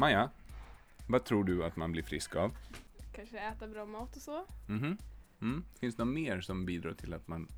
[0.00, 0.30] Maja,
[1.06, 2.56] vad tror du att man blir frisk av?
[3.12, 4.46] Kanske äta bra mat och så.
[4.66, 4.98] Mhm.
[5.40, 5.64] Mm.
[5.80, 7.48] Finns det något mer som bidrar till att man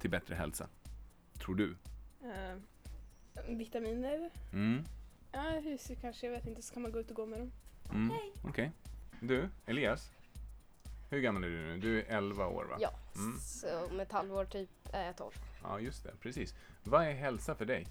[0.00, 0.68] till bättre hälsa?
[1.38, 1.76] Tror du?
[2.22, 2.56] Eh,
[3.56, 4.30] vitaminer.
[4.52, 4.84] Mm.
[5.32, 6.26] Ja, husdjur kanske.
[6.26, 6.62] Jag vet inte.
[6.62, 7.52] Så kan man gå ut och gå med dem.
[7.92, 8.10] Mm.
[8.44, 8.72] Okej.
[9.20, 10.10] Du, Elias?
[11.10, 11.78] Hur gammal är du nu?
[11.78, 12.76] Du är 11 år va?
[12.80, 13.38] Ja, Mm.
[13.38, 15.32] så om ett halvår typ är jag 12.
[15.62, 16.12] Ja, just det.
[16.20, 16.54] Precis.
[16.84, 17.86] Vad är hälsa för dig?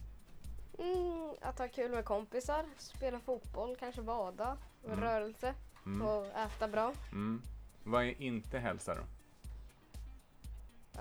[0.80, 5.00] Mm, att ha kul med kompisar, spela fotboll, kanske bada, Mm.
[5.02, 5.54] rörelse
[5.86, 6.02] Mm.
[6.08, 6.94] och äta bra.
[7.12, 7.42] Mm.
[7.84, 9.02] Vad är inte hälsa då?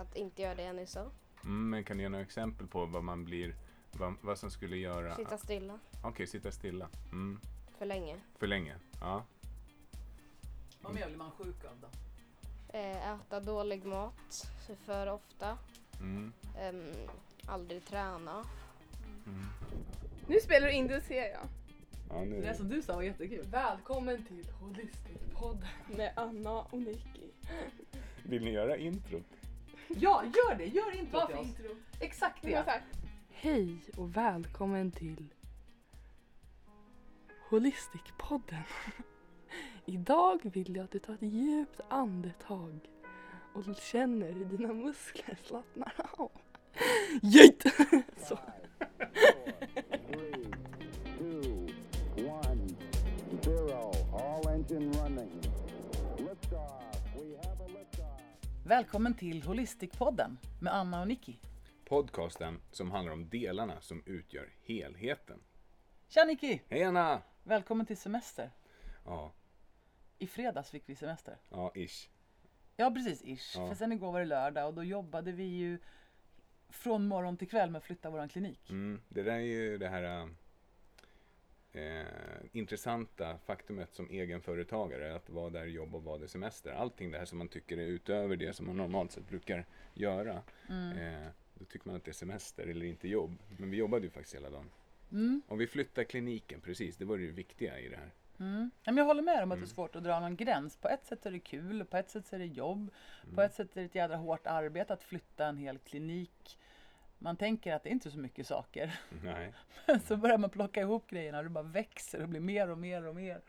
[0.00, 1.00] Att inte göra det jag nyss sa.
[1.44, 3.54] Mm, men kan du ge några exempel på vad man blir,
[3.92, 5.16] vad, vad som skulle göra?
[5.16, 6.88] Sitta stilla Okej, sitta stilla.
[7.12, 7.40] Mm.
[7.78, 8.20] för länge.
[8.38, 8.76] För länge?
[9.00, 9.24] Ja.
[10.80, 11.88] Vad mer blir man sjuk av då?
[12.78, 14.46] Eh, äta dålig mat
[14.84, 15.58] för ofta.
[16.00, 16.32] Mm.
[16.58, 16.92] Ehm,
[17.46, 18.44] aldrig träna.
[19.26, 19.38] Mm.
[20.28, 21.46] Nu spelar du in, det ser jag.
[22.10, 22.40] Ja, nu.
[22.40, 23.46] Det som du sa var jättekul.
[23.50, 27.28] Välkommen till Holistic-podden med Anna och Nicky.
[28.22, 29.22] Vill ni göra intro?
[29.88, 30.64] Ja, gör det!
[30.64, 31.46] Gör intro Vad till för oss.
[31.48, 31.76] intro?
[32.00, 32.82] Exakt Det här.
[33.30, 35.34] Hej och välkommen till
[37.50, 38.62] Holistic-podden.
[39.86, 42.78] Idag vill jag att du tar ett djupt andetag
[43.54, 46.30] och känner hur dina muskler slappnar av.
[47.22, 47.70] Jejt!
[48.28, 48.38] Så.
[54.70, 55.30] Engine running.
[56.18, 56.82] Liftoff.
[57.14, 58.20] We have a liftoff.
[58.66, 61.34] Välkommen till Holistic-podden med Anna och Nicky.
[61.84, 65.40] Podcasten som handlar om delarna som utgör helheten.
[66.08, 66.58] Tja Nicky!
[66.68, 67.22] Hej Anna!
[67.42, 68.50] Välkommen till semester.
[69.04, 69.32] Ja,
[70.18, 71.36] I fredags fick vi semester.
[71.50, 72.08] ja, ish.
[72.76, 73.56] Ja precis, ish.
[73.56, 73.68] Ja.
[73.68, 75.78] För sen igår var det lördag och då jobbade vi ju
[76.68, 78.70] från morgon till kväll med att flytta våran klinik.
[78.70, 80.28] Mm, det där är ju det här
[81.74, 82.02] eh,
[82.52, 86.72] intressanta faktumet som egenföretagare, att vad är jobb och vad är semester.
[86.72, 90.42] Allting det här som man tycker är utöver det som man normalt sett brukar göra.
[90.68, 90.98] Mm.
[90.98, 93.38] Eh, då tycker man att det är semester eller inte jobb.
[93.58, 94.70] Men vi jobbade ju faktiskt hela dagen.
[95.12, 95.42] Mm.
[95.48, 98.10] Om vi flyttar kliniken, precis, det var det viktiga i det här.
[98.38, 98.70] Mm.
[98.84, 99.62] Men jag håller med om att det Mm.
[99.70, 100.76] är svårt att dra någon gräns.
[100.76, 102.90] På ett sätt är det kul, på ett sätt är det jobb,
[103.22, 103.44] på Mm.
[103.46, 106.58] ett sätt är det ett jädra hårt arbete att flytta en hel klinik.
[107.24, 109.00] Man tänker att det är inte är så mycket saker.
[109.24, 109.52] Nej.
[109.86, 112.78] Men så börjar man plocka ihop grejerna och det bara växer och blir mer och
[112.78, 113.40] mer och mer.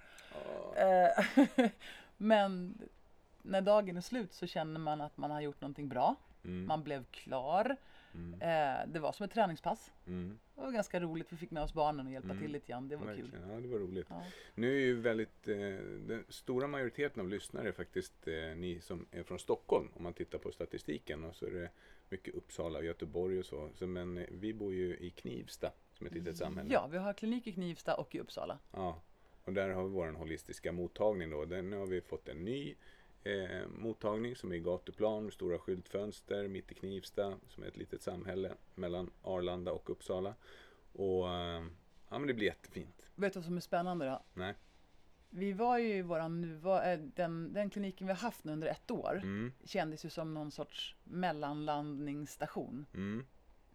[0.75, 1.69] Eh,
[2.18, 2.78] Men
[3.41, 6.16] när dagen är slut så känner man att man har gjort någonting bra.
[6.44, 6.66] Mm.
[6.68, 7.75] Man blev klar.
[8.13, 8.41] Mm.
[8.41, 9.92] Eh, Det var som ett träningspass.
[10.07, 10.38] Mm.
[10.56, 11.34] Det var ganska roligt.
[11.34, 12.42] Vi fick med oss barnen och hjälpa Mm.
[12.44, 12.88] till lite grann.
[12.88, 13.31] Det var kul.
[13.31, 13.50] Verkligen.
[13.50, 14.07] Ja, det var roligt.
[14.09, 14.22] Ja.
[14.56, 15.56] Nu är ju väldigt, eh,
[16.07, 20.13] den stora majoriteten av lyssnare är faktiskt eh, ni som är från Stockholm om man
[20.13, 21.69] tittar på statistiken och så är det
[22.09, 23.69] mycket Uppsala och Göteborg och så.
[23.73, 26.73] så men eh, vi bor ju i Knivsta som ett litet samhälle.
[26.73, 28.59] Ja, vi har klinik i Knivsta och i Uppsala.
[28.71, 29.01] Ja,
[29.43, 31.45] och där har vi vår holistiska mottagning då.
[31.45, 32.75] Den har vi fått en ny
[33.23, 37.77] eh, mottagning som är i gatuplan med stora skyltfönster mitt i Knivsta som är ett
[37.77, 40.35] litet samhälle mellan Arlanda och Uppsala.
[40.94, 41.63] Och eh,
[42.09, 43.01] ja, men det blir jättefint.
[43.15, 44.23] Vet du vad som är spännande då?
[44.33, 44.53] Nej.
[45.38, 48.68] Vi var ju i våran nuva- eh, den, den kliniken vi har haft nu under
[48.68, 52.85] ett år Mm, kändes ju som någon sorts mellanlandningsstation.
[52.94, 53.25] mm,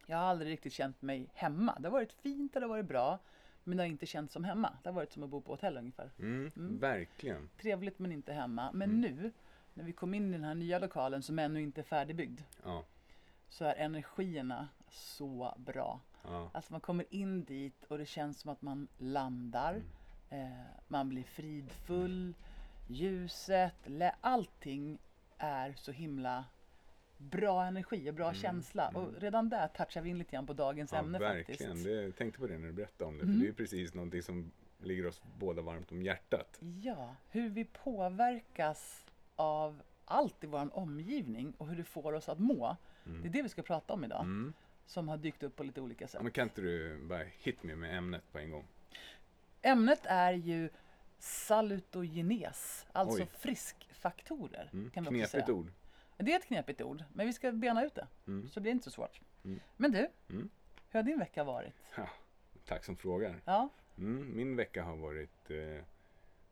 [0.07, 1.77] Jag har aldrig riktigt känt mig hemma.
[1.81, 3.19] Det har varit fint och det har varit bra.
[3.65, 4.73] Men det har inte känts som hemma.
[4.83, 6.11] Det har varit som att bo på hotell ungefär.
[6.19, 6.79] mm, Mm.
[6.79, 7.49] Verkligen.
[7.61, 8.71] Trevligt men inte hemma.
[8.73, 9.01] Men Mm.
[9.01, 9.33] nu,
[9.75, 12.85] när vi kom in i den här nya lokalen som ännu inte är färdigbyggd, Ja,
[13.49, 16.01] så är energierna så bra.
[16.25, 16.51] ja.
[16.55, 19.83] Alltså man kommer in dit och det känns som att man landar.
[20.31, 20.49] Eh,
[20.89, 22.35] man blir fridfull.
[22.89, 23.75] Ljuset,
[24.21, 24.99] allting
[25.39, 26.45] är så himla
[27.19, 28.89] bra energi och bra Mm, känsla.
[28.89, 29.03] mm.
[29.03, 31.69] Och redan där touchar vi in lite grann på dagens ja ämne verkligen.
[31.71, 31.87] faktiskt.
[31.91, 33.23] Jag tänkte på det när du berättade om det.
[33.25, 33.35] Mm.
[33.35, 36.59] För det är ju precis någonting som ligger oss båda varmt om hjärtat.
[36.83, 39.05] Ja, hur vi påverkas
[39.37, 42.77] av allt i vår omgivning och hur det får oss att må.
[43.07, 43.23] Mm.
[43.23, 44.21] Det är det vi ska prata om idag.
[44.21, 44.53] Mm.
[44.87, 46.15] Som har dykt upp på lite olika sätt.
[46.19, 48.65] Ja, men kan inte du bara hit me med ämnet på en gång?
[49.63, 50.71] Ämnet är ju
[51.19, 53.29] salutogenes, alltså Oj.
[53.39, 54.71] friskfaktorer.
[54.73, 54.91] Mm.
[54.91, 55.53] Kan vi Knepigt säga.
[55.53, 55.73] ord.
[56.17, 58.07] Det är ett knepigt ord, men vi ska bena ut det.
[58.27, 58.49] Mm.
[58.49, 59.21] Så det blir inte så svårt.
[59.45, 59.61] Mm.
[59.77, 60.51] Men du, Mm.
[60.91, 61.73] hur har din vecka varit?
[61.97, 62.09] Ja,
[62.65, 63.41] tack som frågar.
[63.45, 63.69] Ja,
[63.99, 65.57] Mm, min vecka har varit, eh,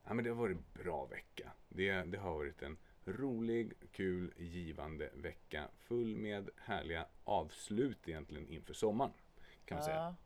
[0.04, 1.50] ja men det har varit bra vecka.
[1.68, 8.74] Det, det har varit en rolig, kul, givande vecka full med härliga avslut egentligen inför
[8.74, 9.12] sommaren.
[9.64, 10.16] Kan man säga.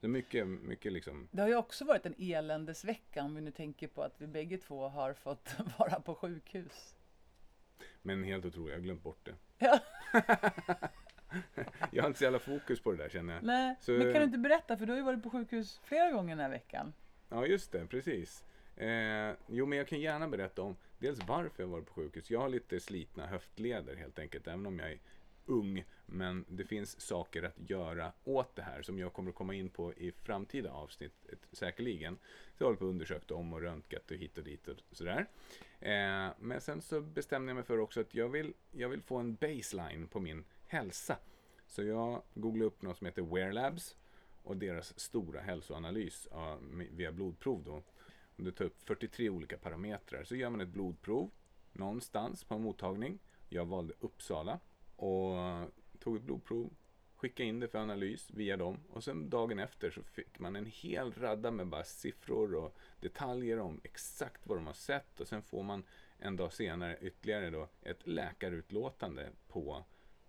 [0.00, 3.50] Det är mycket, mycket liksom, Det har ju också varit en eländesvecka om vi nu
[3.50, 6.94] tänker på att vi bägge två har fått vara på sjukhus.
[8.02, 9.34] men helt otroligt, jag har glömt bort det.
[9.66, 9.78] Ja.
[11.90, 13.42] jag har inte så jävla fokus på det där känner jag.
[13.42, 16.10] Nej, Så- men kan du inte berätta, för du har ju varit på sjukhus flera
[16.10, 16.92] gånger den här veckan.
[17.28, 18.44] Ja, just det, precis.
[18.76, 22.30] Eh, jo, men jag kan gärna berätta om dels varför jag var på sjukhus.
[22.30, 24.98] Jag har lite slitna höftleder helt enkelt, även om jag är
[25.46, 25.84] ung.
[26.12, 29.70] Men det finns saker att göra åt det här som jag kommer att komma in
[29.70, 31.12] på i framtida avsnitt
[31.52, 32.18] säkerligen.
[32.54, 35.26] Så jag håller på och undersökt dem och röntgat och hit och dit och sådär.
[35.80, 39.16] Eh, men sen så bestämde jag mig för också att jag vill, jag vill få
[39.16, 41.18] en baseline på min hälsa.
[41.66, 43.96] Så jag googlade upp något som heter Wear Labs
[44.42, 46.28] och deras stora hälsoanalys
[46.90, 47.82] via blodprov då.
[48.36, 50.24] Och det tar upp 43 olika parametrar.
[50.24, 51.30] Så gör man ett blodprov
[51.72, 53.18] någonstans på en mottagning.
[53.48, 54.60] Jag valde Uppsala
[54.96, 55.36] och
[56.00, 56.70] tog ett blodprov,
[57.16, 60.66] skickade in det för analys via dem och sen dagen efter så fick man en
[60.66, 65.42] hel radda med bara siffror och detaljer om exakt vad de har sett och sen
[65.42, 65.84] får man
[66.18, 69.84] en dag senare ytterligare då ett läkarutlåtande på,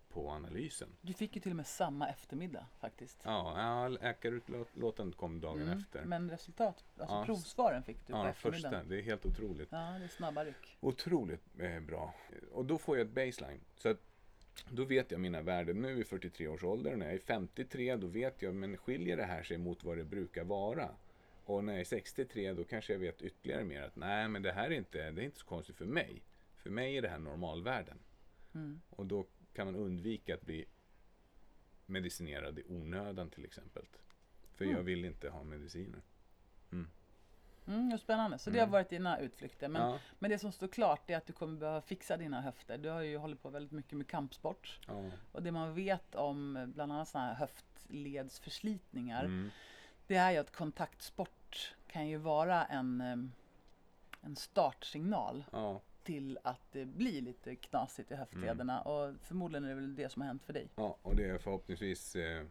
[0.09, 0.89] på analysen.
[1.01, 3.21] Du fick ju till och med samma eftermiddag faktiskt.
[3.25, 6.05] Ja, ja läkarutlåtandet kom dagen Mm, efter.
[6.05, 8.71] Men resultat, alltså Ja, provsvaren fick du på ja, eftermiddagen.
[8.79, 8.89] första.
[8.89, 9.69] Det är helt otroligt.
[9.71, 10.77] Ja, det är snabba ryck.
[10.79, 12.13] Otroligt eh, bra.
[12.51, 13.61] Och då får jag ett baseline.
[13.77, 13.97] Så att
[14.69, 15.81] då vet jag mina värden.
[15.81, 16.95] Nu i 43 års ålder.
[16.95, 20.03] När jag är 53 då vet jag, men skiljer det här sig mot vad det
[20.03, 20.89] brukar vara?
[21.45, 24.51] Och när jag är 63 då kanske jag vet ytterligare mer att nej men det
[24.51, 26.21] här är inte, det är inte så konstigt för mig.
[26.55, 27.97] För mig är det här normalvärden.
[28.53, 28.81] Mm.
[28.89, 30.65] Och då kan man undvika att bli
[31.85, 33.85] medicinerad i onödan till exempel.
[34.55, 34.85] För jag Mm.
[34.85, 36.01] vill inte ha mediciner.
[36.71, 36.87] Mm,
[37.73, 38.37] är spännande.
[38.37, 38.71] Så det har Mm.
[38.71, 39.67] varit dina utflykter.
[39.67, 42.77] Men, Ja, men det som står klart är att du kommer behöva fixa dina höfter.
[42.77, 44.79] Du har ju hållit på väldigt mycket med kampsport.
[44.87, 45.03] ja.
[45.31, 49.23] Och det man vet om bland annat sådana här höftledsförslitningar.
[49.25, 49.49] Mm.
[50.07, 53.01] Det är ju att kontaktsport kan ju vara en,
[54.21, 55.81] en startsignal ja.
[56.03, 58.81] till att det blir lite knasigt i höftlederna.
[58.81, 60.67] Och förmodligen är det väl det som har hänt för dig.
[60.75, 62.45] Ja, och det jag förhoppningsvis eh,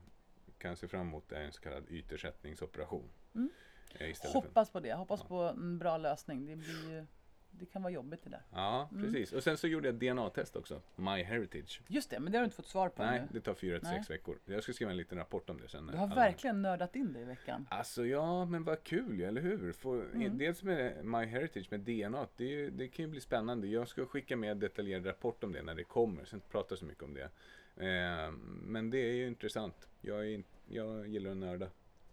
[0.59, 3.11] kan se fram emot är en så kallad ytersättningsoperation.
[3.35, 3.51] Mm.
[3.99, 4.33] För...
[4.33, 4.93] Hoppas på det.
[4.95, 5.27] Hoppas Ja.
[5.29, 6.47] på en bra lösning.
[6.47, 7.07] Det, blir
[7.53, 8.43] det kan vara jobbigt det där.
[8.53, 9.05] Ja, Mm.
[9.05, 9.33] precis.
[9.33, 10.83] Och sen så gjorde jag DNA-test också.
[10.97, 11.83] My Heritage.
[11.89, 13.27] Just det, men det har du inte fått svar på Nej, nu.
[13.31, 14.39] det tar fyra till sex veckor.
[14.45, 15.87] Jag ska skriva en liten rapport om det sen.
[15.87, 17.67] Du har alla- verkligen nördat in dig i veckan.
[17.71, 19.73] Alltså ja, men vad kul, eller hur?
[19.73, 20.39] Få, Mm.
[20.39, 23.67] Dels med My Heritage, med DNA, det, det kan ju bli spännande.
[23.67, 26.85] Jag ska skicka med detaljerad rapport om det när det kommer, sen inte prata så
[26.85, 27.31] mycket om det.
[27.77, 28.31] Eh,
[28.63, 29.89] men det är ju intressant.
[30.01, 31.67] Jag, är, jag gillar att nörda.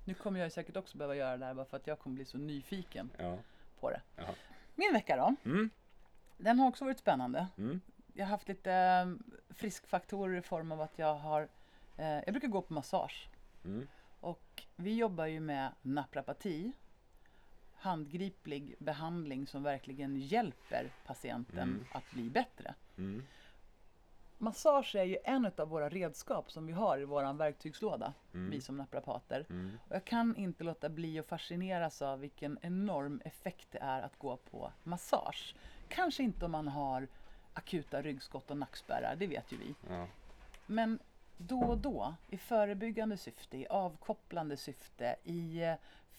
[0.08, 2.26] Nu kommer jag säkert också behöva göra det här bara för att jag kommer bli
[2.26, 3.38] så nyfiken Ja.
[3.80, 4.02] på det.
[4.16, 4.36] Jaha.
[4.76, 5.36] Min vecka då?
[5.50, 5.70] Mm.
[6.38, 7.48] Den har också varit spännande.
[7.58, 7.82] Mm.
[8.14, 9.08] Jag har haft lite eh,
[9.50, 11.48] friskfaktorer i form av att jag har
[11.98, 13.30] eh, Jag brukar gå på massage
[13.66, 13.88] Mm.
[14.20, 16.72] och vi jobbar ju med naprapati
[17.76, 21.86] handgriplig behandling som verkligen hjälper patienten Mm.
[21.92, 22.74] att bli bättre.
[24.38, 28.50] Massage är ju en av våra redskap som vi har i vår verktygslåda, Mm.
[28.50, 29.46] vi som naprapater.
[29.50, 29.78] Mm.
[29.90, 34.18] Och jag kan inte låta bli att fascineras av vilken enorm effekt det är att
[34.20, 35.56] gå på massage.
[35.88, 37.08] Kanske inte om man har
[37.54, 39.76] akuta ryggskott och nackspärrar, det vet ju vi.
[39.90, 40.08] Ja.
[40.66, 41.00] Men
[41.38, 45.74] då och då, i förebyggande syfte, i avkopplande syfte, i eh,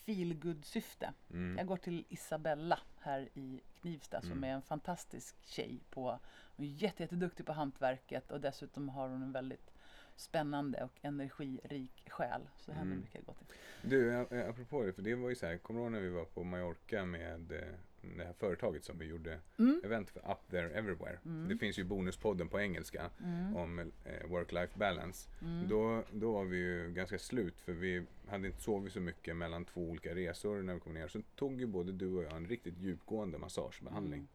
[0.06, 1.12] feelgood syfte.
[1.30, 1.58] Mm.
[1.58, 2.78] Jag går till Isabella
[3.08, 4.44] här i Knivsta som Mm.
[4.44, 5.81] är en fantastisk tjej.
[5.90, 6.19] På,
[6.56, 9.70] hon är jätte, jätteduktig på hantverket och dessutom har hon en väldigt
[10.16, 12.40] spännande och energirik själ.
[12.56, 13.00] Så henne Mm.
[13.00, 13.46] brukar jag gå till.
[13.82, 14.14] Du,
[14.49, 16.44] apropå det, för det var ju så här, kommer du ihåg när vi var på
[16.44, 19.80] Mallorca med eh, det här företaget som vi gjorde Mm.
[19.84, 21.18] event för Up There Everywhere.
[21.25, 21.49] Mm.
[21.49, 23.56] Det finns ju bonuspodden på engelska Mm.
[23.56, 25.28] om eh, work-life balance.
[25.42, 25.68] Mm.
[25.68, 29.64] Då, då var vi ju ganska slut för vi hade inte sovit så mycket mellan
[29.64, 31.08] två olika resor när vi kom ner.
[31.08, 34.18] Så tog ju både du och jag en riktigt djupgående massagebehandling.
[34.20, 34.28] Mm.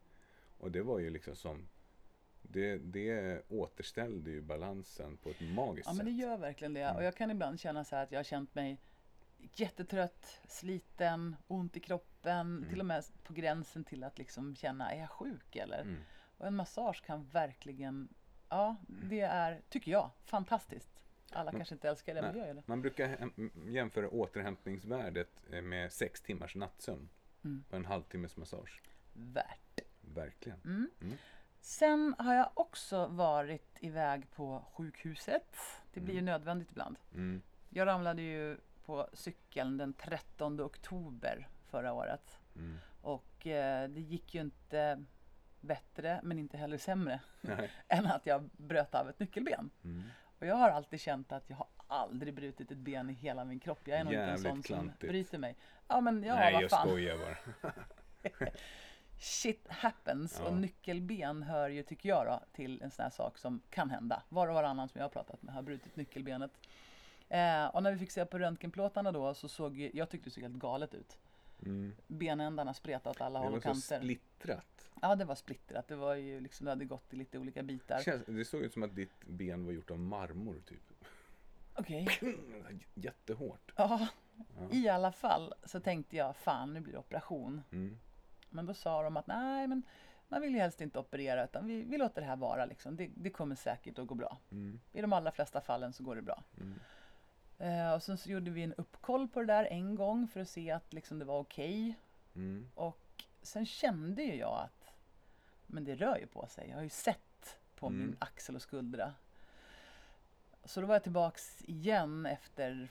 [0.57, 1.67] Och det var ju liksom som
[2.41, 6.19] det, det återställde ju balansen på ett magiskt Ja men det sätt.
[6.21, 6.81] gör verkligen det.
[6.81, 6.95] Mm.
[6.95, 8.77] Och jag kan ibland känna så här att jag har känt mig
[9.53, 12.69] jättetrött, sliten, ont i kroppen, Mm.
[12.69, 15.81] till och med på gränsen till att liksom känna, är jag sjuk eller?
[15.81, 16.01] Mm.
[16.37, 18.09] Och en massage kan verkligen,
[18.49, 21.03] ja det är, tycker jag, fantastiskt.
[21.31, 22.63] Alla Men- kanske inte älskar det, men jag gör det.
[22.65, 23.29] Man brukar
[23.67, 27.09] jämföra återhämtningsvärdet eh, med sex timmars nattsömn
[27.43, 27.63] Mm.
[27.69, 28.81] på en halvtimmes massage.
[29.13, 29.79] Värt.
[30.01, 30.59] Verkligen.
[30.65, 30.89] Mm.
[31.01, 31.17] Mm.
[31.61, 35.55] Sen har jag också varit iväg på sjukhuset.
[35.93, 36.25] Det blir ju Mm.
[36.33, 36.97] nödvändigt ibland.
[37.13, 37.41] Mm.
[37.69, 42.39] Jag ramlade ju på cykeln den 13 oktober förra året.
[42.55, 42.77] Mm.
[43.01, 45.03] Och eh, det gick ju inte
[45.61, 47.19] bättre, men inte heller sämre,
[47.87, 49.69] än att jag bröt av ett nyckelben.
[49.83, 50.03] Mm.
[50.39, 53.59] Och jag har alltid känt att jag har aldrig brutit ett ben i hela min
[53.59, 53.79] kropp.
[53.83, 55.11] Jag är nog inte en sån som klantigt.
[55.11, 55.55] bryter mig.
[55.87, 56.87] Ja men ja, Nej, vad jag fan.
[56.87, 57.73] skojar bara.
[59.19, 60.39] Shit happens.
[60.39, 60.49] Ja.
[60.49, 64.23] Och nyckelben hör ju, tycker jag då, till en sån här sak som kan hända.
[64.29, 66.51] Var och varannan som jag har pratat med har brutit nyckelbenet.
[67.37, 70.43] Eh, och när vi fick se på röntgenplåtarna då så såg jag tyckte det såg
[70.43, 71.17] helt galet ut.
[71.65, 71.95] Mm.
[72.07, 73.99] Benändarna spretade åt alla Det håll var och så kanter.
[74.05, 74.89] splittrat.
[75.01, 75.87] Ja, det var splittrat.
[75.87, 78.01] Det var ju liksom, det hade gått i lite olika bitar.
[78.01, 80.93] Känns, det såg ut som att ditt ben var gjort av marmor typ.
[81.75, 82.07] Okej.
[82.93, 83.71] Jättehårt.
[83.75, 84.07] Ja,
[84.59, 84.67] Ja.
[84.71, 87.61] i alla fall så tänkte jag, fan nu blir det operation.
[87.71, 87.97] Mm.
[88.49, 89.83] Men då sa de att nej, men
[90.27, 92.95] man vill ju helst inte operera utan vi, vi låter det här vara liksom.
[92.95, 94.37] Det, det kommer säkert att gå bra.
[94.51, 94.79] Mm.
[94.93, 96.43] I de allra flesta fallen så går det bra.
[96.57, 96.79] Mm.
[97.63, 100.49] Eh, och sen så gjorde vi en uppkoll på det där en gång för att
[100.49, 101.95] se att liksom det var okej.
[102.35, 102.69] Mm.
[102.75, 104.89] Och sen kände ju jag att
[105.67, 106.69] men det rör ju på sig.
[106.69, 107.99] Jag har ju sett på Mm.
[107.99, 109.13] min axel och skuldra.
[110.65, 112.87] Så då var jag tillbaks igen efter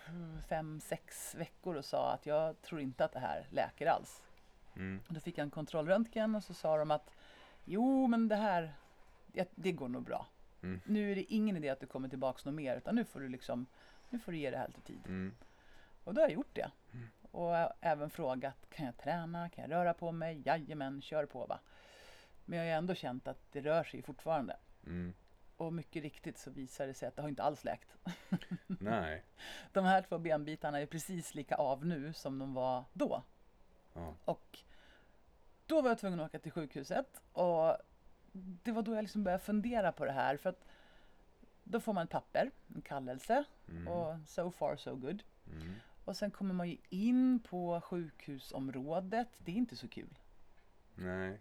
[0.48, 4.22] fem, sex veckor och sa att jag tror inte att det här läker alls.
[4.76, 5.00] Mm.
[5.08, 7.10] Då fick jag en kontrollröntgen och så sa de att
[7.64, 8.74] jo men det här,
[9.26, 10.26] det, det går nog bra.
[10.62, 10.80] Mm.
[10.84, 13.28] Nu är det ingen idé att du kommer tillbaks något mer utan nu får du
[13.28, 13.66] liksom,
[14.12, 15.00] nu får du ge det här lite tid.
[15.06, 15.34] Mm.
[16.04, 16.70] Och då har jag gjort det.
[17.30, 19.48] Och jag har även frågat, kan jag träna?
[19.48, 20.42] Kan jag röra på mig?
[20.46, 21.58] Jajamän, kör på va.
[22.44, 24.56] Men jag har ändå känt att det rör sig fortfarande.
[24.86, 25.14] Mm.
[25.56, 27.96] Och mycket riktigt så visar det sig att det har inte alls läkt.
[28.66, 29.24] Nej.
[29.72, 33.22] De här två benbitarna är precis lika av nu som de var då.
[33.92, 34.14] Ja.
[34.24, 34.58] Och
[35.66, 37.76] då var jag tvungen att åka till sjukhuset och
[38.32, 40.36] det var då jag liksom började fundera på det här.
[40.36, 40.64] För att
[41.64, 43.88] då får man ett papper, en kallelse Mm.
[43.88, 45.22] och so far so good.
[45.52, 45.74] Mm.
[46.04, 49.28] Och sen kommer man ju in på sjukhusområdet.
[49.38, 50.18] Det är inte så kul.
[50.94, 51.40] Nej.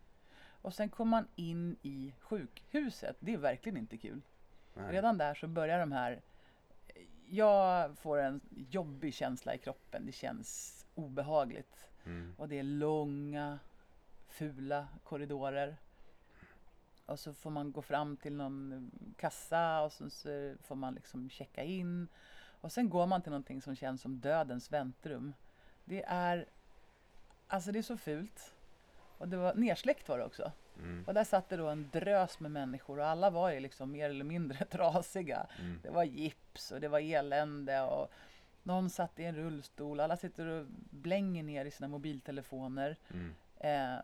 [0.61, 3.15] Och sen kommer man in i sjukhuset.
[3.19, 4.21] Det är verkligen inte kul.
[4.73, 4.91] Nej.
[4.91, 6.21] Redan där så börjar de här...
[7.29, 10.05] Jag får en jobbig känsla i kroppen.
[10.05, 11.87] Det känns obehagligt.
[12.05, 12.35] Mm.
[12.37, 13.59] Och det är långa,
[14.27, 15.77] fula korridorer.
[17.11, 21.63] Och så får man gå fram till någon kassa och så får man liksom checka
[21.63, 22.07] in.
[22.61, 25.33] Och sen går man till någonting som känns som dödens väntrum.
[25.85, 26.45] Det är...
[27.47, 28.53] Alltså det är så fult.
[29.17, 30.51] Och det var nersläckt var det också.
[30.77, 31.03] Mm.
[31.07, 34.09] Och där satt det då en drös med människor och alla var ju liksom mer
[34.09, 35.47] eller mindre trasiga.
[35.59, 35.79] Mm.
[35.83, 38.11] Det var gips och det var elände och
[38.63, 39.99] någon satt i en rullstol.
[39.99, 42.97] Alla sitter och blänger ner i sina mobiltelefoner.
[43.13, 43.33] Mm.
[43.57, 44.03] Eh,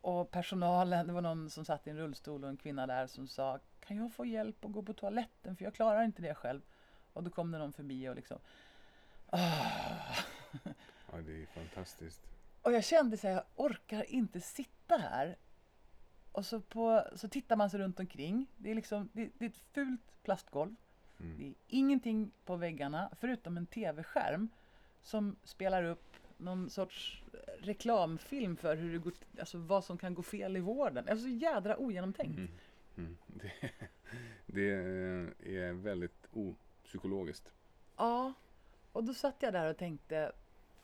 [0.00, 3.26] och personalen, det var någon som satt i en rullstol och en kvinna där som
[3.28, 6.60] sa Kan jag få hjälp att gå på toaletten för jag klarar inte det själv.
[7.12, 8.38] Och då kom det någon förbi och liksom
[9.30, 10.16] ah.
[11.12, 12.20] Ja, det är fantastiskt.
[12.62, 15.36] Och jag kände så här, jag orkar inte sitta här.
[16.32, 18.46] Och så, på, så tittar man sig runt omkring.
[18.56, 20.76] Det är, liksom, det, det är ett fult plastgolv.
[21.20, 21.38] Mm.
[21.38, 24.48] Det är ingenting på väggarna förutom en tv-skärm
[25.02, 27.22] som spelar upp någon sorts
[27.58, 31.08] reklamfilm för hur det går, alltså vad som kan gå fel i vården.
[31.08, 32.38] Alltså så jädra ogenomtänkt.
[32.38, 32.50] Mm.
[32.96, 33.16] Mm.
[33.26, 33.52] Det,
[34.46, 34.70] det
[35.56, 37.52] är väldigt opsykologiskt.
[37.96, 38.32] Ja,
[38.92, 40.32] och då satt jag där och tänkte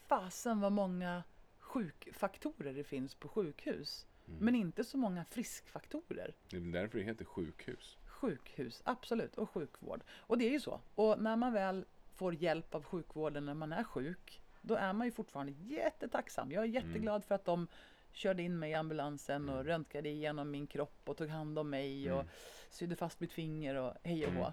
[0.07, 1.23] fasen vad många
[1.59, 4.07] sjukfaktorer det finns på sjukhus.
[4.29, 4.45] Mm.
[4.45, 6.35] Men inte så många friskfaktorer.
[6.51, 7.99] Det är väl därför det heter sjukhus.
[8.07, 10.03] Sjukhus, absolut, och sjukvård.
[10.09, 10.81] Och det är ju så.
[10.95, 11.85] Och när man väl
[12.15, 16.53] får hjälp av sjukvården när man är sjuk, då är man ju fortfarande jättetacksam.
[16.53, 17.67] Jag är jätteglad för att de
[18.13, 19.67] körde in mig i ambulansen och Mm.
[19.67, 22.33] röntgade igenom min kropp och tog hand om mig och Mm.
[22.71, 24.41] sydde fast mitt finger och hej och hå.
[24.41, 24.53] Mm.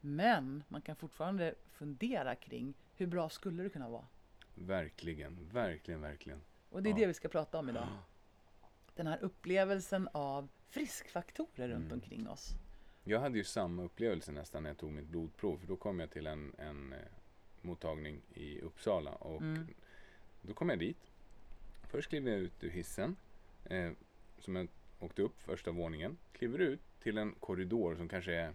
[0.00, 4.06] Men man kan fortfarande fundera kring hur bra skulle det kunna vara?
[4.54, 6.40] Verkligen, verkligen, verkligen.
[6.70, 6.96] Och det är Ja.
[6.96, 7.88] det vi ska prata om idag.
[8.94, 11.92] Den här upplevelsen av friskfaktorer runt Mm.
[11.92, 12.50] omkring oss.
[13.04, 15.58] Jag hade ju samma upplevelse nästan när jag tog mitt blodprov.
[15.58, 16.98] För då kom jag till en, en eh,
[17.62, 19.10] mottagning i Uppsala.
[19.10, 19.66] Och Mm.
[20.42, 20.98] då kom jag dit.
[21.82, 23.16] Först kliver jag ut ur hissen.
[23.64, 23.90] Eh,
[24.38, 24.68] som jag
[25.00, 26.16] åkte upp första våningen.
[26.32, 28.54] Kliver ut till en korridor som kanske är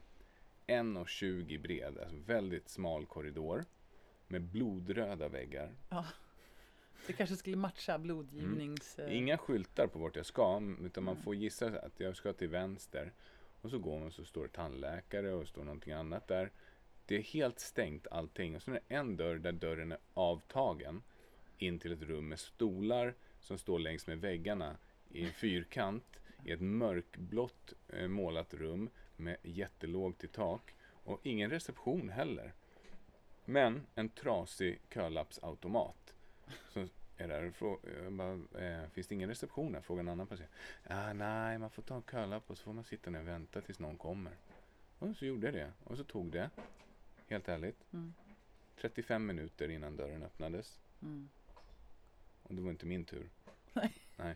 [0.68, 1.98] 1,20 bred.
[1.98, 3.66] Alltså väldigt smal korridor.
[4.28, 5.72] Med blodröda väggar.
[7.08, 9.00] Det kanske skulle matcha blodgivnings...
[9.00, 11.24] eh, Inga skyltar på vart jag ska, utan man Mm.
[11.24, 13.12] får gissa att jag ska till vänster.
[13.62, 16.52] Och så går man och så står det tandläkare och står någonting annat där.
[17.06, 18.56] Det är helt stängt allting.
[18.56, 21.04] Och så är det en dörr där dörren är avtagen
[21.58, 24.78] in till ett rum med stolar som står längs med väggarna
[25.10, 30.76] i en fyrkant i ett mörkblått eh, målat rum med jättelågt i tak.
[31.04, 32.54] Och ingen reception heller.
[33.46, 36.16] Men en trasig kölappsautomat.
[37.18, 39.82] Är där och frå- bara, eh, finns det ingen reception här?
[39.82, 40.50] Frågar en annan patient.
[40.88, 43.62] Ah, nej, man får ta en kölapp och så får man sitta ner och vänta
[43.62, 44.34] tills någon kommer.
[45.00, 45.72] Och så gjorde jag det.
[45.84, 46.50] Och så tog det,
[47.28, 48.14] helt ärligt, Mm.
[48.76, 50.80] 35 minuter innan dörren öppnades.
[51.02, 51.30] Mm.
[52.44, 53.30] Och det var inte min tur.
[53.74, 53.94] Nej.
[54.18, 54.36] Nej.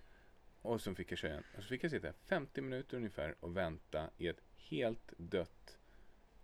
[0.62, 1.38] Och så fick jag köra.
[1.58, 5.78] Och så fick jag sitta 50 minuter ungefär och vänta i ett helt dött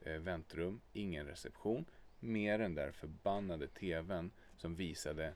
[0.02, 0.82] eh, väntrum.
[0.94, 1.86] Ingen reception.
[2.20, 5.34] Mer än där förbannade tvn som visade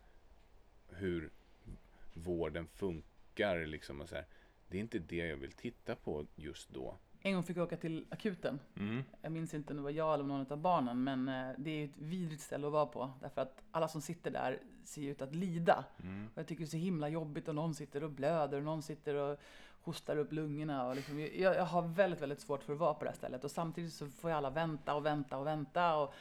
[0.89, 1.29] hur
[2.13, 3.65] vården funkar.
[3.65, 4.25] Liksom, och så här.
[4.67, 6.97] Det är inte det jag vill titta på just då.
[7.21, 8.59] En gång fick jag åka till akuten.
[8.75, 9.03] Mm.
[9.21, 11.75] Jag minns inte om det var jag eller någon av barnen, men eh, det är
[11.75, 13.11] ju ett vidrigt ställe att vara på.
[13.21, 15.85] Därför att alla som sitter där ser ut att lida.
[16.03, 16.27] Mm.
[16.33, 18.81] Och jag tycker det är så himla jobbigt och någon sitter och blöder och någon
[18.81, 19.39] sitter och
[19.81, 20.87] hostar upp lungorna.
[20.87, 23.43] Och liksom, jag, jag har väldigt, väldigt svårt för att vara på det här stället.
[23.43, 25.95] Och samtidigt så får ju alla vänta och vänta och vänta.
[25.97, 26.13] Och,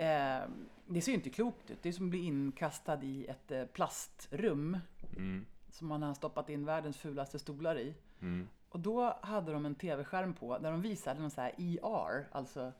[0.00, 0.42] eh,
[0.86, 1.82] det ser ju inte klokt ut.
[1.82, 4.78] Det är som att bli inkastad i ett eh, plastrum
[5.16, 5.46] Mm.
[5.70, 7.94] som man har stoppat in världens fulaste stolar i.
[8.20, 8.48] Mm.
[8.70, 12.72] Och då hade de en tv-skärm på där de visade någon så här ER, alltså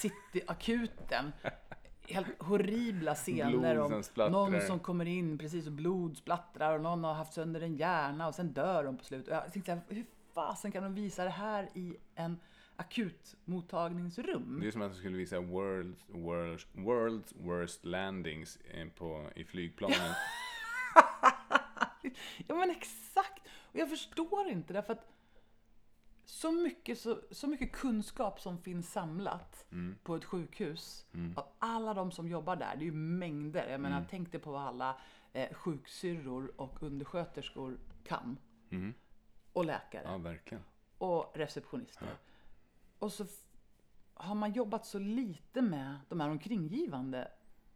[0.00, 1.32] Cityakuten.
[2.08, 7.14] Helt horribla scener om någon som kommer in precis och blod splattrar och någon har
[7.14, 9.28] haft sönder en hjärna och sen dör de på slutet.
[9.28, 12.40] Och jag tänkte så här, hur fasen kan de visa det här i en
[12.76, 14.58] akutmottagningsrum?
[14.60, 19.44] Det är som att de skulle visa world's, world's, world's worst landings eh, på, i
[19.44, 20.14] flygplanen.
[22.48, 23.42] Ja men exakt!
[23.62, 25.06] Och jag förstår inte därför att
[26.24, 29.96] så mycket, så, så mycket kunskap som finns samlat Mm.
[30.02, 31.06] på ett sjukhus
[31.36, 33.68] av alla de som jobbar där, det är ju mängder.
[33.70, 34.96] Jag menar, tänk dig på vad alla
[35.32, 38.36] eh, sjuksyrror och undersköterskor kan.
[38.70, 38.94] Mm.
[39.52, 40.02] Och läkare.
[40.04, 40.64] Ja, verkligen.
[40.98, 42.08] och receptionister.
[42.98, 43.26] Och så
[44.14, 47.28] har man jobbat så lite med de här omkringgivande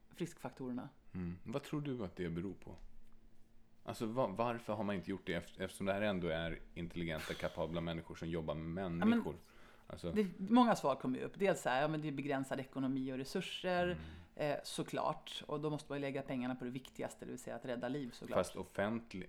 [0.09, 0.89] friskfaktorerna.
[1.15, 1.39] Mm.
[1.45, 2.77] Vad tror du att det beror på?
[3.89, 7.35] Alltså va- varför har man inte gjort det eft- eftersom det här ändå är intelligenta,
[7.35, 9.35] kapabla människor som jobbar med människor?
[9.87, 11.39] alltså, Det, många svar kommer ju upp.
[11.39, 13.97] Dels så här, ja, men det är begränsad ekonomi och resurser,
[14.37, 15.43] eh, såklart.
[15.47, 17.89] Och då måste man ju lägga pengarna på det viktigaste, det vill säga att rädda
[17.89, 18.39] liv såklart.
[18.39, 19.29] fast offentlig,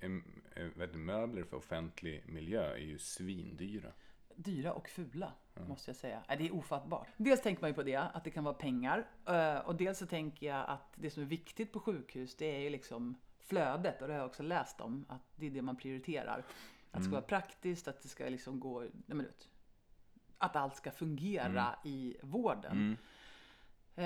[0.91, 3.91] du, möbler för offentlig miljö är ju svindyra.
[4.35, 5.33] Dyra och fula,
[5.67, 6.23] måste jag säga.
[6.27, 7.07] Nej, det är ofattbart.
[7.17, 9.07] Dels tänker man ju på det, att det kan vara pengar.
[9.27, 12.59] eh, Och dels så tänker jag att det som är viktigt på sjukhus, det är
[12.59, 13.15] ju liksom
[13.49, 14.01] flödet.
[14.01, 16.43] Och det har jag också läst om, att det är det man prioriterar.
[16.91, 18.79] Att det ska vara praktiskt, att det ska liksom gå...
[18.79, 19.49] Nej, men vet,
[20.37, 22.97] att allt ska fungera i vården.
[23.95, 24.03] Eh,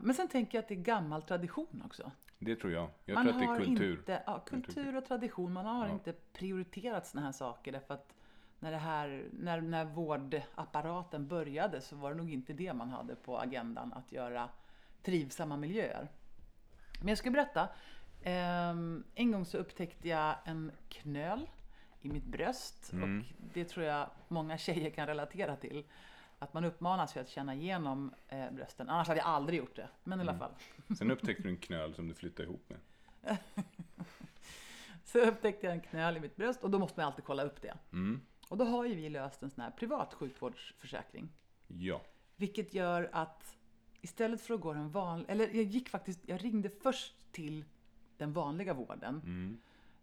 [0.00, 2.10] Men sen tänker jag att det är gammal tradition också.
[2.38, 2.90] Det tror jag.
[3.04, 3.98] Jag man tror att det är kultur.
[3.98, 5.52] Inte, ja, kultur och tradition.
[5.52, 5.92] Man har Ja.
[5.92, 8.14] inte prioriterat såna här saker därför att
[8.58, 13.14] när, det här, när, när vårdapparaten började så var det nog inte det man hade
[13.16, 14.48] på agendan, att göra
[15.02, 16.08] trivsamma miljöer.
[17.00, 17.68] Men jag ska berätta.
[18.22, 21.46] Ehm, en gång så upptäckte jag en knöl
[22.00, 23.18] i mitt bröst Mm.
[23.18, 25.84] och det tror jag många tjejer kan relatera till.
[26.38, 28.88] Att man uppmanas ju att känna igenom eh, brösten.
[28.88, 29.88] Annars hade jag aldrig gjort det.
[30.04, 30.28] Men i Mm.
[30.28, 30.96] alla fall.
[30.96, 32.78] Sen upptäckte du en knöl som du flyttade ihop med.
[35.04, 37.62] Så upptäckte jag en knöl i mitt bröst och då måste man alltid kolla upp
[37.62, 37.74] det.
[37.92, 38.20] Mm.
[38.48, 41.28] Och då har ju vi löst en sån här privat sjukvårdsförsäkring.
[41.66, 42.02] Ja.
[42.36, 43.56] Vilket gör att
[44.00, 47.64] istället för att gå den vanliga, eller jag gick faktiskt, jag ringde först till
[48.18, 49.20] den vanliga vården.
[49.24, 49.58] Mm.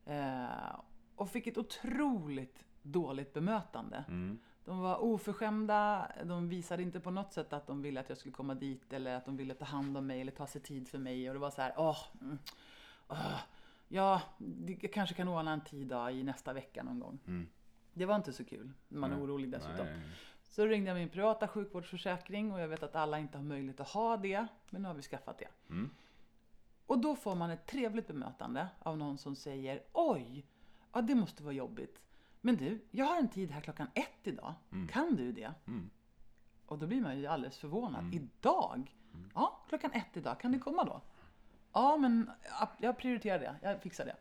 [0.06, 0.80] Eh,
[1.15, 4.06] och fick ett otroligt dåligt bemötande.
[4.08, 4.39] Mm.
[4.65, 8.34] De var oförskämda, de visade inte på något sätt att de ville att jag skulle
[8.34, 10.97] komma dit eller att de ville ta hand om mig eller ta sig tid för
[10.97, 11.30] mig.
[11.30, 12.38] Och det var så här, åh, mm,
[13.08, 13.39] åh
[13.88, 14.21] ja,
[14.67, 17.19] jag kanske kan ordna en tid då, i nästa vecka någon gång.
[17.28, 17.47] Mm.
[17.93, 19.86] Det var inte så kul, man är orolig dessutom.
[19.86, 20.01] Nej.
[20.43, 23.89] Så ringde jag min privata sjukvårdsförsäkring och jag vet att alla inte har möjlighet att
[23.89, 25.47] ha det, men nu har vi skaffat det.
[25.69, 25.89] Mm.
[26.86, 30.45] Och då får man ett trevligt bemötande av någon som säger Oj,
[30.93, 32.02] ja det måste vara jobbigt.
[32.41, 34.54] Men du, jag har en tid här klockan ett idag.
[34.89, 35.54] Kan du det?
[35.67, 35.89] Mm.
[36.65, 38.13] Och då blir man ju alldeles förvånad.
[38.13, 38.95] Idag?
[39.34, 40.39] Ja, klockan ett idag.
[40.39, 41.02] Kan du komma då?
[41.74, 43.56] Ja, men ja, jag prioriterar det.
[43.62, 44.15] Jag fixar det.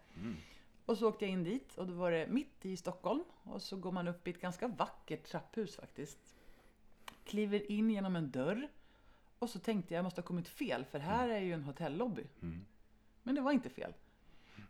[0.87, 3.25] Och så åkte jag in dit och då var det mitt i Stockholm.
[3.43, 6.37] Och så går man upp i ett ganska vackert trapphus faktiskt.
[7.25, 8.69] Kliver in genom en dörr.
[9.39, 12.27] Och så tänkte jag, jag måste ha kommit fel för här är ju en hotellobby.
[13.23, 13.95] Men det var inte fel.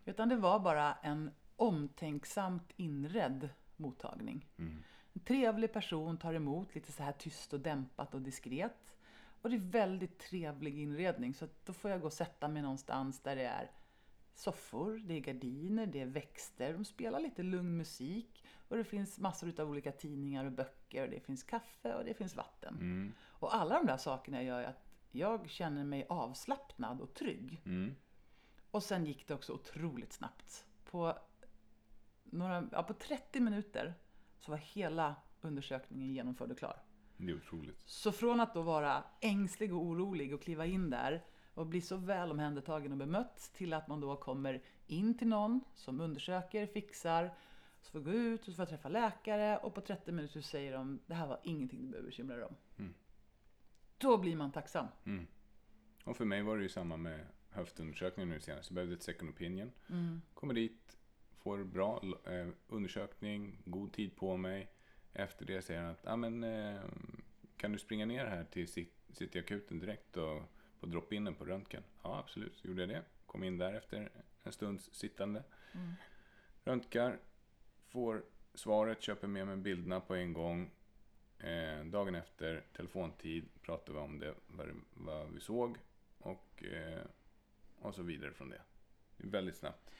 [0.05, 4.45] Utan det var bara en omtänksamt inredd mottagning.
[5.13, 8.95] En trevlig person tar emot lite så här tyst och dämpat och diskret.
[9.41, 13.19] Och det är väldigt trevlig inredning så då får jag gå och sätta mig någonstans
[13.19, 13.71] där det är
[14.35, 19.19] soffor, det är gardiner, det är växter, de spelar lite lugn musik och det finns
[19.19, 22.75] massor av olika tidningar och böcker och det finns kaffe och det finns vatten.
[22.75, 23.13] Mm.
[23.45, 27.61] Och alla de där sakerna gör att jag känner mig avslappnad och trygg.
[27.65, 27.95] Mm.
[28.71, 30.65] Och sen gick det också otroligt snabbt.
[30.85, 31.17] På,
[32.23, 33.93] några, ja, på 30 minuter
[34.39, 36.81] så var hela undersökningen genomförd och klar.
[37.17, 37.81] Det är otroligt.
[37.85, 41.97] Så från att då vara ängslig och orolig och kliva in där och bli så
[41.97, 47.33] väl omhändertagen och bemött till att man då kommer in till någon som undersöker, fixar,
[47.81, 50.99] så får gå ut och så får träffa läkare och på 30 minuter säger de
[51.05, 52.55] det här var ingenting du behöver bekymra dig om.
[53.97, 54.87] Då blir man tacksam.
[56.03, 58.69] Och för mig var det ju samma med höftundersökningen nu senast.
[58.69, 59.71] Jag behövde ett second opinion.
[59.89, 60.21] Mm.
[60.33, 60.97] Kommer dit,
[61.37, 64.71] får bra eh, undersökning, god tid på mig.
[65.13, 66.81] Efter det säger han att ah, men, eh,
[67.57, 70.41] kan du springa ner här till Cit- Cityakuten direkt och
[70.79, 71.83] på drop-inen på röntgen?
[72.03, 72.55] Ja, absolut.
[72.57, 73.03] Så gjorde jag det.
[73.25, 74.11] Kom in där efter
[74.43, 75.43] en stunds sittande.
[75.73, 75.91] Mm.
[76.63, 77.19] Röntgar,
[77.87, 80.71] får svaret, köper med mig bilderna på en gång.
[81.39, 85.77] Eh, dagen efter, telefontid, pratar vi om det, vad, vad vi såg
[86.17, 87.01] och, eh,
[87.79, 88.61] och så vidare från det.
[89.17, 89.91] Väldigt snabbt.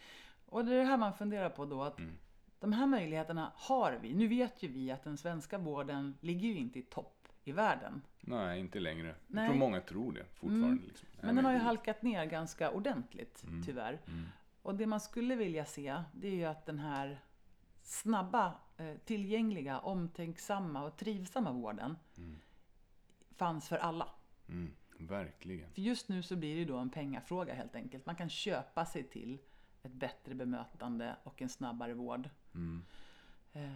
[0.45, 2.17] Och det är det här man funderar på då att Mm.
[2.59, 4.13] de här möjligheterna har vi.
[4.13, 8.01] Nu vet ju vi att den svenska vården ligger ju inte i topp i världen.
[8.21, 9.15] Nej, inte längre.
[9.27, 9.43] Nej.
[9.43, 10.67] Jag tror många tror det fortfarande.
[10.67, 10.83] Mm.
[10.87, 11.07] Liksom.
[11.11, 13.63] Nej, Men den har ju halkat ner ganska ordentligt, Mm.
[13.65, 14.01] tyvärr.
[14.07, 14.25] Mm.
[14.61, 17.19] Och det man skulle vilja se, det är ju att den här
[17.81, 18.53] snabba,
[19.05, 22.35] tillgängliga, omtänksamma och trivsamma vården Mm.
[23.35, 24.09] fanns för alla.
[24.49, 24.75] Mm.
[24.99, 25.71] Verkligen.
[25.73, 28.05] För just nu så blir det då en pengafråga helt enkelt.
[28.05, 29.37] Man kan köpa sig till
[29.83, 32.29] ett bättre bemötande och en snabbare vård.
[32.53, 32.85] Mm.
[33.53, 33.71] Eh,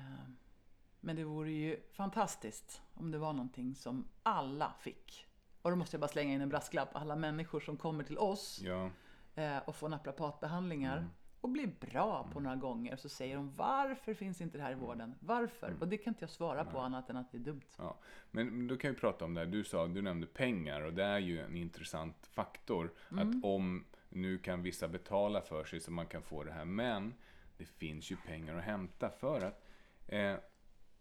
[1.01, 5.25] Men det vore ju fantastiskt om det var någonting som alla fick.
[5.61, 6.95] Och då måste jag bara slänga in en brasklapp.
[6.95, 8.89] Alla människor som kommer till oss Ja,
[9.35, 11.09] eh, och får naprapatbehandlingar Mm.
[11.41, 14.75] Och blir bra på några gånger så säger de varför finns inte det här i
[14.75, 15.15] vården?
[15.19, 15.67] Varför?
[15.67, 15.79] Mm.
[15.79, 17.61] Och det kan inte jag svara på annat än att det är dumt.
[17.77, 17.97] ja.
[18.31, 19.47] Men då kan vi prata om det här.
[19.47, 22.93] Du sa, du nämnde pengar och det är ju en intressant faktor.
[23.11, 23.29] Mm.
[23.29, 26.65] Att om nu kan vissa betala för sig så man kan få det här.
[26.65, 27.13] Men
[27.57, 29.65] det finns ju pengar att hämta för att
[30.07, 30.35] eh,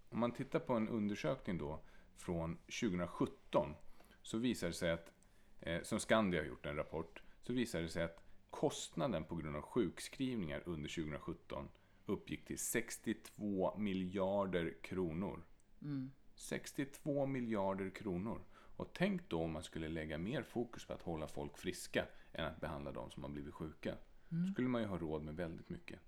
[0.08, 1.80] om man tittar på en undersökning då
[2.16, 3.74] från 2017
[4.22, 5.12] så visar det sig att,
[5.60, 9.56] eh, som Skandia har gjort en rapport, så visar det sig att kostnaden på grund
[9.56, 11.68] av sjukskrivningar under 2017
[12.06, 15.42] uppgick till 62 miljarder kronor.
[15.82, 16.10] Mm.
[16.34, 18.40] 62 miljarder kronor.
[18.76, 22.44] Och tänk då om man skulle lägga mer fokus på att hålla folk friska än
[22.44, 23.94] att behandla de som har blivit sjuka.
[24.28, 26.00] Då skulle man ju ha råd med väldigt mycket.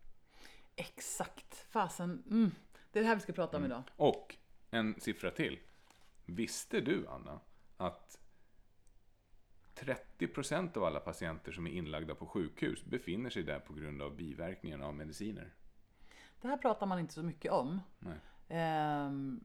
[0.77, 1.67] Exakt!
[1.71, 2.23] Fasen.
[2.31, 2.51] Mm.
[2.93, 3.83] Det är det här vi ska prata om idag.
[3.97, 4.37] Och
[4.71, 5.59] en siffra till.
[6.25, 7.41] Visste du, Anna,
[7.77, 8.20] att
[9.81, 14.17] 30% av alla patienter som är inlagda på sjukhus befinner sig där på grund av
[14.17, 15.51] biverkningarna av mediciner?
[16.41, 17.81] Det här pratar man inte så mycket om.
[18.49, 19.41] Ehm,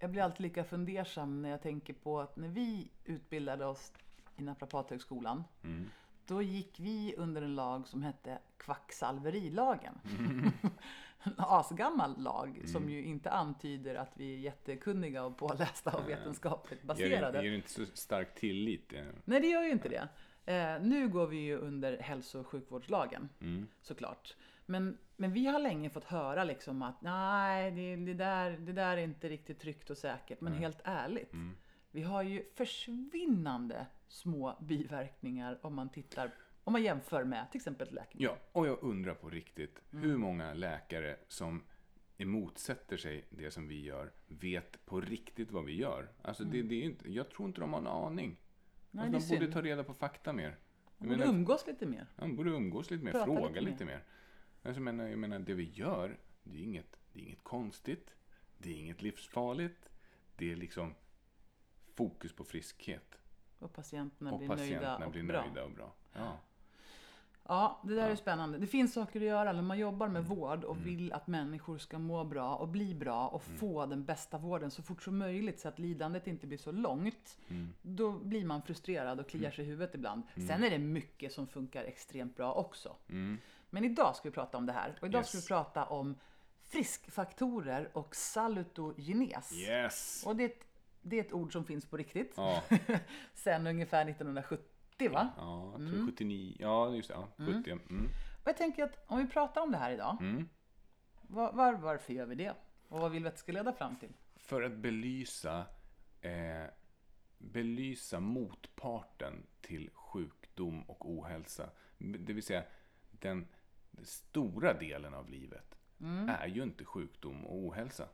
[0.00, 3.92] jag blir alltid lika fundersam när jag tänker på att när vi utbildade oss
[4.36, 5.90] i Naprapathögskolan, Mm.
[6.26, 9.94] då gick vi under en lag som hette kvacksalverilagen.
[10.04, 10.52] en
[11.36, 16.86] asgammal lag som ju inte antyder att vi är jättekunniga och pålästa och vetenskapligt Ger,
[16.86, 17.42] baserade.
[17.44, 18.92] ger inte så stark tillit.
[18.92, 19.04] eh.
[19.24, 20.08] Nej, det gör ju inte det.
[20.52, 23.66] Eh, nu går vi ju under hälso och sjukvårdslagen Mm.
[23.82, 24.36] såklart.
[24.66, 28.96] Men, men vi har länge fått höra liksom att nej, det, det, där, det där
[28.96, 30.40] är inte riktigt tryggt och säkert.
[30.40, 31.56] Men helt ärligt, Mm.
[31.90, 36.30] vi har ju försvinnande små biverkningar om man tittar
[36.68, 38.36] om man jämför med till exempel läkemedel.
[38.36, 40.04] Ja, och jag undrar på riktigt Mm.
[40.04, 41.64] hur många läkare som
[42.16, 46.08] emotsätter sig det som vi gör vet på riktigt vad vi gör.
[46.22, 48.24] Alltså det, det är inte, jag tror inte de har en aning.
[48.26, 48.36] Mm.
[48.90, 49.52] Nej, alltså, de borde synd.
[49.52, 50.56] ta reda på fakta mer.
[50.98, 52.06] Man borde menar, umgås lite mer.
[52.16, 54.04] de borde umgås lite mer, Prata fråga lite lite, mer.
[54.62, 58.14] Alltså, jag, menar, jag menar, det vi gör, det är, inget, det är inget konstigt.
[58.58, 59.90] Det är inget livsfarligt.
[60.36, 60.94] Det är liksom
[61.94, 63.18] fokus på friskhet.
[63.58, 65.44] Och patienterna och blir patienterna nöjda och blir bra.
[65.44, 65.94] nöjda och bra.
[66.12, 66.38] Ja.
[67.50, 68.08] Ja, det där Ja.
[68.08, 68.58] är spännande.
[68.58, 70.70] Det finns saker att göra när man jobbar med vård Mm.
[70.70, 74.70] och vill att människor ska må bra och bli bra och få den bästa vården
[74.70, 77.38] så fort som möjligt så att lidandet inte blir så långt.
[77.48, 77.68] Mm.
[77.82, 80.22] Då blir man frustrerad och kliar sig i huvudet ibland.
[80.34, 82.96] Sen är det mycket som funkar extremt bra också.
[83.08, 83.38] Mm.
[83.70, 84.98] Men idag ska vi prata om det här.
[85.00, 85.44] Och idag ska Yes.
[85.44, 86.14] vi prata om
[86.66, 89.52] friskfaktorer och salutogenes.
[89.52, 90.22] Yes!
[90.26, 90.52] Och det
[91.02, 92.32] det är ett ord som finns på riktigt.
[92.36, 92.62] Ja,
[93.34, 94.64] Sen ungefär 1970
[95.06, 95.30] va?
[95.36, 96.56] ja, jag tror 79.
[96.58, 97.14] Ja, just det.
[97.14, 97.70] Ja, 70.
[97.70, 98.08] Mm.
[98.42, 100.16] Och jag tänker att om vi pratar om det här idag.
[100.20, 100.48] Mm.
[101.22, 102.54] Var, var, varför gör vi det?
[102.88, 104.12] Och vad vill vi att det ska leda fram till?
[104.36, 105.66] För att belysa,
[106.20, 106.64] eh,
[107.38, 111.70] belysa motparten till sjukdom och ohälsa.
[111.98, 112.64] Det vill säga,
[113.10, 113.46] den,
[114.02, 115.78] stora delen av livet
[116.28, 118.08] är ju inte sjukdom och ohälsa.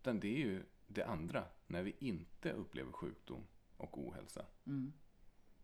[0.00, 4.46] Utan det är ju det andra, när vi inte upplever sjukdom och ohälsa.
[4.66, 4.92] Mm.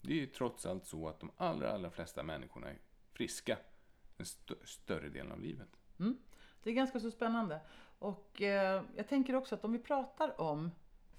[0.08, 2.78] Det är ju trots allt så att de allra, allra flesta människorna är
[3.12, 3.58] friska
[4.16, 5.68] den st- större delen av livet.
[6.62, 7.60] Det är ganska så spännande.
[7.98, 10.70] Och eh, jag tänker också att om vi pratar om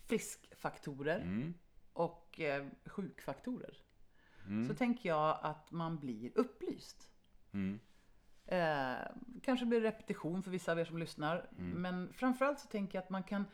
[0.05, 1.53] friskfaktorer Mm.
[1.93, 3.77] och eh, sjukfaktorer.
[4.45, 4.67] Mm.
[4.67, 7.11] Så tänker jag att man blir upplyst.
[7.51, 7.79] Mm.
[8.45, 9.07] Eh,
[9.43, 11.49] kanske blir repetition för vissa av er som lyssnar.
[11.57, 11.81] Mm.
[11.81, 13.45] Men framförallt så tänker jag att man kan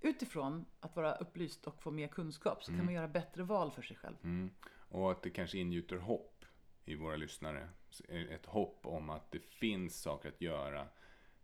[0.00, 3.82] utifrån att vara upplyst och få mer kunskap så kan man göra bättre val för
[3.82, 4.16] sig själv.
[4.22, 4.50] Mm.
[4.88, 6.44] Och att det kanske ingjuter hopp
[6.84, 7.68] i våra lyssnare.
[8.08, 10.86] Ett hopp om att det finns saker att göra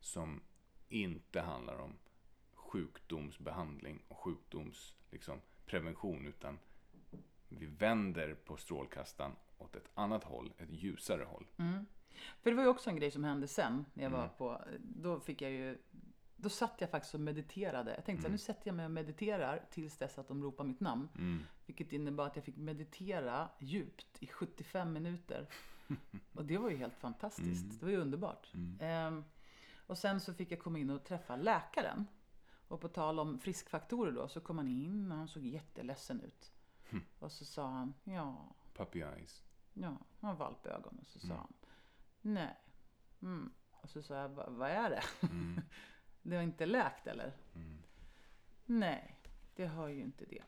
[0.01, 0.43] som
[0.89, 1.93] inte handlar om
[2.55, 6.59] sjukdomsbehandling och sjukdoms liksom, prevention utan
[7.49, 11.47] vi vänder på strålkastaren åt ett annat håll, ett ljusare håll.
[12.43, 14.31] För det var ju också en grej som hände sen när jag var Mm.
[14.39, 15.79] på, då fick jag ju,
[16.37, 17.95] då satt jag faktiskt och mediterade.
[17.95, 20.65] Jag tänkte så här, nu sätter jag mig och mediterar tills dess att de ropar
[20.65, 21.09] mitt namn.
[21.15, 21.43] Mm.
[21.67, 25.47] Vilket innebar att jag fick meditera djupt i 75 minuter.
[26.35, 27.65] Och det var ju helt fantastiskt.
[27.65, 27.79] Mm.
[27.79, 28.53] Det var ju underbart.
[28.81, 29.25] Ehm,
[29.87, 32.07] och sen så fick jag komma in och träffa läkaren.
[32.69, 36.53] Och på tal om friskfaktorer då så kom han in och han såg jätteledsen ut.
[37.19, 39.43] Och så sa han, ja, Puppy eyes.
[39.73, 39.89] ja,
[40.21, 40.99] han har valpögon.
[41.01, 41.37] Och så sa Mm.
[41.39, 41.53] han,
[42.23, 42.57] nej.
[43.23, 43.53] Mm.
[43.71, 45.03] Och så sa jag, "Va- vad är det?
[46.27, 46.31] Mm.
[46.31, 47.33] det har inte läkt eller?
[47.55, 47.79] Mm.
[48.67, 49.17] Nej,
[49.57, 50.43] det har ju inte det.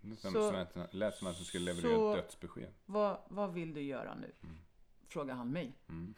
[0.00, 2.72] Det lät Så- som att- lät som att han skulle leverera ett dödsbesked.
[2.86, 4.32] Vad, vad vill du göra nu?
[5.08, 5.72] Frågar han mig.
[5.88, 6.14] Mm.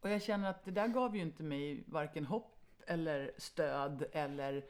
[0.00, 2.54] Och jag känner att det där gav ju inte mig varken hopp
[2.86, 4.64] eller stöd eller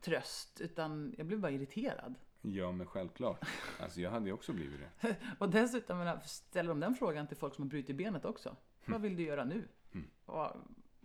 [0.00, 0.60] tröst.
[0.60, 2.14] Utan jag blev bara irriterad.
[2.42, 3.44] Ja, men självklart.
[3.80, 5.16] Alltså jag hade ju också blivit det.
[5.38, 8.56] Och dessutom ställer de den frågan till folk som har brutit benet också.
[8.86, 9.68] Vad vill du göra nu?
[9.92, 10.06] Mm.
[10.26, 10.50] Och,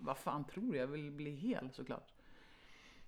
[0.02, 0.78] vad fan tror du?
[0.78, 2.14] Jag vill bli hel såklart.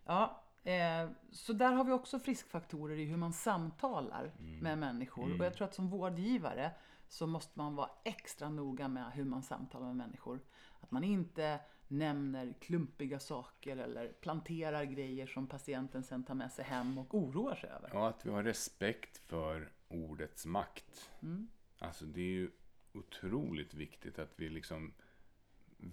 [0.06, 5.40] Ja, eh, så där har vi också friskfaktorer i hur man samtalar med människor.
[5.40, 6.72] Och jag tror att som vårdgivare
[7.08, 10.40] så måste man vara extra noga med hur man samtalar med människor.
[10.80, 16.66] Att man inte nämner klumpiga saker eller planterar grejer som patienten sen tar med sig
[16.66, 17.90] hem och oroar sig över.
[17.94, 21.12] Ja, att vi har respekt för ordets makt.
[21.22, 21.48] Mm.
[21.80, 22.52] Alltså det är ju
[22.94, 24.94] otroligt viktigt att vi liksom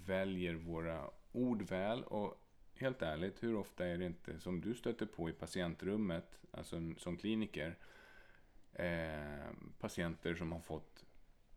[0.07, 2.41] väljer våra ord väl och
[2.75, 7.17] helt ärligt, hur ofta är det inte som du stöter på i patientrummet, alltså som
[7.17, 7.79] kliniker,
[8.73, 11.05] eh, patienter som har fått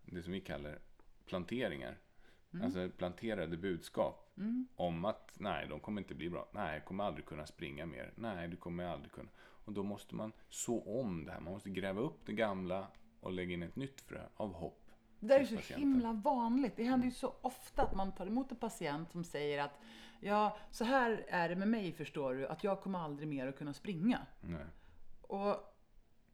[0.05, 0.79] det som vi kallar
[1.25, 1.97] planteringar.
[2.63, 4.31] Alltså planterade budskap
[4.75, 6.49] om att nej, de kommer inte bli bra.
[6.51, 8.13] Nej, jag kommer aldrig kunna springa mer.
[8.15, 9.29] Nej, du kommer aldrig kunna.
[9.37, 11.39] Och då måste man så om det här.
[11.39, 12.87] Man måste gräva upp det gamla
[13.19, 14.82] och lägga in ett nytt frö av hopp.
[15.27, 15.79] Det där är så patienten.
[15.89, 16.73] himla vanligt.
[16.75, 19.79] Det händer ju så ofta att man tar emot en patient som säger att
[20.19, 23.57] ja, så här är det med mig förstår du, att jag kommer aldrig mer att
[23.57, 24.19] kunna springa.
[24.41, 24.65] Nej.
[25.21, 25.69] Och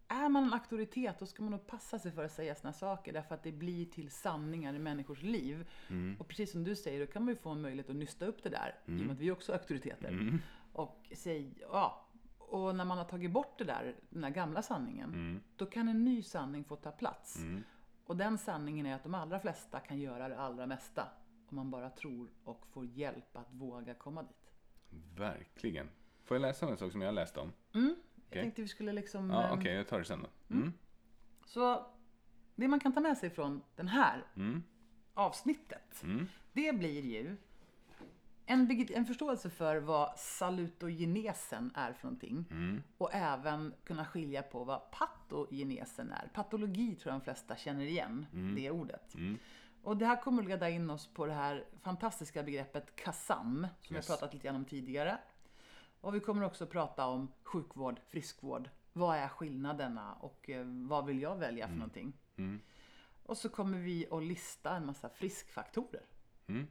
[0.07, 3.13] är man en auktoritet då ska man nog passa sig för att säga såna saker
[3.13, 5.67] därför att det blir till sanningar i människors liv.
[5.89, 6.17] Mm.
[6.19, 8.43] Och precis som du säger, då kan man ju få en möjlighet att nysta upp
[8.43, 10.07] det där i och med att vi är också auktoriteter.
[10.09, 10.39] Mm.
[10.73, 12.05] Och säga, ja.
[12.37, 15.39] Och när man har tagit bort det där, den där gamla sanningen, Mm.
[15.55, 17.37] då kan en ny sanning få ta plats.
[17.37, 17.63] Mm.
[18.09, 21.07] Och den sanningen är att de allra flesta kan göra det allra mesta.
[21.49, 24.51] Om man bara tror och får hjälp att våga komma dit.
[25.15, 25.89] Verkligen.
[26.23, 27.51] Får jag läsa en sak som jag läste om?
[27.73, 27.85] Mm.
[27.87, 28.41] Jag Okej.
[28.41, 29.29] tänkte vi skulle liksom...
[29.29, 30.55] Ja, eh, okej, jag tar det sen då.
[30.55, 30.73] Mm.
[31.45, 31.85] Så
[32.55, 34.63] det man kan ta med sig från den här Mm.
[35.13, 36.03] avsnittet.
[36.03, 36.27] Mm.
[36.53, 37.37] Det blir ju
[38.45, 42.45] en, en förståelse för vad salutogenesen är för någonting.
[42.51, 42.83] Mm.
[42.97, 44.91] Och även kunna skilja på vad
[45.29, 46.29] patogenesen är.
[46.33, 49.15] Patologi tror jag de flesta känner igen, det ordet.
[49.15, 49.37] Mm.
[49.83, 53.95] Och det här kommer att leda in oss på det här fantastiska begreppet KASAM, som
[53.95, 54.07] Yes.
[54.09, 55.17] har pratat lite grann om tidigare.
[56.01, 58.69] Och vi kommer också prata om sjukvård, friskvård.
[58.93, 62.13] Vad är skillnaderna och eh, vad vill jag välja för någonting?
[62.37, 62.61] Mm.
[63.23, 66.03] Och så kommer vi att lista en massa friskfaktorer.
[66.47, 66.67] Mm.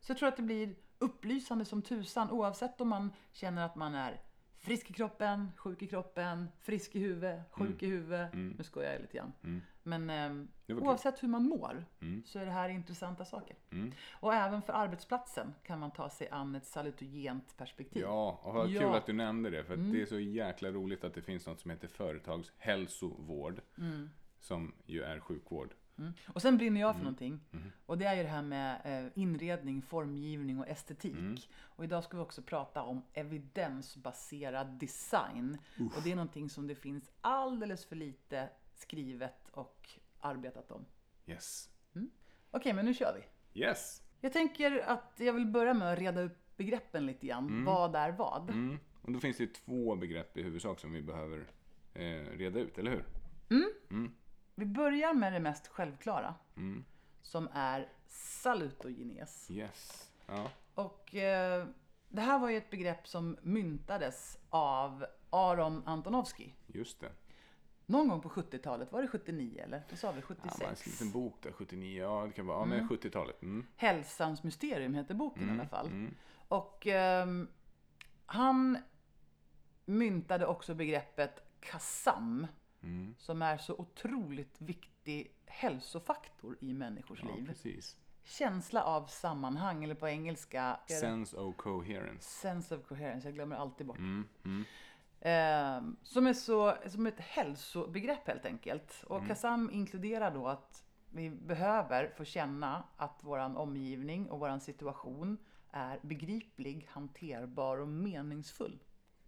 [0.00, 3.94] Så jag tror att det blir upplysande som tusan oavsett om man känner att man
[3.94, 4.20] är
[4.58, 8.30] frisk i kroppen, sjuk i kroppen, frisk i huvudet, sjuk i huvudet.
[8.34, 9.32] Nu skojar jag lite grann.
[9.44, 9.60] Mm.
[9.82, 10.06] Men
[10.66, 10.88] Det var kul.
[10.88, 12.22] oavsett hur man mår Mm.
[12.26, 13.56] så är det här intressanta saker.
[13.70, 13.92] Mm.
[14.12, 18.02] Och även för arbetsplatsen kan man ta sig an ett salutogent perspektiv.
[18.02, 18.82] Ja, och vad kul Ja.
[18.82, 18.94] Mm.
[18.94, 19.64] att du nämnde det.
[19.64, 23.60] För det är så jäkla roligt att det finns något som heter företagshälsovård.
[23.78, 24.10] Mm.
[24.40, 25.74] Som ju är sjukvård.
[26.26, 26.80] Och sen brinner Mm.
[26.80, 27.40] jag för någonting.
[27.86, 31.12] Och det är ju det här med eh, inredning, formgivning och estetik.
[31.18, 31.36] Mm.
[31.60, 35.58] Och idag ska vi också prata om evidensbaserad design.
[35.96, 39.88] Och det är någonting som det finns alldeles för lite skrivet och
[40.20, 40.84] arbetat om.
[41.26, 41.70] Yes.
[42.50, 43.60] Okej, men nu kör vi.
[43.60, 44.02] Yes!
[44.20, 47.64] Jag tänker att jag vill börja med att reda upp begreppen lite grann.
[47.64, 48.50] Vad är vad?
[48.50, 48.78] Mm.
[49.02, 51.46] Och då finns det ju två begrepp i huvudsak som vi behöver
[51.94, 52.02] eh,
[52.38, 53.04] reda ut, eller hur?
[54.58, 56.34] Vi börjar med det mest självklara.
[56.56, 56.84] Mm.
[57.22, 59.50] Som är salutogenes.
[59.50, 60.10] Yes.
[60.26, 60.50] Ja.
[60.74, 61.66] Och eh,
[62.08, 66.50] det här var ju ett begrepp som myntades av Aron Antonovsky.
[66.66, 67.12] Just det.
[67.86, 69.82] Någon gång på 70-talet, var det 79 eller?
[69.90, 70.20] Vad sa vi?
[70.20, 70.60] Ja, 76?
[70.60, 72.02] man, en liten bok där, 79.
[72.02, 72.58] Ja, det kan vara.
[72.58, 73.42] Ja, men 70-talet.
[73.42, 73.66] Mm.
[73.76, 75.86] Hälsans mysterium heter boken i alla fall.
[75.86, 76.14] Mm.
[76.48, 77.48] Och ehm,
[78.26, 78.78] han
[79.84, 82.46] myntade också begreppet KASAM.
[82.82, 83.14] Mm.
[83.18, 87.46] som är så otroligt viktig hälsofaktor i människors Ja, liv.
[87.46, 87.96] precis.
[88.24, 92.22] Känsla av sammanhang, eller på engelska Sense of coherence.
[92.28, 93.98] sense of coherence, jag glömmer alltid bort.
[93.98, 94.28] Mm.
[94.44, 94.64] Mm.
[95.20, 99.04] Eh, som är så, som ett hälsobegrepp helt enkelt.
[99.06, 99.28] Och Mm.
[99.28, 105.38] Kasam inkluderar då att vi behöver få känna att våran omgivning och våran situation
[105.70, 108.78] är begriplig, hanterbar och meningsfull.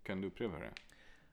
[0.03, 0.73] Kan du upprepa det?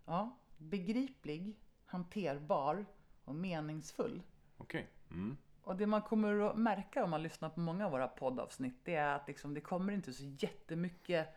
[0.05, 2.85] Ja, begriplig, hanterbar
[3.25, 4.21] och meningsfull.
[4.57, 4.87] Okej.
[5.11, 5.37] Mm.
[5.63, 8.95] Och det man kommer att märka om man lyssnar på många av våra poddavsnitt det
[8.95, 11.27] är att liksom, det kommer inte så jättemycket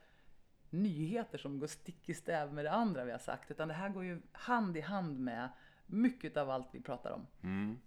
[0.70, 3.50] nyheter som går stick i stäv med det andra vi har sagt.
[3.50, 5.48] Utan det här går ju hand i hand med
[5.86, 7.26] mycket av allt vi pratar om.
[7.42, 7.78] Mm.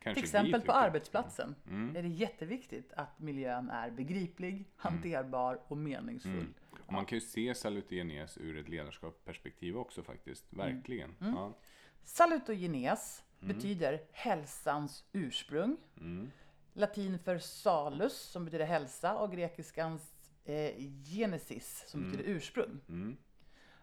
[0.00, 1.96] Kanske Till exempel på arbetsplatsen Mm.
[1.96, 6.32] är det jätteviktigt att miljön är begriplig, hanterbar och meningsfull.
[6.32, 6.54] Mm.
[6.86, 10.52] Och man kan ju se salutogenes ur ett ledarskapsperspektiv också faktiskt.
[10.52, 10.66] Mm.
[10.66, 11.14] Verkligen.
[11.18, 11.58] Ja.
[12.04, 15.76] Salutogenes betyder hälsans ursprung.
[15.96, 16.30] Mm.
[16.72, 20.72] Latin för salus som betyder hälsa och grekiskans eh,
[21.04, 22.80] genesis som betyder ursprung.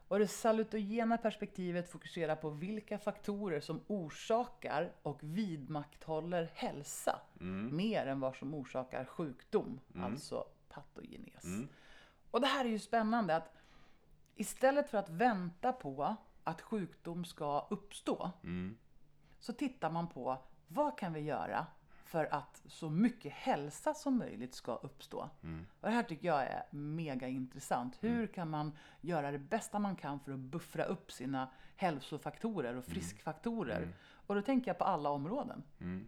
[0.06, 0.12] Mm.
[0.13, 7.76] Och det salutogena perspektivet fokuserar på vilka faktorer som orsakar och vidmakthåller hälsa Mm.
[7.76, 11.44] mer än vad som orsakar sjukdom, alltså patogenes.
[11.44, 11.68] Mm.
[12.32, 13.54] Och det här är ju spännande att
[14.36, 18.78] istället för att vänta på att sjukdom ska uppstå Mm.
[19.39, 20.38] så tittar man på
[20.68, 21.65] vad kan vi göra
[22.06, 25.30] för att så mycket hälsa som möjligt ska uppstå.
[25.44, 25.65] Mm.
[25.82, 27.98] Och det här tycker jag är mega intressant.
[28.00, 32.86] Hur kan man göra det bästa man kan för att buffra upp sina hälsofaktorer och
[32.86, 33.94] friskfaktorer?
[34.28, 35.63] Och då tänker jag på alla områden.
[35.80, 36.08] Mm.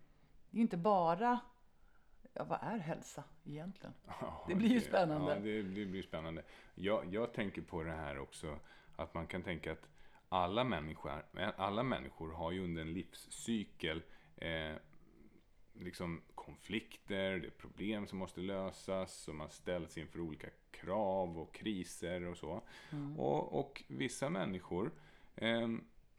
[0.49, 1.39] Det är inte bara,
[2.33, 3.93] ja vad är hälsa egentligen?
[4.21, 5.33] Ja, Det blir ju spännande.
[5.33, 6.43] Ja, det, det blir spännande.
[6.75, 8.59] Jag, jag tänker på det här också,
[8.95, 9.89] att man kan tänka att
[10.29, 11.11] alla människor,
[11.57, 14.03] alla människor har ju under en livscykel
[14.37, 14.75] eh,
[15.79, 21.53] liksom konflikter, det är problem som måste lösas och man ställs inför olika krav och
[21.53, 22.61] kriser och så.
[23.17, 24.91] Och, och vissa människor
[25.35, 25.67] eh,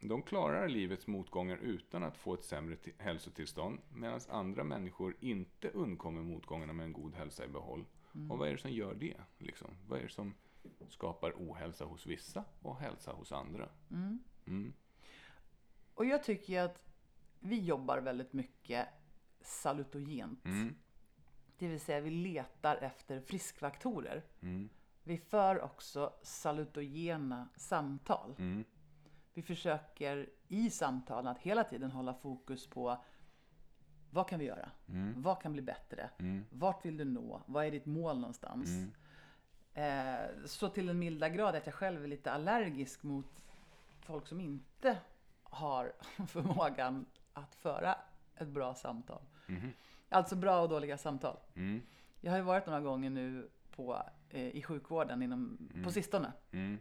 [0.01, 5.69] de klarar livets motgångar utan att få ett sämre ti- hälsotillstånd medan andra människor inte
[5.69, 7.85] undkommer motgångarna med en god hälsa i behåll.
[8.31, 9.17] Och vad är det som gör det?
[9.39, 9.71] Liksom?
[9.89, 10.35] Vad är det som
[10.89, 13.69] skapar ohälsa hos vissa och hälsa hos andra?
[14.47, 14.73] Mm.
[15.95, 16.83] Och jag tycker ju att
[17.41, 18.89] vi jobbar väldigt mycket
[19.49, 20.45] salutogent.
[20.45, 20.75] Mm.
[21.59, 24.23] Det vill säga vi letar efter friskfaktorer.
[24.41, 24.69] Mm.
[25.03, 28.35] Vi för också salutogena samtal.
[28.39, 28.65] Mm.
[29.35, 33.05] Vi försöker i samtalen att hela tiden hålla fokus på
[34.11, 34.71] vad kan vi göra?
[34.89, 35.23] Mm.
[35.23, 36.11] Vad kan bli bättre?
[36.19, 36.45] Mm.
[36.51, 37.43] Vart vill du nå?
[37.47, 38.69] Vad är ditt mål någonstans?
[38.69, 38.93] Mm.
[39.75, 43.43] Eh, så till den milda grad att jag själv är lite allergisk mot
[44.01, 44.99] folk som inte
[45.43, 45.93] har
[46.27, 47.99] förmågan att föra
[48.41, 49.21] ett bra samtal.
[49.47, 49.73] Mhm.
[50.09, 51.37] Alltså bra och dåliga samtal.
[51.55, 51.83] Mm.
[52.21, 56.79] Jag har ju varit några gånger nu på, eh, i sjukvården inom, på sistone Mm.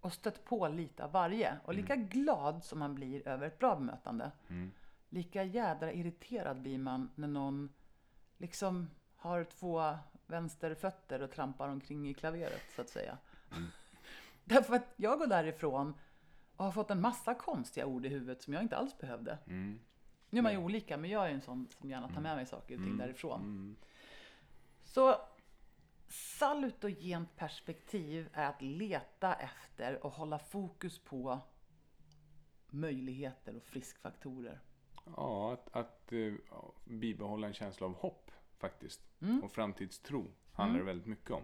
[0.00, 1.56] och stött på lite av varje.
[1.64, 4.70] Och lika glad som man blir över ett bra bemötande, Mm.
[5.08, 7.72] lika jädra irriterad blir man när någon
[8.38, 9.94] liksom har två
[10.26, 13.18] vänsterfötter och trampar omkring i klaveret så att säga.
[14.44, 15.94] Därför att jag går därifrån
[16.56, 19.38] och har fått en massa konstiga ord i huvudet som jag inte alls behövde.
[19.46, 19.78] Mm.
[20.30, 22.46] Nu är man ju olika, men jag är en sån som gärna tar med mig
[22.46, 23.40] saker och ting därifrån.
[23.40, 23.76] Mm.
[24.84, 25.16] Så
[26.08, 31.38] salutogent perspektiv är att leta efter och hålla fokus på
[32.68, 34.60] möjligheter och friskfaktorer.
[35.16, 36.12] Ja, att, att
[36.50, 39.00] ja, bibehålla en känsla av hopp faktiskt.
[39.20, 39.42] Mm.
[39.44, 41.42] Och framtidstro handlar det väldigt mycket om.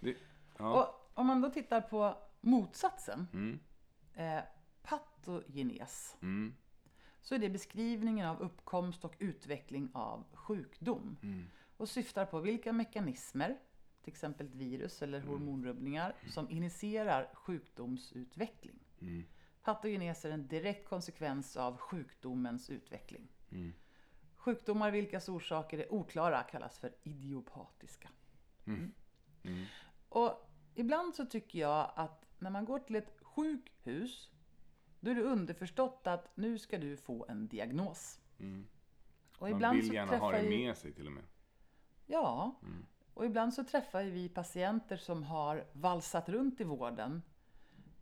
[0.00, 0.16] Det,
[0.58, 0.82] ja.
[0.82, 3.58] Och om man då tittar på motsatsen, Mm.
[4.14, 4.44] eh,
[4.82, 6.54] patogenes, Mm.
[7.22, 11.16] Så är det beskrivningen av uppkomst och utveckling av sjukdom.
[11.22, 11.44] Mm.
[11.76, 13.58] Och syftar på vilka mekanismer,
[14.02, 18.78] till exempel virus eller hormonrubbningar, som initierar sjukdomsutveckling.
[19.00, 19.24] Mm.
[19.62, 23.28] Patogenes är en direkt konsekvens av sjukdomens utveckling.
[23.50, 23.72] Mm.
[24.36, 28.08] Sjukdomar vilkas orsaker är oklara kallas för idiopatiska.
[28.66, 28.92] Mm.
[29.42, 29.64] Mm.
[30.08, 34.30] Och ibland så tycker jag att när man går till ett sjukhus
[35.02, 38.20] då är det underförstått att nu ska du få en diagnos.
[38.38, 38.66] Mm.
[39.36, 41.24] Och Man ibland vill gärna ha det med sig till och med.
[42.06, 42.86] Ja, Mm.
[43.14, 47.22] och ibland så träffar vi patienter som har valsat runt i vården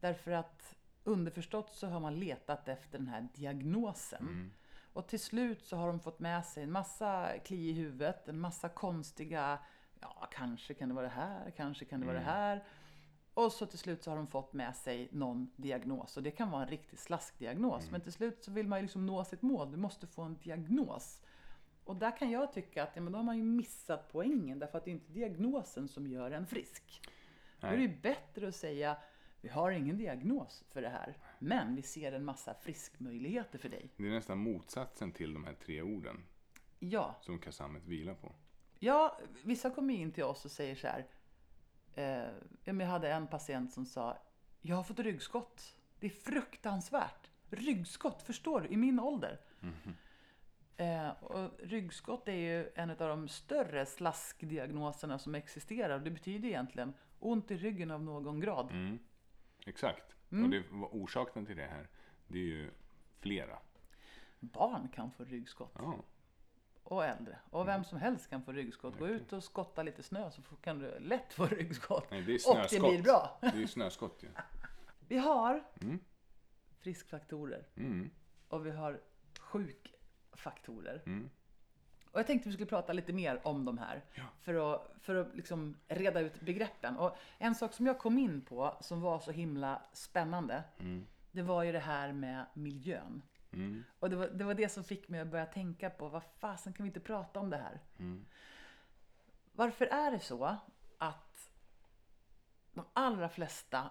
[0.00, 4.22] därför att underförstått så har man letat efter den här diagnosen.
[4.28, 4.50] Mm.
[4.92, 8.40] Och till slut så har de fått med sig en massa kli i huvudet, en
[8.40, 9.58] massa konstiga,
[10.00, 12.34] ja kanske kan det vara det här, kanske kan det vara det Mm.
[12.34, 12.64] här.
[13.44, 16.50] Och så till slut så har de fått med sig någon diagnos och det kan
[16.50, 17.90] vara en riktig slaskdiagnos.
[17.90, 19.70] Men till slut så vill man ju liksom nå sitt mål.
[19.70, 21.20] Du måste få en diagnos.
[21.84, 24.78] Och där kan jag tycka att ja, men då har man ju missat poängen därför
[24.78, 27.02] att det är inte diagnosen som gör en frisk.
[27.60, 28.96] Då är det ju bättre att säga
[29.40, 33.90] vi har ingen diagnos för det här, men vi ser en massa friskmöjligheter för dig.
[33.96, 36.24] Det är nästan motsatsen till de här tre orden
[36.78, 38.32] Ja, som Kasamet vilar på.
[38.78, 41.06] Ja, vissa kommer in till oss och säger så här.
[41.94, 42.28] Eh,
[42.64, 44.18] jag hade en patient som sa,
[44.60, 45.76] jag har fått ryggskott.
[46.00, 47.30] Det är fruktansvärt.
[47.50, 48.68] Ryggskott, förstår du?
[48.68, 49.40] I min ålder.
[50.76, 55.98] Eh, och ryggskott är ju en av de större slaskdiagnoserna som existerar.
[55.98, 58.70] Det betyder egentligen ont i ryggen av någon grad.
[58.70, 58.98] Mm.
[59.66, 60.14] Exakt.
[60.30, 60.44] Mm.
[60.44, 61.88] Och det, orsaken till det här,
[62.26, 62.70] det är ju
[63.18, 63.58] flera.
[64.40, 65.72] Barn kan få ryggskott.
[65.78, 65.94] Ja.
[66.90, 67.38] Och äldre.
[67.50, 68.98] Och vem som helst kan få ryggskott.
[68.98, 72.10] Gå ut och skotta lite snö så kan du lätt få ryggskott.
[72.10, 73.38] Nej, det är Och det blir bra.
[73.40, 74.28] Det är ju snöskott ju.
[75.08, 75.98] Vi har Mm.
[76.80, 78.10] friskfaktorer Mm.
[78.48, 79.00] och vi har
[79.40, 81.02] sjukfaktorer.
[81.06, 81.30] Mm.
[82.10, 84.04] Och jag tänkte vi skulle prata lite mer om de här
[84.40, 86.96] för att, för att liksom reda ut begreppen.
[86.96, 90.62] Och en sak som jag kom in på som var så himla spännande,
[91.32, 93.22] det var ju det här med miljön.
[93.52, 93.84] Mm.
[93.98, 96.72] Och det var, det var det som fick mig att börja tänka på, vad fasen
[96.72, 97.80] kan vi inte prata om det här?
[99.52, 100.56] Varför är det så
[100.98, 101.50] att
[102.72, 103.90] de allra flesta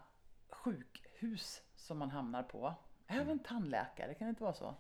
[0.50, 2.74] sjukhus som man hamnar på,
[3.08, 4.76] även tandläkare, kan det inte vara så?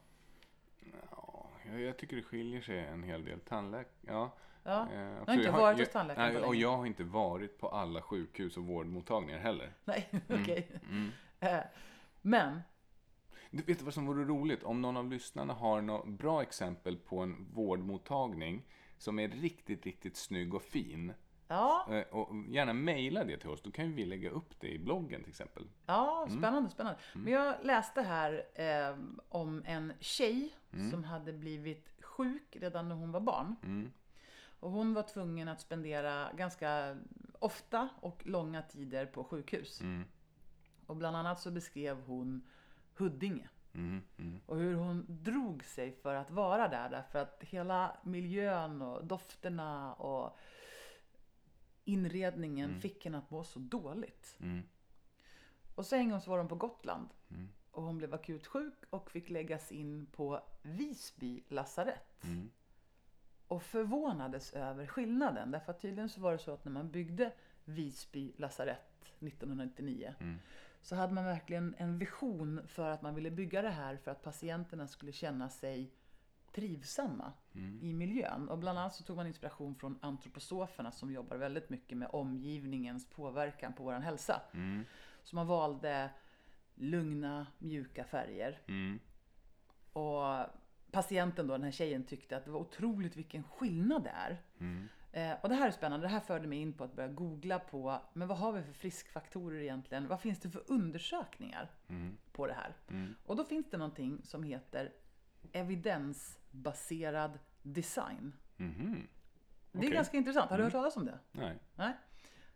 [1.12, 3.40] Ja, jag, jag tycker det skiljer sig en hel del.
[3.40, 4.32] Tandläkare, ja.
[4.64, 8.02] Ja, Eh, har inte varit hos tandläkaren nej, Och jag har inte varit på alla
[8.02, 9.74] sjukhus och vårdmottagningar heller.
[9.86, 10.42] Nej, Mm.
[10.42, 10.72] okej.
[11.40, 11.60] Eh,
[12.22, 12.62] Men,
[13.52, 14.64] Du vet vad som vore roligt?
[14.64, 18.66] Om någon av lyssnarna har något bra exempel på en vårdmottagning
[18.98, 21.14] som är riktigt, riktigt snygg och fin.
[21.48, 23.62] ja, Eh, Och gärna mejla det till oss.
[23.62, 25.68] Då kan vi lägga upp det i bloggen till exempel.
[25.86, 27.00] ja spännande, spännande.
[27.14, 28.98] Men jag läste här eh,
[29.30, 30.54] om en tjej
[30.92, 33.56] som hade blivit sjuk redan när hon var barn.
[33.64, 33.92] Mm.
[34.60, 36.98] Och hon var tvungen att spendera ganska
[37.40, 39.82] ofta och långa tider på sjukhus.
[39.82, 40.04] Mm.
[40.86, 42.48] Och bland annat så beskrev hon
[43.00, 43.50] Huddinge.
[43.74, 44.02] Mm.
[44.18, 44.40] Mm.
[44.46, 46.90] Och hur hon drog sig för att vara där.
[46.90, 50.38] Därför att hela miljön och dofterna och
[51.86, 54.38] inredningen fick henne att må så dåligt.
[54.42, 54.64] Mm.
[55.76, 57.10] Och så en gång så var de på Gotland.
[57.30, 57.50] Mm.
[57.72, 62.24] Och hon blev akut sjuk och fick läggas in på Visby lasarett.
[62.24, 62.50] Mm.
[63.48, 65.52] Och förvånades över skillnaden.
[65.52, 67.32] Därför att tydligen så var det så att när man byggde
[67.66, 70.40] Visby lasarett 1999 Mm.
[70.82, 74.24] Så hade man verkligen en vision för att man ville bygga det här för att
[74.24, 75.92] patienterna skulle känna sig
[76.52, 77.80] trivsamma Mm.
[77.82, 78.50] i miljön.
[78.50, 83.10] Och bland annat så tog man inspiration från antroposoferna som jobbar väldigt mycket med omgivningens
[83.10, 84.42] påverkan på vår hälsa.
[84.54, 84.86] Mm.
[85.24, 86.10] Så man valde
[86.76, 88.60] lugna, mjuka färger.
[88.68, 89.00] Mm.
[89.94, 90.46] Och
[90.92, 94.42] patienten då, den här tjejen, tyckte att det var otroligt vilken skillnad det är.
[95.12, 95.32] Mm.
[95.32, 96.06] Eh, och det här är spännande.
[96.06, 98.74] Det här förde mig in på att börja googla på, men vad har vi för
[98.74, 100.08] friskfaktorer egentligen?
[100.08, 102.18] Vad finns det för undersökningar Mm.
[102.32, 102.76] på det här?
[102.90, 103.16] Mm.
[103.26, 104.92] Och då finns det någonting som heter
[105.52, 108.36] evidensbaserad design.
[108.58, 109.08] Mhm.
[109.72, 110.50] Det är ganska intressant.
[110.50, 111.20] Har du hört talas om det?
[111.32, 111.58] Nej.
[111.76, 111.94] Nej.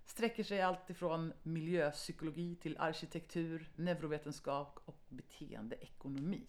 [0.05, 6.47] Sträcker sig allt ifrån miljöpsykologi till arkitektur, neurovetenskap och beteendeekonomi.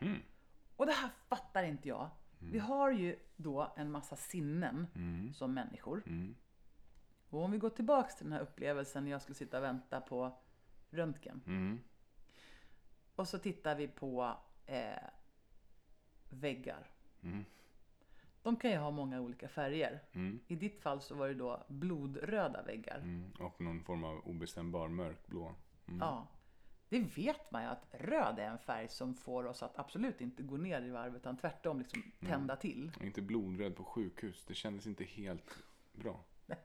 [0.00, 0.22] Mhm.
[0.76, 2.10] Och det här fattar inte jag.
[2.38, 5.32] Vi har ju då en massa sinnen Mm.
[5.34, 6.02] som människor.
[6.06, 6.34] Mm.
[7.30, 10.00] Och om vi går tillbaks till den här upplevelsen när jag skulle sitta och vänta
[10.00, 10.38] på
[10.90, 11.42] röntgen.
[11.46, 11.80] Mm.
[13.16, 15.02] Och så tittar vi på eh,
[16.30, 16.90] väggar.
[17.22, 17.44] Mm.
[18.42, 20.02] De kan ju ha många olika färger.
[20.12, 20.40] Mm.
[20.46, 22.98] I ditt fall så var det då blodröda väggar.
[22.98, 23.32] Mm.
[23.40, 25.54] Och någon form av obestämbar mörkblå.
[25.86, 26.00] Mm.
[26.00, 26.26] Ja.
[26.88, 30.42] Det vet man ju att röd är en färg som får oss att absolut inte
[30.42, 32.92] gå ner i varv utan tvärtom liksom tända till.
[32.96, 34.44] Och Inte blodröd på sjukhus.
[34.46, 35.56] Det kändes inte helt
[35.92, 36.24] bra.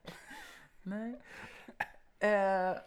[0.81, 1.21] Nej.
[2.19, 2.77] Eh,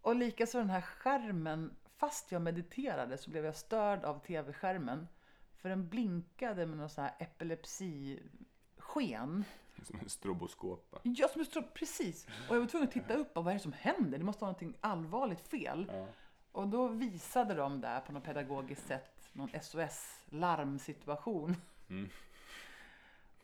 [0.00, 1.76] och likaså den här skärmen.
[1.96, 5.08] Fast jag mediterade så blev jag störd av tv-skärmen.
[5.56, 9.44] För den blinkade med någon sån här epilepsisken.
[9.84, 10.96] Som en stroboskop.
[11.02, 12.26] Jag som stod precis.
[12.48, 14.18] Och jag var tvungen att titta upp och vad är det som händer?
[14.18, 15.90] Det måste vara någonting allvarligt fel.
[15.94, 16.06] Ja.
[16.52, 21.54] Och då visade de där på något pedagogiskt sätt någon SOS-larmsituation.
[21.90, 22.08] Mm.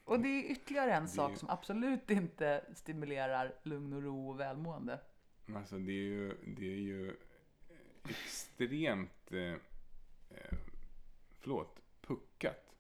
[0.05, 4.41] Och det är ytterligare en sak ju- som absolut inte stimulerar lugn och ro och
[4.41, 5.01] välmående.
[5.57, 7.17] Alltså det är ju, det är ju
[8.09, 9.39] extremt, eh,
[10.31, 10.59] eh,
[11.41, 12.77] förlåt, puckat.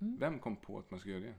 [0.00, 0.16] Mm.
[0.18, 1.34] Vem kom på att man ska göra det?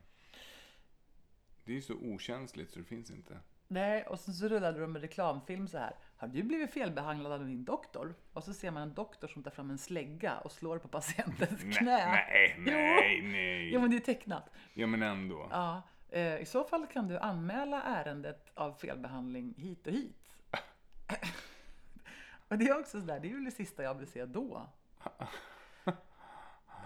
[1.64, 3.38] Det är ju så okänsligt så det finns inte.
[3.68, 5.96] Nej, och sen så rullade de en reklamfilm så här.
[6.16, 8.14] Har du blivit felbehandlad av din doktor?
[8.32, 11.60] Och så ser man en doktor som tar fram en slägga och slår på patientens
[11.78, 12.06] knä.
[12.06, 12.64] Nej, Jo.
[12.64, 13.72] nej, nej.
[13.74, 14.50] Jo, men det är tecknat.
[14.74, 15.48] Ja, men ändå.
[15.50, 20.16] Ja, eh, I så fall kan du anmäla ärendet av felbehandling hit och hit.
[22.48, 24.66] och det är också sådär, det är väl det sista jag vill se då.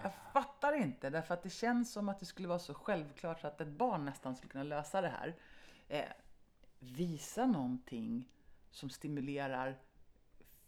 [0.03, 3.47] Jag fattar inte, därför att det känns som att det skulle vara så självklart så
[3.47, 5.35] att ett barn nästan skulle kunna lösa det här.
[5.87, 6.05] Eh,
[6.79, 8.29] visa någonting
[8.71, 9.77] som stimulerar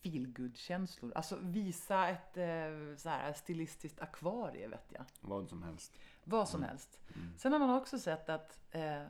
[0.02, 1.12] feelgood-känslor.
[1.16, 5.06] Alltså visa ett eh, så här, stilistiskt akvarie, vet jag.
[5.22, 6.00] Vad som helst.
[6.24, 7.00] Vad som helst.
[7.38, 9.04] Sen har man också sett att eh,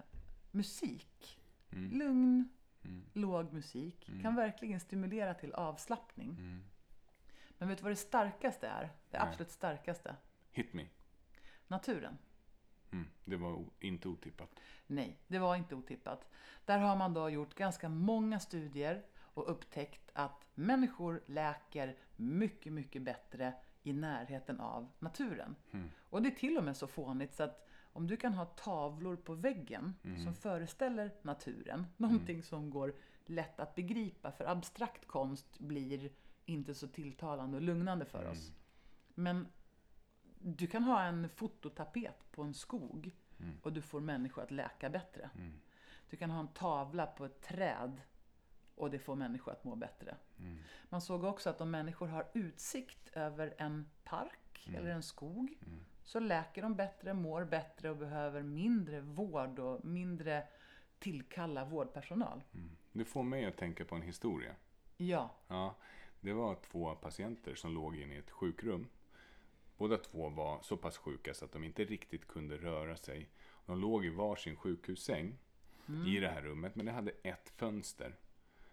[0.51, 1.35] musik,
[1.71, 1.99] Mm.
[1.99, 2.49] lugn,
[3.13, 6.29] låg musik, kan verkligen stimulera till avslappning.
[6.29, 6.63] Mm.
[7.57, 8.81] Men vet du vad det starkaste är?
[8.81, 9.27] Det Nej.
[9.27, 10.15] absolut starkaste?
[10.51, 10.87] Hit me.
[11.67, 12.17] Naturen.
[12.91, 13.07] Mm.
[13.25, 14.59] Det var inte otippat.
[14.87, 16.29] Nej, det var inte otippat.
[16.65, 23.01] Där har man då gjort ganska många studier och upptäckt att människor läker mycket, mycket
[23.01, 25.55] bättre i närheten av naturen.
[26.09, 29.15] Och det är till och med så fånigt så att om du kan ha tavlor
[29.15, 32.95] på väggen som föreställer naturen, någonting som går
[33.25, 36.11] lätt att begripa, för abstrakt konst blir
[36.45, 38.51] inte så tilltalande och lugnande för oss.
[39.15, 39.47] Men
[40.39, 43.11] du kan ha en fototapet på en skog
[43.63, 45.29] och du får människor att läka bättre.
[46.09, 48.01] Du kan ha en tavla på ett träd
[48.75, 50.15] och det får människor att må bättre.
[50.89, 55.57] Man såg också att om människor har utsikt över en park eller en skog
[56.03, 60.47] så läker de bättre, mår bättre och behöver mindre vård och mindre
[60.99, 62.43] tillkalla vårdpersonal.
[62.91, 64.55] Det får mig att tänka på en historia.
[64.97, 65.75] Ja, Ja,
[66.21, 68.87] det var två patienter som låg inne i ett sjukrum.
[69.79, 73.29] Båda två var så pass sjuka så att de inte riktigt kunde röra sig.
[73.65, 75.37] De låg i varsin sjukhussäng
[76.07, 78.15] i det här rummet, men det hade ett fönster.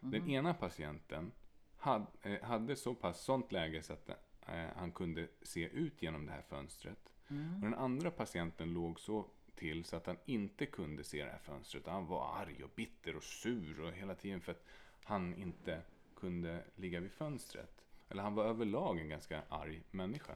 [0.00, 1.32] Den ena patienten
[1.76, 6.26] hade, eh, hade så pass sånt läge så att eh, han kunde se ut genom
[6.26, 7.12] det här fönstret.
[7.54, 11.38] Och den andra patienten låg så till så att han inte kunde se det här
[11.38, 11.86] fönstret.
[11.86, 14.64] Han var arg och bitter och sur och hela tiden för att
[15.04, 15.82] han inte
[16.16, 17.85] kunde ligga vid fönstret.
[18.08, 20.34] Eller han var överlag en ganska arg människa.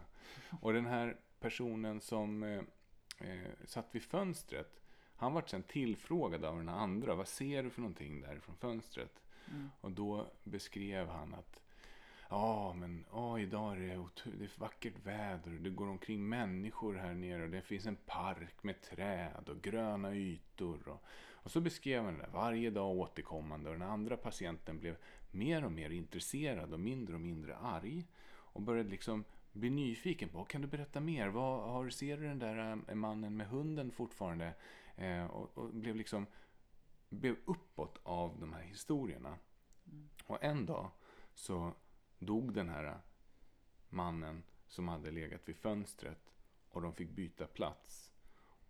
[0.61, 2.62] Och den här personen som eh,
[3.18, 4.81] eh, satt vid fönstret,
[5.16, 7.14] han var sen tillfrågad av den andra.
[7.14, 9.23] Vad ser du för någonting där från fönstret?
[9.81, 11.61] Och då beskrev han att
[12.33, 14.07] Ja, men ja, idag är det,
[14.39, 15.51] det är vackert väder.
[15.51, 20.14] Det går omkring människor här nere och det finns en park med träd och gröna
[20.14, 20.89] ytor.
[20.89, 21.05] Och,
[21.43, 24.97] och så beskrev han det där varje dag återkommande och den andra patienten blev
[25.30, 28.07] mer och mer intresserad och mindre och mindre arg.
[28.30, 31.28] Och började liksom bli nyfiken på, kan du berätta mer?
[31.28, 34.55] Vad, har, ser du den där eh, mannen med hunden fortfarande?
[34.97, 36.26] Eh, och, och blev liksom
[37.09, 39.38] blev uppåt av de här historierna.
[40.26, 40.91] Och en dag
[41.34, 41.72] så
[42.18, 42.99] dog den här
[43.88, 46.32] mannen som hade legat vid fönstret
[46.68, 48.12] och de fick byta plats.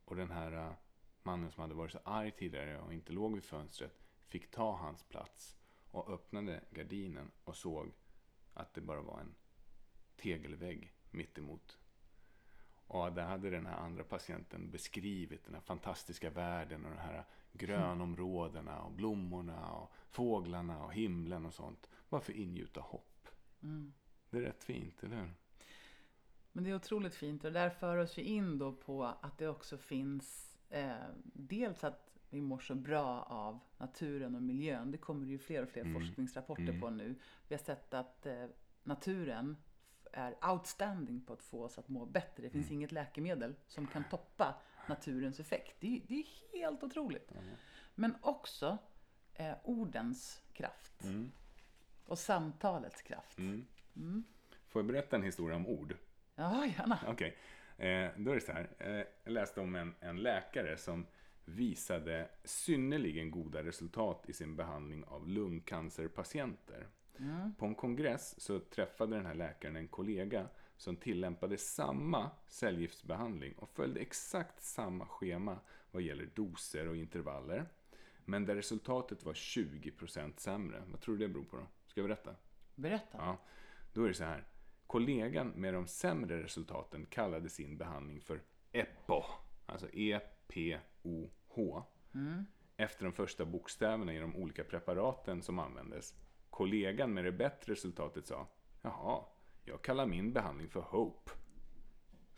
[0.04, 0.74] Och den här
[1.22, 5.02] mannen som hade varit så arg tidigare och inte låg vid fönstret fick ta hans
[5.02, 5.56] plats
[5.90, 7.92] och öppnade gardinen och såg
[8.54, 9.34] att det bara var en
[10.16, 11.78] tegelvägg mitt emot.
[12.86, 17.24] Och där hade den här andra patienten beskrivit den här fantastiska världen och de här
[17.52, 21.88] grönområdena och blommorna och fåglarna och himlen och sånt.
[22.08, 23.28] Bara för att ingjuta hopp.
[24.30, 25.34] Det är rätt fint, eller hur?
[26.52, 29.48] Men det är otroligt fint och där för oss ju in då på att det
[29.48, 30.94] också finns eh,
[31.24, 34.90] dels att vi mår så bra av naturen och miljön.
[34.90, 36.00] Det kommer det ju fler och fler Mm.
[36.02, 36.80] forskningsrapporter Mm.
[36.80, 37.14] på nu.
[37.48, 38.46] Vi har sett att eh,
[38.82, 39.56] naturen
[40.12, 42.42] är outstanding på att få oss att må bättre.
[42.42, 42.74] Det finns Mm.
[42.78, 44.54] inget läkemedel som kan toppa
[44.88, 45.76] naturens effekt.
[45.80, 46.24] Det är, det är
[46.60, 47.32] helt otroligt.
[47.94, 48.78] Men också
[49.34, 51.32] eh, ordens kraft Mm.
[52.06, 53.38] och samtalets kraft.
[53.38, 54.24] Mm.
[54.68, 55.96] Får jag berätta en historia om ord?
[56.34, 56.98] Ja, gärna.
[57.08, 57.36] Okej,
[57.80, 58.70] eh, då är det så här.
[58.78, 61.06] Eh, jag läste om en, en läkare som
[61.44, 66.86] visade synnerligen goda resultat i sin behandling av lungcancerpatienter.
[67.58, 73.70] På en kongress så träffade den här läkaren en kollega som tillämpade samma cellgiftsbehandling och
[73.70, 75.58] följde exakt samma schema
[75.90, 77.66] vad gäller doser och intervaller.
[78.24, 80.82] Men där resultatet var 20% sämre.
[80.86, 81.66] Vad tror du det beror på då?
[81.86, 82.34] Ska jag berätta?
[82.74, 83.18] Berätta.
[83.18, 83.38] Ja,
[83.92, 84.44] då är det så här.
[84.90, 89.22] Kollegan med de sämre resultaten kallade sin behandling för EPO.
[89.66, 91.82] Alltså E-P-O-H.
[92.76, 96.14] Efter de första bokstäverna i de olika preparaten som användes.
[96.50, 98.48] Kollegan med det bättre resultatet sa
[98.82, 99.24] Jaha,
[99.64, 101.30] jag kallar min behandling för HOPE.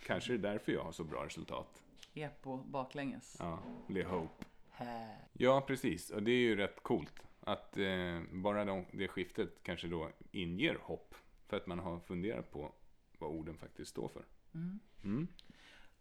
[0.07, 1.82] Kanske är det därför jag har så bra resultat.
[2.14, 3.36] EPO baklänges.
[3.38, 4.44] Ja, det är HOPE.
[4.70, 5.28] här.
[5.32, 6.11] Ja, precis.
[6.11, 7.22] Och det är ju rätt coolt.
[7.40, 11.14] Att eh, bara de, det skiftet kanske då inger hopp.
[11.53, 12.72] För att man har funderat på
[13.18, 14.24] vad orden faktiskt står för.
[14.55, 14.80] Mm.
[15.05, 15.28] Mm.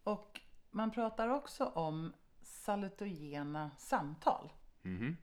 [0.04, 4.54] Och man pratar också om salutogena samtal.
[4.82, 5.18] Mhm.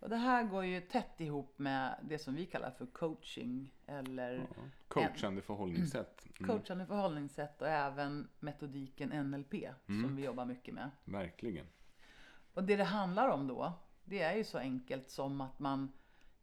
[0.00, 4.32] Och det här går ju tätt ihop med det som vi kallar för coaching eller
[4.56, 4.62] Ja.
[4.88, 6.26] Coachande förhållningssätt.
[6.40, 6.50] Mm.
[6.50, 9.54] coachande förhållningssätt och även metodiken NLP
[9.88, 10.02] Mm.
[10.04, 10.90] som vi jobbar mycket med.
[11.04, 11.66] Verkligen.
[12.54, 13.72] Och det det handlar om då,
[14.04, 15.92] det är ju så enkelt som att man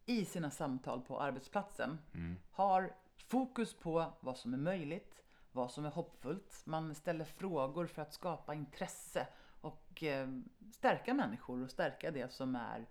[0.06, 2.36] i sina samtal på arbetsplatsen Mm.
[2.50, 2.92] har
[3.22, 6.62] fokus på vad som är möjligt, vad som är hoppfullt.
[6.66, 9.26] Man ställer frågor för att skapa intresse
[9.60, 10.28] och eh,
[10.72, 12.86] stärka människor och stärka det som är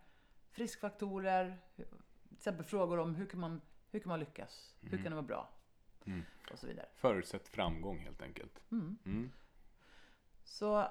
[0.49, 1.57] friskfaktorer.
[1.75, 1.85] Till
[2.37, 3.61] exempel frågor om hur kan man,
[3.91, 4.75] hur kan man lyckas?
[4.81, 5.49] Hur kan det vara bra?
[6.05, 6.23] Mm.
[6.51, 6.85] Och så vidare.
[6.95, 8.61] Förutsätt framgång helt enkelt.
[8.71, 8.97] Mm.
[9.05, 9.31] Mm.
[10.43, 10.87] Så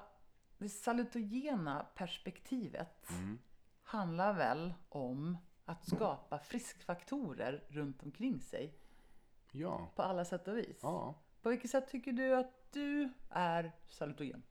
[0.57, 3.39] det salutogena perspektivet Mm.
[3.83, 8.73] handlar väl om att skapa friskfaktorer runt omkring sig
[9.51, 9.91] Ja.
[9.95, 10.79] på alla sätt och vis.
[10.81, 11.15] ja.
[11.41, 14.43] På vilket sätt tycker du att du är salutogen?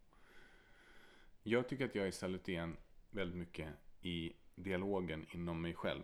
[1.42, 2.76] Jag tycker att jag är salutogen
[3.10, 3.68] väldigt mycket
[4.02, 6.02] i dialogen inom mig själv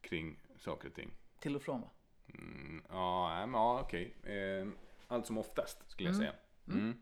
[0.00, 1.10] kring saker och ting.
[1.40, 1.90] Till och från va?
[2.34, 4.14] Mm, ja, men ja, okej.
[4.22, 4.68] Eh,
[5.06, 6.26] allt som oftast skulle jag Mm.
[6.26, 6.34] säga.
[6.78, 6.98] Mm.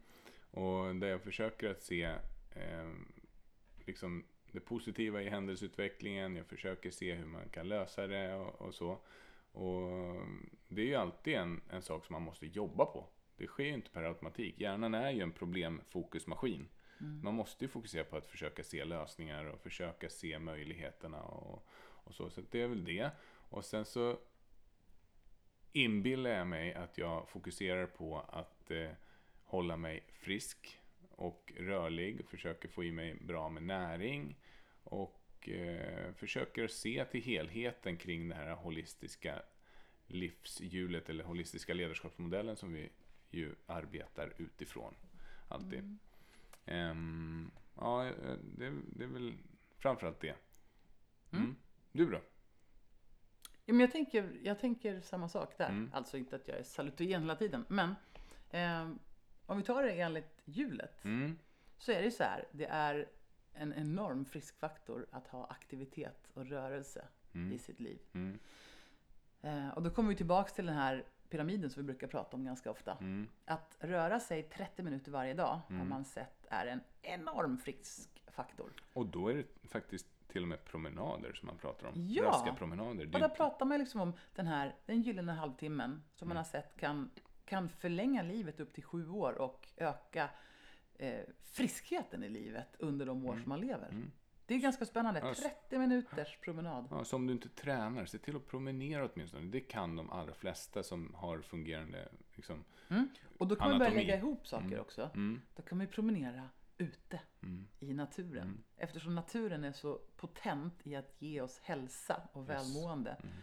[0.51, 2.05] Och där jag försöker att se
[2.51, 2.90] eh,
[3.86, 6.36] liksom det positiva i händelseutvecklingen.
[6.36, 8.99] Jag försöker se hur man kan lösa det och, och så.
[9.53, 9.90] Och
[10.68, 13.07] det är ju alltid en, en sak som man måste jobba på.
[13.36, 14.61] Det sker ju inte per automatik.
[14.61, 16.68] Hjärnan är ju en problemfokusmaskin.
[17.22, 21.66] Man måste ju fokusera på att försöka se lösningar och försöka se möjligheterna och,
[22.05, 22.30] och så.
[22.30, 23.11] Så det är väl det.
[23.48, 24.18] Och sen så
[25.72, 28.90] inbillar jag mig att jag fokuserar på att eh,
[29.44, 30.80] hålla mig frisk
[31.11, 32.20] och rörlig.
[32.20, 34.36] och Försöker få i mig bra med näring.
[34.84, 39.43] Och eh, försöker se till helheten kring det här holistiska
[40.07, 42.88] livshjulet eller holistiska ledarskapsmodellen som vi
[43.30, 44.95] ju arbetar utifrån.
[45.49, 45.99] Alltid.
[46.66, 48.12] Ehm, ja, eh,
[48.59, 49.34] det, det är väl
[49.78, 50.34] framförallt det.
[51.32, 51.45] Mm.
[51.45, 51.57] Mm.
[51.93, 52.20] Du då?
[53.64, 55.68] Ja, men jag, tänker, jag tänker samma sak där.
[55.68, 55.90] Mm.
[55.95, 57.64] Alltså inte att jag är salutogen hela tiden.
[57.68, 57.95] Men
[58.51, 58.95] eh,
[59.47, 61.38] om vi tar det enligt hjulet Mm.
[61.78, 62.45] så är det ju så här.
[62.53, 63.09] Det är
[63.55, 67.53] en enorm friskfaktor att ha aktivitet och rörelse Mm.
[67.53, 67.98] i sitt liv.
[68.12, 68.38] Mm.
[69.42, 72.44] Eh, och då kommer vi tillbaks till den här pyramiden som vi brukar prata om
[72.44, 72.92] ganska ofta.
[73.00, 73.28] Mm.
[73.44, 75.88] Att röra sig 30 minuter varje dag har Mm.
[75.88, 78.72] man sett är en enorm friskfaktor.
[78.92, 81.92] Och då är det faktiskt till och med promenader som man pratar om.
[81.96, 82.24] Ja.
[82.24, 83.05] Raska promenader.
[83.07, 86.28] Det Och är där pratar man liksom om den här den gyllene halvtimmen som Mm.
[86.28, 87.11] man har sett kan,
[87.44, 90.30] kan förlänga livet upp till sju år och öka
[90.99, 93.88] eh, friskheten i livet under de år som man lever.
[93.88, 94.11] Mm.
[94.47, 95.20] Det är ganska spännande.
[95.20, 96.88] Ja, s- 30 minuters promenad.
[96.90, 99.47] Ja, så om du inte tränar, se till att promenera åtminstone.
[99.47, 102.64] Det kan de allra flesta som har fungerande liksom.
[103.38, 104.07] Och då kan man börja Anatomi.
[104.07, 104.80] lägga ihop saker Mm.
[104.80, 105.11] också.
[105.14, 108.43] Mm, Då kan man ju promenera ute mm, i naturen.
[108.49, 108.62] Mm.
[108.76, 112.49] Eftersom naturen är så potent i att ge oss hälsa och Yes.
[112.51, 113.11] välmående.
[113.11, 113.34] Mm.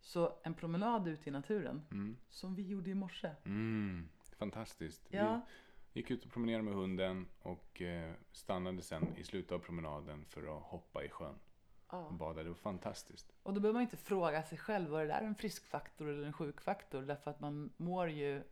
[0.00, 3.30] Så en promenad ute i naturen, mm, som vi gjorde i morse.
[3.44, 4.08] mm.
[4.38, 5.06] Fantastiskt.
[5.10, 5.65] Ja, Vi
[5.96, 10.56] gick ut och promenerade med hunden och eh, stannade sen i slutet av promenaden för
[10.56, 11.34] att hoppa i sjön
[11.86, 12.10] och ja.
[12.10, 12.42] bada.
[12.42, 13.32] Det var fantastiskt.
[13.42, 16.32] Och då behöver man inte fråga sig själv, var det där en friskfaktor eller en
[16.32, 17.02] sjukfaktor?
[17.02, 18.42] Därför att man mår ju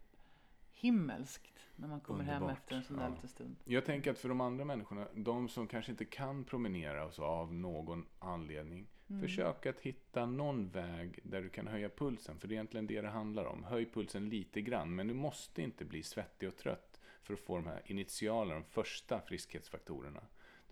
[0.72, 3.14] himmelskt när man kommer hem Underbart, efter en sån där ja.
[3.14, 3.56] liten stund.
[3.64, 7.24] Jag tänker att för de andra människorna, de som kanske inte kan promenera och så
[7.24, 9.22] av någon anledning, Mm.
[9.22, 13.00] försök att hitta någon väg där du kan höja pulsen, för det är egentligen det
[13.00, 13.64] det handlar om.
[13.64, 16.93] Höj pulsen lite grann, men du måste inte bli svettig och trött
[17.24, 20.20] för att få de här initiala, de första friskhetsfaktorerna.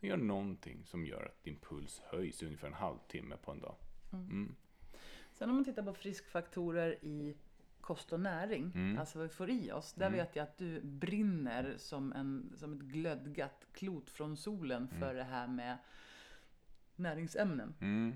[0.00, 3.74] Du gör någonting som gör att din puls höjs ungefär en halvtimme på en dag.
[4.12, 4.54] Mm.
[5.32, 7.36] Sen om man tittar på friskfaktorer i
[7.80, 8.98] kost och näring, Mm.
[8.98, 9.92] alltså vad vi får i oss.
[9.92, 10.18] Där Mm.
[10.18, 15.24] vet jag att du brinner som, en, som ett glödgat klot från solen för det
[15.24, 15.78] här med
[16.96, 17.74] näringsämnen.
[17.80, 18.14] Mm.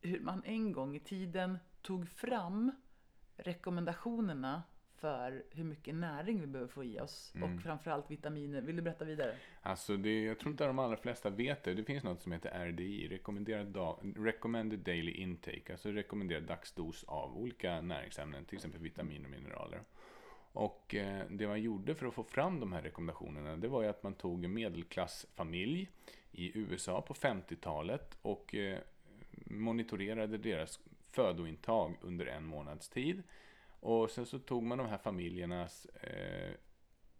[0.00, 2.72] Hur man en gång i tiden tog fram
[3.36, 4.62] rekommendationerna
[4.96, 7.54] för hur mycket näring vi behöver få i oss Mm.
[7.56, 8.60] och framförallt vitaminer.
[8.60, 9.34] Vill du berätta vidare?
[9.62, 11.74] Alltså, det, jag tror inte de allra flesta vet det.
[11.74, 17.36] Det finns något som heter RDI, rekommenderad da, Recommended Daily Intake, alltså rekommenderad dagsdos av
[17.36, 19.80] olika näringsämnen, till exempel vitaminer och mineraler.
[20.52, 23.88] Och eh, det man gjorde för att få fram de här rekommendationerna, det var ju
[23.88, 25.88] att man tog en medelklassfamilj
[26.32, 28.78] i USA på 50-talet och eh,
[29.46, 30.80] monitorerade deras
[31.10, 33.22] födointag under en månads tid.
[33.80, 36.54] Och sen så tog man de här familjernas eh,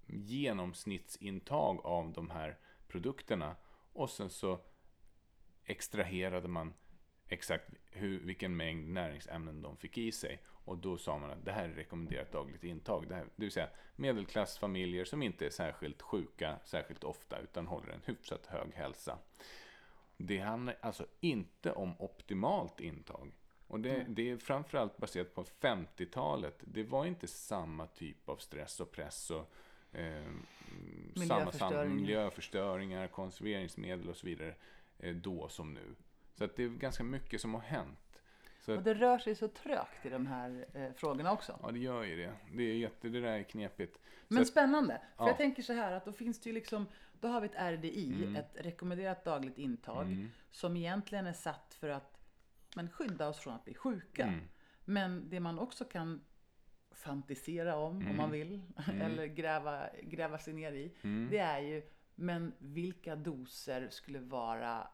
[0.06, 3.56] genomsnittsintag av de här produkterna
[3.92, 4.60] och sen så
[5.64, 6.74] extraherade man
[7.28, 10.42] exakt hur, vilken mängd näringsämnen de fick i sig.
[10.48, 13.08] Och då sa man att det här är rekommenderat dagligt intag.
[13.08, 17.92] Det, här, det vill säga medelklassfamiljer som inte är särskilt sjuka särskilt ofta utan håller
[17.92, 19.18] en hyfsat hög hälsa.
[20.16, 23.32] Det handlar alltså inte om optimalt intag.
[23.68, 26.54] Och det, det är framförallt baserat på 50-talet.
[26.64, 29.52] Det var inte samma typ av stress och press och
[29.92, 30.22] eh,
[31.28, 31.96] samma, samma Miljöförstöring.
[31.96, 34.54] miljöförstöringar, konserveringsmedel och så vidare
[34.98, 35.94] eh, då som nu.
[36.34, 38.22] Så att det är ganska mycket som har hänt.
[38.60, 41.58] Så Och att, det rör sig så trögt i de här eh, frågorna också.
[41.62, 42.32] ja, det gör ju det.
[42.52, 43.98] Det, är jätte, det där är knepigt.
[44.28, 45.00] Men att- spännande.
[45.16, 45.28] För Ja.
[45.28, 46.86] jag tänker så här att då finns det ju liksom,
[47.20, 48.36] då har vi ett RDI, Mm.
[48.36, 52.15] ett rekommenderat dagligt intag, som egentligen är satt för att
[52.76, 54.24] men, skydda oss från att bli sjuka.
[54.26, 54.40] Mm.
[54.84, 56.24] Men det man också kan
[56.90, 58.16] fantisera om, om Mm.
[58.16, 58.62] man vill,
[59.02, 61.28] eller gräva, gräva sig ner i, Mm.
[61.30, 61.82] det är ju,
[62.14, 64.88] men vilka doser skulle vara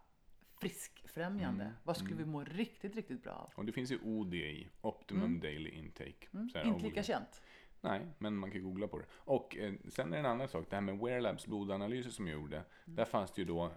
[0.61, 1.65] friskfrämjande?
[1.65, 1.77] Mm.
[1.83, 3.53] Vad skulle vi må riktigt, riktigt bra av?
[3.57, 6.29] Och det finns ju ODI, Optimum Daily Intake.
[6.35, 6.49] Mm.
[6.65, 7.43] Inte lika känt.
[7.81, 9.05] Nej, men man kan googla på det.
[9.13, 12.35] Och eh, sen är det en annan sak, det här med Wearlabs blodanalyser som jag
[12.41, 12.65] gjorde.
[12.85, 13.71] Där fanns det ju då, eh,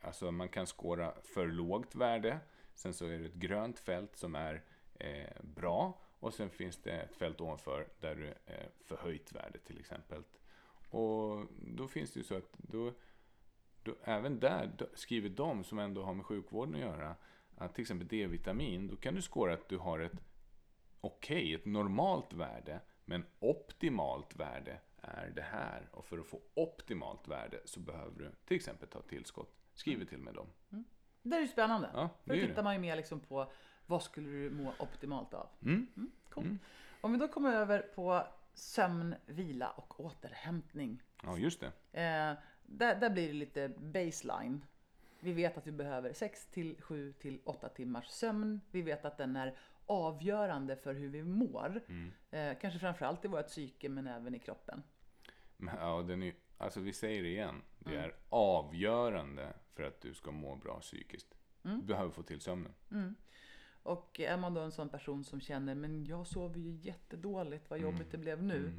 [0.00, 2.38] alltså man kan skåra för lågt värde.
[2.76, 4.64] Sen så är det ett grönt fält som är
[4.94, 6.00] eh, bra.
[6.20, 10.22] Och sen finns det ett fält ovanför där det är förhöjt värde till exempel.
[10.90, 12.92] Och då finns det ju så att då,
[13.82, 17.16] då, även där skriver de som ändå har med sjukvården att göra
[17.56, 20.22] att till exempel D-vitamin, då kan du skåra att du har ett
[21.00, 25.88] okej, ett normalt värde, men optimalt värde är det här.
[25.92, 29.56] Och för att få optimalt värde så behöver du till exempel ta tillskott.
[29.74, 30.46] Skriv det till med dem.
[31.30, 31.90] Det är ju spännande.
[31.94, 33.52] Ja, För då tittar man ju mer liksom på
[33.86, 35.48] vad skulle du må optimalt av.
[35.62, 36.10] Mm.
[36.30, 36.58] Cool.
[37.00, 41.02] Om vi då kommer över på sömn, vila och återhämtning.
[41.22, 41.66] Ja, just det.
[42.00, 44.64] Eh, där, där blir det lite baseline.
[45.20, 48.60] Vi vet att vi behöver 6 till 7 till 8 timmars sömn.
[48.70, 49.56] Vi vet att den är
[49.86, 51.80] avgörande för hur vi mår.
[51.88, 52.12] Mm.
[52.30, 54.82] Eh, kanske framförallt i vårt psyke men även i kroppen.
[55.56, 57.62] Ja, den är, alltså vi säger det igen.
[57.78, 58.04] Det Mm.
[58.04, 61.34] är avgörande för att du ska må bra psykiskt.
[61.64, 61.80] Mm.
[61.80, 62.72] Du behöver få till sömnen.
[63.82, 67.78] Och är man då en sån person som känner men jag sover ju jättedåligt, vad
[67.78, 68.72] jobbigt det blev nu.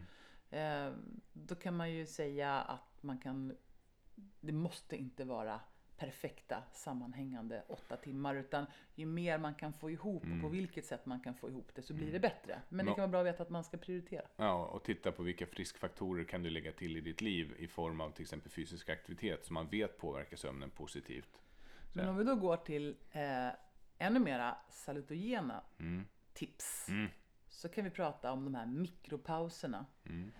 [0.49, 0.93] Eh,
[1.33, 3.57] då kan man ju säga att man kan,
[4.39, 5.59] det måste inte vara
[5.97, 11.05] perfekta sammanhängande åtta timmar utan ju mer man kan få ihop och på vilket sätt
[11.05, 12.61] man kan få ihop det så blir det bättre.
[12.69, 14.25] Men det kan vara bra att veta att man ska prioritera.
[14.35, 18.01] Ja, och titta på vilka friskfaktorer kan du lägga till i ditt liv i form
[18.01, 21.41] av till exempel fysisk aktivitet som man vet påverkar sömnen positivt.
[21.93, 23.49] Så, Men om vi då går till eh,
[23.97, 27.09] ännu mera salutogena mm, tips mm,
[27.49, 29.85] så kan vi prata om de här mikropauserna.
[30.05, 30.31] mm,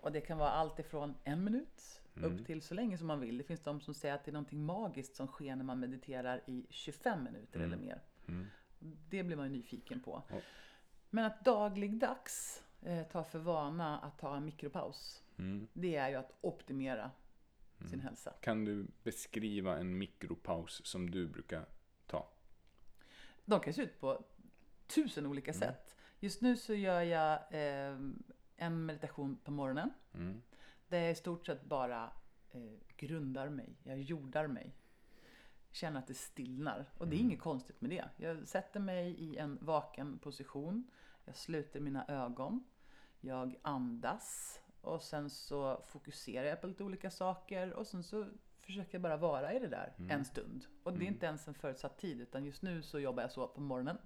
[0.00, 2.32] Och det kan vara allt ifrån en minut Mm.
[2.40, 3.38] upp till så länge som man vill.
[3.38, 6.42] Det finns de som säger att det är någonting magiskt som sker när man mediterar
[6.46, 8.02] i 25 minuter eller mer.
[8.28, 8.46] mm.
[9.08, 10.22] Det blir man ju nyfiken på.
[10.30, 10.36] Ja.
[11.10, 15.22] Men att dagligdags eh, ta för vana att ta en mikropaus.
[15.38, 15.68] Mm.
[15.72, 17.10] Det är ju att optimera
[17.90, 18.30] sin hälsa.
[18.40, 21.66] Kan du beskriva en mikropaus som du brukar
[22.06, 22.28] ta?
[23.44, 24.24] De kan se ut på
[24.86, 25.60] tusen olika Mm.
[25.60, 25.96] sätt.
[26.20, 27.98] Just nu så gör jag eh,
[28.56, 29.90] en meditation på morgonen.
[30.14, 30.42] Mm.
[30.88, 32.12] Där jag i stort sett bara
[32.52, 32.60] eh,
[32.96, 33.76] grundar mig.
[33.82, 34.74] Jag jordar mig.
[35.70, 36.90] Känner att det stillnar.
[36.98, 38.04] Och det är inget konstigt med det.
[38.16, 40.90] Jag sätter mig i en vaken position.
[41.24, 42.64] Jag sluter mina ögon.
[43.20, 44.60] Jag andas.
[44.80, 47.72] Och sen så fokuserar jag på lite olika saker.
[47.72, 48.26] Och sen så
[48.60, 50.66] försöker jag bara vara i det där en stund.
[50.82, 52.20] Och det är inte ens en förutsatt tid.
[52.20, 53.98] Utan just nu så jobbar jag så på morgonen.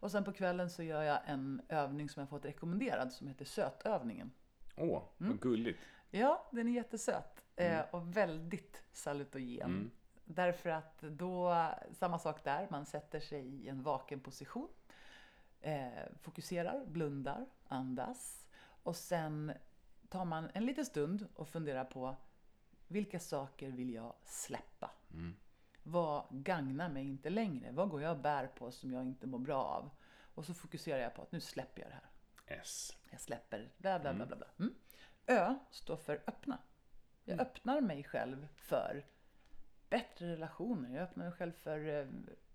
[0.00, 3.12] Och sen på kvällen så gör jag en övning som jag fått rekommenderad.
[3.12, 4.30] Som heter sötövningen.
[4.76, 5.32] Åh, Mm.
[5.32, 5.78] vad gulligt.
[6.14, 9.70] Ja, den är jättesöt eh, och väldigt salutogen.
[9.70, 9.90] Mm.
[10.24, 14.68] Därför att då, samma sak där, man sätter sig i en vaken position.
[15.60, 15.88] Eh,
[16.20, 18.48] fokuserar, blundar, andas.
[18.82, 19.52] Och sen
[20.08, 22.16] tar man en liten stund och funderar på
[22.88, 24.90] vilka saker vill jag släppa?
[25.12, 25.36] Mm.
[25.82, 27.72] Vad gagnar mig inte längre?
[27.72, 29.90] Vad går jag och bär på som jag inte mår bra av?
[30.34, 32.10] Och så fokuserar jag på att nu släpper jag det här.
[32.60, 32.96] S.
[33.10, 34.36] Jag släpper bla bla bla bla.
[34.36, 34.46] bla.
[34.58, 34.74] Mm.
[35.26, 36.58] Ö står för öppna.
[37.24, 39.04] Jag öppnar mig själv för
[39.90, 40.94] bättre relationer.
[40.94, 42.06] Jag öppnar mig själv för eh,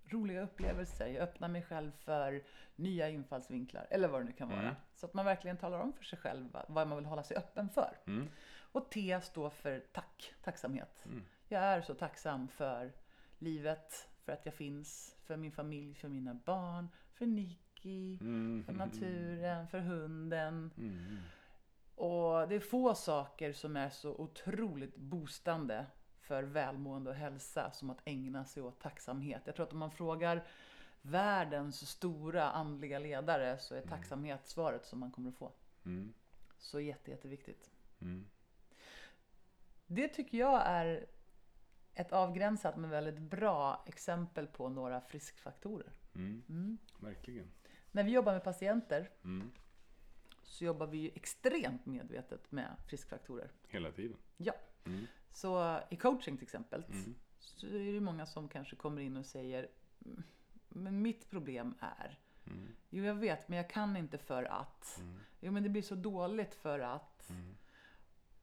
[0.06, 1.08] roliga upplevelser.
[1.08, 2.44] Jag öppnar mig själv för
[2.76, 3.88] nya infallsvinklar.
[3.90, 4.62] Eller vad det nu kan vara.
[4.62, 4.76] Mm.
[4.96, 7.70] Så att man verkligen talar om för sig själv vad- man vill hålla sig öppen
[7.70, 7.98] för.
[8.08, 8.28] Mm.
[8.72, 11.02] Och T står för tack, tacksamhet.
[11.06, 11.24] Mm.
[11.48, 12.92] Jag är så tacksam för
[13.40, 18.64] livet, för att jag finns, för min familj, för mina barn, för Nicky, Mm.
[18.66, 20.72] för naturen, för hunden.
[21.98, 22.10] Mm.
[22.10, 25.86] Och det är få saker som är så otroligt boostande
[26.22, 29.42] för välmående och hälsa som att ägna sig åt tacksamhet.
[29.46, 30.48] Jag tror att om man frågar
[31.02, 35.52] världens stora andliga ledare så är tacksamhet svaret som man kommer att få.
[35.86, 36.14] Mm.
[36.58, 37.72] Så jätte, jätteviktigt.
[38.02, 38.26] Mm.
[39.86, 41.06] Det tycker jag är
[41.94, 45.94] ett avgränsat men väldigt bra exempel på några friskfaktorer.
[46.16, 46.44] Mm.
[46.50, 46.78] Mm.
[47.00, 47.52] Verkligen.
[47.92, 49.52] När vi jobbar med patienter Mm.
[50.48, 53.52] Så jobbar vi ju extremt medvetet med friskfaktorer.
[53.68, 54.18] Hela tiden.
[54.38, 54.54] Ja.
[54.86, 55.06] Mm.
[55.32, 57.16] Så i coaching till exempel Mm.
[57.40, 59.68] så är det många som kanske kommer in och säger
[60.06, 60.24] "Mm,
[60.70, 62.68] men mitt problem är Mm.
[62.90, 64.98] Jo, jag vet, men jag kan inte för att.
[65.00, 65.20] Mm.
[65.40, 67.30] Jo, men det blir så dåligt för att.
[67.30, 67.56] Mm.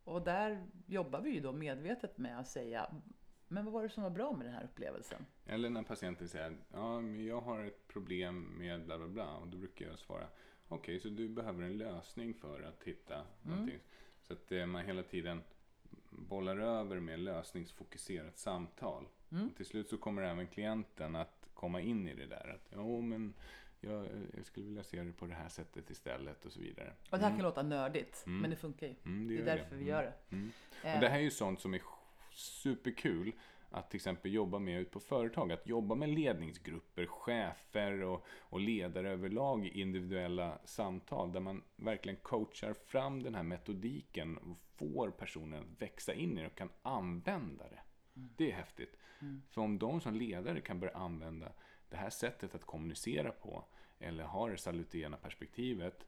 [0.04, 2.94] Och där jobbar vi ju då medvetet med att säga
[3.48, 5.26] men vad var det som var bra med den här upplevelsen?
[5.46, 9.48] Eller när patienten säger ja, men jag har ett problem med bla bla bla och
[9.48, 10.26] då brukar jag svara
[10.74, 13.78] okej, så du behöver en lösning för att hitta någonting.
[14.22, 15.42] Så att eh, man hela tiden
[16.10, 19.04] bollar över med lösningsfokuserat samtal.
[19.32, 19.50] Mm.
[19.50, 22.48] Till slut så kommer även klienten att komma in i det där.
[22.54, 23.34] Att jo, men
[23.80, 24.06] jag,
[24.36, 26.92] jag skulle vilja se det på det här sättet istället och så vidare.
[27.10, 27.38] Och det här Mm.
[27.38, 28.40] kan låta nördigt, Mm.
[28.40, 28.94] men det funkar ju.
[29.04, 29.88] Mm, Det är gör därför vi Mm.
[29.88, 30.36] gör det.
[30.36, 30.50] Mm.
[30.84, 31.80] Eh, Och det här är ju sånt som är
[32.30, 33.32] superkul
[33.74, 35.52] att till exempel jobba med ut på företag.
[35.52, 42.16] Att jobba med ledningsgrupper, chefer och, och ledare överlag i individuella samtal där man verkligen
[42.16, 46.70] coachar fram den här metodiken och får personen att växa in i det och kan
[46.82, 47.80] använda det.
[48.12, 48.96] Det är häftigt.
[49.20, 49.42] Mm.
[49.50, 51.52] För om de som ledare kan börja använda
[51.88, 53.64] det här sättet att kommunicera på
[53.98, 56.06] eller ha det salutena perspektivet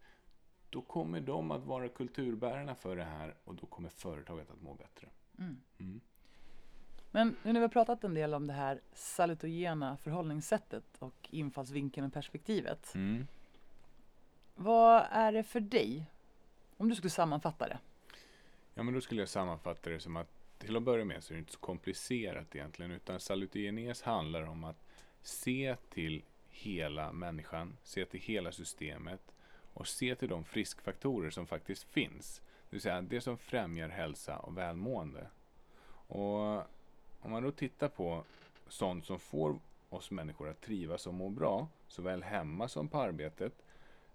[0.70, 4.74] då kommer de att vara kulturbärarna för det här och då kommer företaget att må
[4.74, 5.08] bättre.
[5.38, 6.00] Mm.
[7.16, 12.06] Men nu när vi har pratat en del om det här salutogena förhållningssättet och infallsvinkeln
[12.06, 12.94] och perspektivet.
[12.94, 13.26] Mm.
[14.54, 16.06] Vad är det för dig?
[16.76, 17.78] Om du skulle sammanfatta det.
[18.74, 21.34] Ja, men då skulle jag sammanfatta det som att till att börja med så är
[21.34, 24.86] det inte så komplicerat egentligen, utan salutogenes handlar om att
[25.22, 29.34] se till hela människan, se till hela systemet
[29.74, 32.42] och se till de friskfaktorer som faktiskt finns.
[32.70, 35.26] Det vill säga det som främjar hälsa och välmående.
[36.08, 36.62] Och
[37.20, 38.24] om man då tittar på
[38.68, 39.58] sånt som får
[39.88, 43.52] oss människor att trivas och må bra, såväl hemma som på arbetet,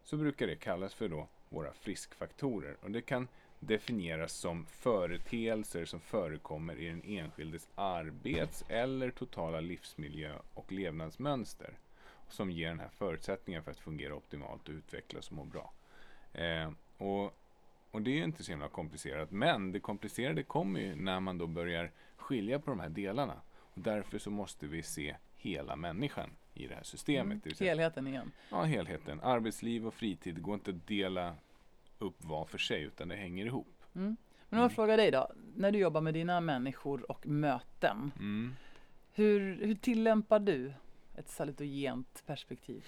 [0.04, 2.78] så brukar det kallas för då våra friskfaktorer.
[2.82, 3.28] Och det kan
[3.60, 11.74] definieras som företeelser som förekommer i den enskildes arbets eller totala livsmiljö och levnadsmönster
[12.30, 15.74] som ger den här förutsättningen för att fungera optimalt och utvecklas och må bra.
[16.34, 17.34] Eh, och,
[17.92, 21.38] och det är ju inte så himla komplicerat, men det komplicerade kommer ju när man
[21.38, 23.42] då börjar skilja på de här delarna.
[23.74, 27.58] Och därför så måste vi se hela människan i det här systemet.
[27.58, 28.32] Säga- Helheten igen.
[28.50, 29.20] Ja, helheten.
[29.24, 31.36] Arbetsliv och fritid det går inte att dela
[32.00, 33.84] upp var för sig, utan det hänger ihop.
[33.96, 34.18] Mm.
[34.50, 38.56] Men om jag frågar dig då, när du jobbar med dina människor och möten, Mm.
[39.14, 40.74] hur, hur tillämpar du
[41.18, 42.86] ett salutogent perspektiv?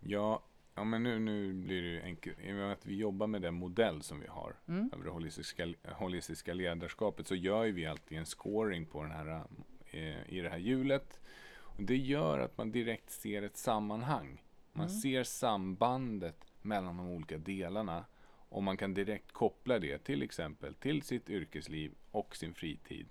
[0.00, 0.42] Ja,
[0.80, 2.38] ja, men nu, nu blir det ju enkelt.
[2.40, 4.90] I och med att vi jobbar med den modell som vi har Mm.
[4.92, 9.44] över det holistiska, holistiska ledarskapet så gör ju vi alltid en scoring på den här,
[9.90, 11.20] eh, i det här hjulet.
[11.58, 14.42] Och det gör att man direkt ser ett sammanhang.
[14.72, 15.00] Man Mm.
[15.00, 18.04] ser sambandet mellan de olika delarna
[18.48, 23.06] och man kan direkt koppla det till exempel till sitt yrkesliv och sin fritid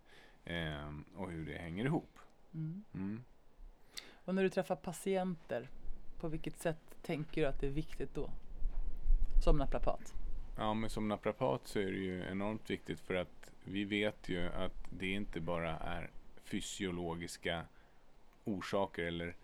[0.46, 2.20] eh, och hur det hänger ihop.
[2.54, 2.84] Mm.
[2.94, 3.24] Mm.
[4.12, 5.70] Och när du träffar patienter,
[6.20, 8.30] på vilket sätt tänker du att det är viktigt då?
[9.44, 10.14] Som naprapat?
[10.58, 14.48] Ja, men som naprapat så är det ju enormt viktigt för att vi vet ju
[14.48, 16.10] att det inte bara är
[16.44, 17.64] fysiologiska
[18.44, 19.36] orsaker eller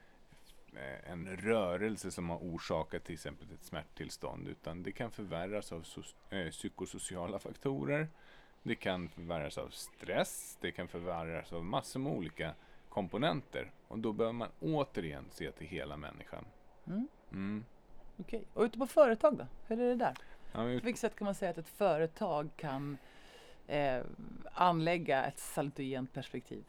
[0.74, 5.84] eh, en rörelse som har orsakat till exempel ett smärttillstånd utan det kan förvärras av
[5.84, 8.08] so- eh, psykosociala faktorer.
[8.64, 12.54] Det kan förvärras av stress, det kan förvärras av massor med olika
[12.90, 16.46] komponenter och då behöver man återigen se till hela människan.
[16.88, 17.08] Mm.
[17.36, 17.66] Mm.
[18.18, 18.44] Okej.
[18.54, 19.48] Och ute på företag då?
[19.68, 20.14] Hur är det där?
[20.52, 22.98] Ja, men På vilket sätt kan man säga att ett företag kan
[23.68, 24.02] eh,
[24.54, 26.64] anlägga ett salutogent perspektiv?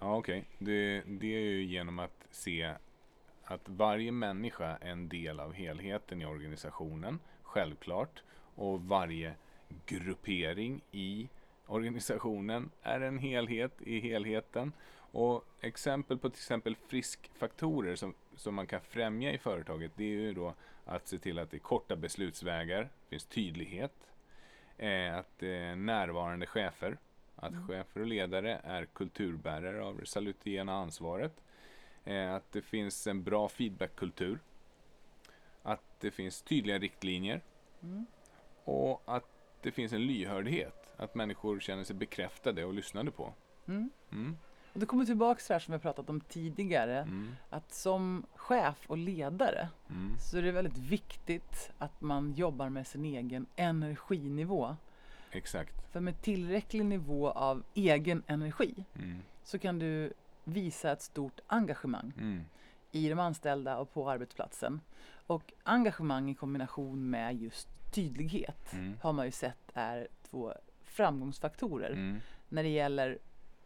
[0.00, 0.44] Ja, okej.
[0.58, 2.74] Det, det är ju genom att se
[3.44, 8.22] att varje människa är en del av helheten i organisationen, självklart.
[8.54, 9.34] Och varje
[9.86, 11.28] gruppering i
[11.66, 14.72] organisationen är en helhet i helheten.
[15.14, 20.08] Och exempel på till exempel friskfaktorer som, som man kan främja i företaget, det är
[20.08, 20.54] ju då
[20.84, 24.12] att se till att det är korta beslutsvägar, finns tydlighet,
[24.78, 26.98] eh, att det är närvarande chefer,
[27.36, 27.68] att Mm.
[27.68, 31.42] chefer och ledare är kulturbärare av det salutogena ansvaret.
[32.04, 34.38] Eh, att det finns en bra feedbackkultur.
[35.62, 37.40] Att det finns tydliga riktlinjer.
[37.82, 38.06] Mm.
[38.64, 39.28] Och att
[39.62, 40.90] det finns en lyhördhet.
[40.96, 43.34] Att människor känner sig bekräftade och lyssnade på.
[43.66, 43.90] Mm.
[44.74, 46.98] Och det kommer tillbaka till det här som vi har pratat om tidigare.
[47.00, 47.36] Mm.
[47.50, 50.16] Att som chef och ledare Mm.
[50.20, 54.76] så är det väldigt viktigt att man jobbar med sin egen energinivå.
[55.30, 55.92] Exakt.
[55.92, 59.18] För med tillräcklig nivå av egen energi Mm.
[59.44, 60.12] så kan du
[60.44, 62.44] visa ett stort engagemang Mm.
[62.90, 64.80] i de anställda och på arbetsplatsen.
[65.26, 68.96] Och engagemang i kombination med just tydlighet Mm.
[69.02, 70.52] har man ju sett är två
[70.82, 72.20] framgångsfaktorer Mm.
[72.48, 73.18] när det gäller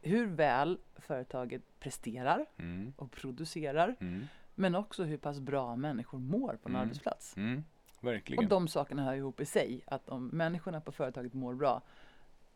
[0.03, 2.93] hur väl företaget presterar Mm.
[2.97, 4.27] och producerar Mm.
[4.55, 6.83] men också hur pass bra människor mår på en Mm.
[6.83, 7.37] arbetsplats.
[7.37, 7.65] Mm.
[8.01, 8.45] Verkligen.
[8.45, 9.81] Och de sakerna hör ihop i sig.
[9.87, 11.83] Att om människorna på företaget mår bra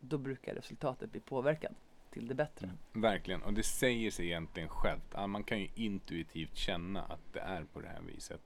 [0.01, 1.73] då brukar resultatet bli påverkat
[2.11, 2.71] till det bättre.
[2.93, 3.43] Verkligen.
[3.43, 5.15] Och det säger sig egentligen självt.
[5.29, 8.41] Man kan ju intuitivt känna att det är på det här viset.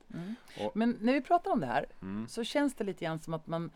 [0.60, 2.28] Och- Men när vi pratar om det här Mm.
[2.28, 3.70] så känns det lite grann som att man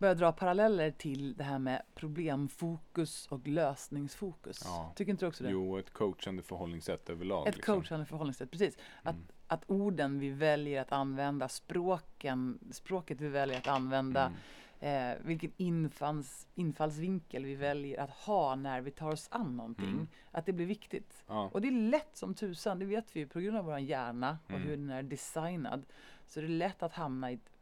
[0.00, 4.60] börjar dra paralleller till det här med problemfokus och lösningsfokus.
[4.64, 4.92] Ja.
[4.96, 5.50] Tycker inte du också det?
[5.50, 7.48] Jo, ett coachande förhållningssätt överlag.
[7.48, 7.74] Ett liksom.
[7.74, 8.78] coachande förhållningssätt, precis.
[9.02, 9.26] Att, Mm.
[9.46, 14.32] att orden vi väljer att använda, språken, språket vi väljer att använda,
[14.80, 15.12] Mm.
[15.12, 19.88] eh, vilken infalls, infallsvinkel vi väljer att ha när vi tar oss an någonting.
[19.88, 20.08] Mm.
[20.30, 21.24] Att det blir viktigt.
[21.26, 21.50] Ja.
[21.52, 24.38] Och det är lätt som tusan, det vet vi ju på grund av vår hjärna
[24.44, 24.62] och Mm.
[24.62, 25.84] hur den är designad.
[26.26, 27.60] Så det är lätt att hamna i ett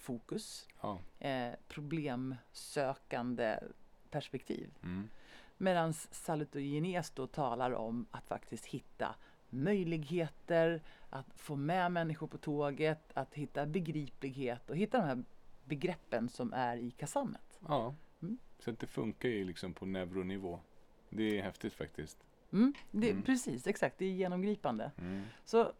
[0.00, 0.98] problemfokus, ja.
[1.18, 3.58] eh, problemsökande
[4.10, 4.70] perspektiv.
[4.82, 5.08] Mm.
[5.56, 9.14] Medan salutogenes då talar om att faktiskt hitta
[9.50, 15.24] möjligheter, att få med människor på tåget, att hitta begriplighet och hitta de här
[15.64, 17.60] begreppen som är i kasammet.
[17.68, 17.94] ja.
[18.22, 18.38] Mm.
[18.58, 20.60] Så att det funkar ju liksom på neuronivå.
[21.08, 22.18] Det är häftigt faktiskt.
[22.52, 23.22] Mm, det, Mm.
[23.22, 23.98] Precis, exakt.
[23.98, 24.90] Det är genomgripande.
[24.98, 25.22] Mm.
[25.44, 25.72] Så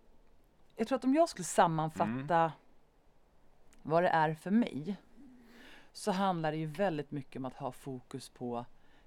[0.76, 2.52] jag tror att om jag skulle sammanfatta
[3.82, 4.96] vad det är för mig
[5.92, 8.64] så handlar det ju väldigt mycket om att ha fokus på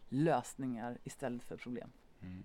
[0.10, 1.90] lösningar istället för problem.
[2.22, 2.44] Mm.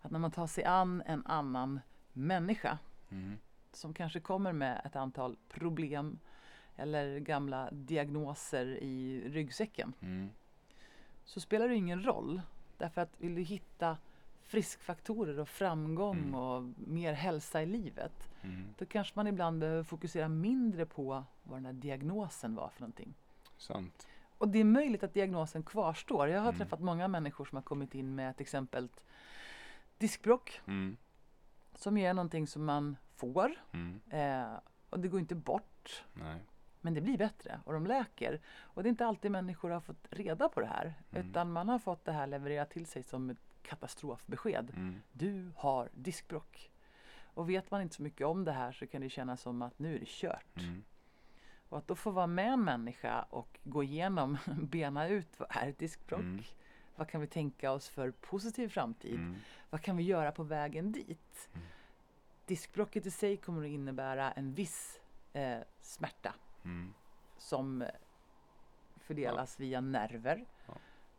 [0.00, 1.80] Att när man tar sig an en annan
[2.12, 2.78] människa
[3.10, 3.38] Mm.
[3.72, 6.18] som kanske kommer med ett antal problem
[6.76, 10.28] eller gamla diagnoser i ryggsäcken Mm.
[11.24, 12.42] så spelar det ingen roll.
[12.76, 13.96] Därför att vill du hitta
[14.48, 16.34] friskfaktorer och framgång Mm.
[16.34, 18.74] och mer hälsa i livet Mm.
[18.78, 23.14] då kanske man ibland behöver fokusera mindre på vad den här diagnosen var för någonting.
[23.56, 24.06] Sant.
[24.38, 26.28] Och det är möjligt att diagnosen kvarstår.
[26.28, 26.58] Jag har Mm.
[26.58, 28.88] träffat många människor som har kommit in med till exempel
[29.98, 30.96] diskbråck Mm.
[31.74, 34.00] som ju är någonting som man får Mm.
[34.10, 34.58] eh,
[34.90, 36.04] och det går inte bort.
[36.14, 36.40] Nej.
[36.80, 38.40] Men det blir bättre och de läker.
[38.58, 40.94] Och det är inte alltid människor har fått reda på det här.
[41.10, 41.30] Mm.
[41.30, 44.70] Utan man har fått det här levererat till sig som ett katastrofbesked.
[44.70, 45.00] Mm.
[45.12, 46.70] Du har diskbråck.
[47.34, 49.78] Och vet man inte så mycket om det här så kan det kännas som att
[49.78, 50.56] nu är det kört.
[50.56, 50.84] Mm.
[51.68, 55.68] Och att då få vara med en människa och gå igenom, bena ut vad är
[55.68, 56.20] ett diskbråck?
[56.20, 56.42] Mm.
[56.96, 59.14] Vad kan vi tänka oss för positiv framtid?
[59.14, 59.36] Mm.
[59.70, 61.48] Vad kan vi göra på vägen dit?
[61.54, 61.66] Mm.
[62.46, 65.00] Diskbråcket i sig kommer att innebära en viss
[65.32, 66.94] eh, smärta Mm.
[67.38, 67.88] som eh,
[68.96, 70.44] fördelas via nerver.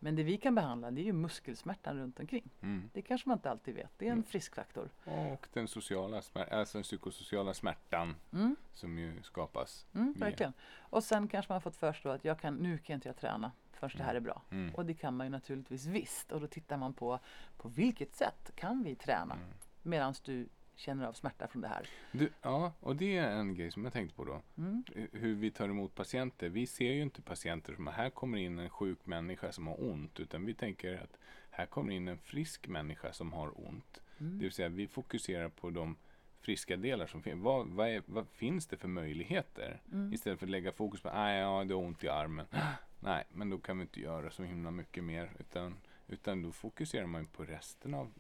[0.01, 2.49] Men det vi kan behandla det är ju muskelsmärtan runt omkring.
[2.61, 2.89] Mm.
[2.93, 3.91] Det kanske man inte alltid vet.
[3.97, 4.23] Det är en Mm.
[4.23, 4.89] friskfaktor.
[5.05, 9.85] Och den sociala smär- alltså den psykosociala smärtan Mm, som ju skapas.
[9.95, 10.53] mm, verkligen.
[10.79, 13.97] Och sen kanske man fått förstå att jag kan, nu kan inte jag träna förrän
[13.97, 14.41] det här är bra.
[14.51, 14.75] Mm.
[14.75, 16.31] Och det kan man ju naturligtvis visst.
[16.31, 17.19] Och då tittar man på
[17.57, 19.47] på vilket sätt kan vi träna Mm.
[19.83, 20.47] medan du
[20.79, 21.87] känner av smärta från det här.
[22.11, 24.41] Du, ja, och det är en grej som jag tänkte på då.
[24.57, 26.49] Mm, Hur vi tar emot patienter.
[26.49, 29.83] Vi ser ju inte patienter som att här kommer in en sjuk människa som har
[29.83, 30.19] ont.
[30.19, 31.17] Utan vi tänker att
[31.49, 34.01] här kommer in en frisk människa som har ont.
[34.17, 35.95] Det mm, vill säga vi fokuserar på de
[36.41, 37.43] friska delar som finns.
[37.43, 39.81] Vad, vad, är, vad finns det för möjligheter?
[39.91, 42.45] mm, Istället för att lägga fokus på att ja, det har ont i armen.
[42.99, 45.31] Nej, men då kan vi inte göra så himla mycket mer.
[45.39, 45.75] Utan,
[46.07, 48.11] utan då fokuserar man på resten av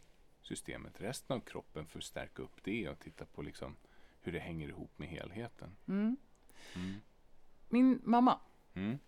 [0.41, 3.75] systemet, resten av kroppen för att stärka upp det och titta på liksom
[4.21, 5.75] hur det hänger ihop med helheten.
[5.87, 6.17] mm.
[6.75, 6.95] Mm.
[7.69, 8.39] Min mamma
[8.73, 8.99] Mm.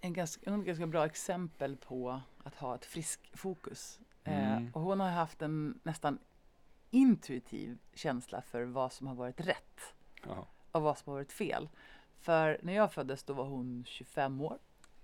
[0.00, 4.00] en ganska, en ganska bra exempel på att ha ett friskfokus.
[4.24, 4.66] Mm.
[4.66, 6.18] Eh, och hon har haft en nästan
[6.90, 9.94] intuitiv känsla för vad som har varit rätt
[10.26, 10.48] Ja.
[10.72, 11.68] och vad som har varit fel.
[12.18, 14.58] För när jag föddes då var hon 25 år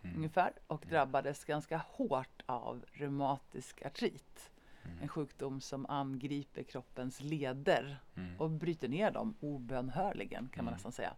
[0.04, 0.16] Mm.
[0.16, 4.50] ungefär och drabbades ganska hårt av reumatisk artrit.
[5.02, 8.40] En sjukdom som angriper kroppens leder Mm.
[8.40, 10.74] och bryter ner dem obönhörligen kan man Mm.
[10.76, 11.14] nästan säga.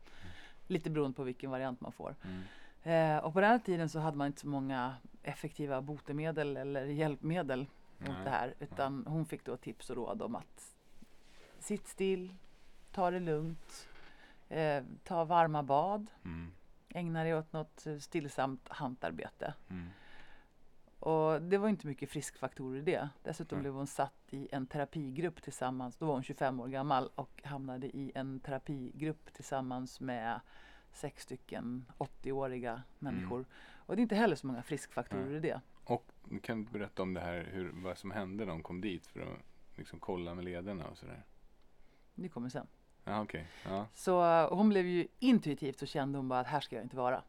[0.67, 2.15] Lite beroende på vilken variant man får.
[2.25, 2.43] Mm.
[2.83, 6.85] Eh, och på den här tiden så hade man inte så många effektiva botemedel eller
[6.85, 7.61] hjälpmedel
[7.99, 8.25] mot Nej.
[8.25, 8.55] det här.
[8.59, 10.75] Utan hon fick då tips och råd om att
[11.59, 12.35] sitt still,
[12.93, 13.89] ta det lugnt,
[14.49, 16.53] eh, ta varma bad, Mm.
[16.89, 19.55] ägna dig åt något stillsamt hantarbete.
[19.71, 19.89] Mm.
[20.99, 23.09] Och det var inte mycket friskfaktorer i det.
[23.23, 23.63] Dessutom Nej.
[23.63, 25.97] blev hon satt i en terapigrupp tillsammans.
[25.97, 30.41] Då var hon 25 år gammal och hamnade i en terapigrupp tillsammans med
[30.93, 33.47] sex stycken 80-åriga människor.
[33.87, 35.37] Och det är inte heller så många friskfaktorer Nej.
[35.37, 35.61] i det.
[35.85, 36.11] Och
[36.43, 39.21] kan du berätta om det här, hur, vad som hände när de kom dit för
[39.21, 39.39] att
[39.77, 41.25] liksom kolla med lederna och sådär?
[42.15, 42.67] Det kommer sen.
[43.05, 43.47] Ja, okej.
[43.65, 43.87] Ja.
[43.95, 46.97] Så eh, hon blev ju intuitivt så kände hon bara att här ska jag inte
[46.97, 47.23] vara.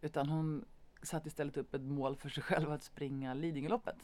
[0.00, 0.64] Utan hon
[1.02, 3.96] satte istället upp ett mål för sig själv att springa Lidingöloppet.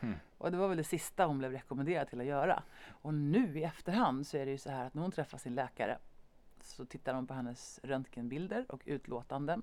[0.00, 0.14] Hmm.
[0.38, 2.62] Och det var väl det sista hon blev rekommenderad till att göra.
[2.88, 5.54] Och nu i efterhand så är det ju så här att när hon träffar sin
[5.54, 5.98] läkare
[6.60, 9.62] så tittar de på hennes röntgenbilder och utlåtanden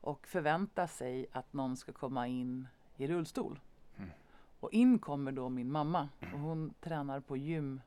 [0.00, 3.60] och förväntar sig att någon ska komma in i rullstol.
[3.96, 4.10] Mm.
[4.60, 7.80] Och in kommer då min mamma och hon tränar på gym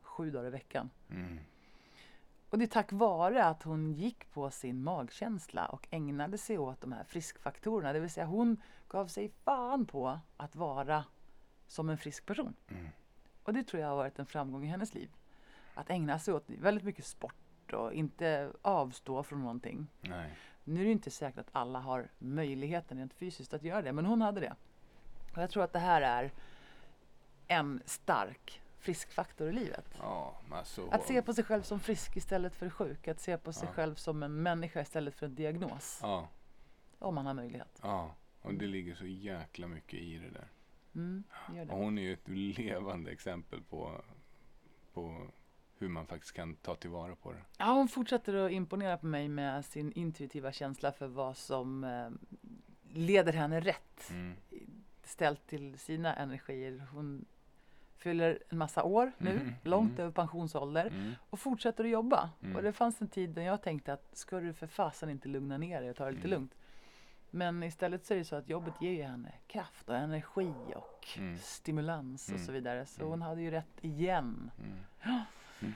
[0.00, 0.90] sju dagar i veckan.
[1.10, 1.38] Mm.
[2.50, 6.80] Och det är tack vare att hon gick på sin magkänsla och ägnade sig åt
[6.80, 7.92] de här friskfaktorerna.
[7.92, 8.56] Det vill säga hon
[8.88, 11.04] gav sig fan på att vara
[11.66, 12.54] som en frisk person.
[12.68, 12.88] Mm.
[13.42, 15.10] Och det tror jag har varit en framgång i hennes liv.
[15.74, 19.86] Att ägna sig åt väldigt mycket sport och inte avstå från någonting.
[20.00, 20.34] Nej.
[20.64, 24.06] Nu är det inte säkert att alla har möjligheten rent fysiskt att göra det, men
[24.06, 24.54] hon hade det.
[25.36, 26.32] Och jag tror att det här är
[27.46, 29.84] en stark friskfaktor i livet.
[29.98, 30.88] Ja, alltså.
[30.90, 33.08] Att se på sig själv som frisk istället för sjuk.
[33.08, 33.72] Att se på sig Ja.
[33.74, 35.98] själv som en människa istället för en diagnos.
[36.02, 36.28] Ja,
[36.98, 37.78] Om man har möjlighet.
[37.82, 38.14] ja.
[38.42, 40.48] Och det ligger så jäkla mycket i det där.
[40.94, 41.72] Mm, Och det.
[41.74, 42.28] hon är ju ett
[42.58, 44.00] levande exempel på,
[44.92, 45.26] på
[45.78, 47.42] hur man faktiskt kan ta tillvara på det.
[47.58, 52.08] Ja, hon fortsätter att imponera på mig med sin intuitiva känsla för vad som eh,
[52.92, 54.10] leder henne rätt.
[54.10, 54.34] Mm.
[55.04, 56.86] Ställt till sina energier.
[56.92, 57.24] Hon
[57.98, 60.00] fyller en massa år nu, Mhm, långt mm.
[60.00, 60.86] över pensionsålder.
[60.86, 61.12] Mm.
[61.30, 62.30] Och fortsätter att jobba.
[62.42, 62.56] Mm.
[62.56, 65.58] Och det fanns en tid när jag tänkte att ska du för fasen inte lugna
[65.58, 66.38] ner dig och ta det lite Mm.
[66.40, 66.54] lugnt.
[67.30, 71.08] Men istället så är det så att jobbet ger ju henne kraft och energi och
[71.18, 71.38] Mm.
[71.38, 72.46] stimulans och Mm.
[72.46, 72.86] så vidare.
[72.86, 73.10] Så Mm.
[73.10, 74.50] hon hade ju rätt igen.
[74.58, 75.72] Mm.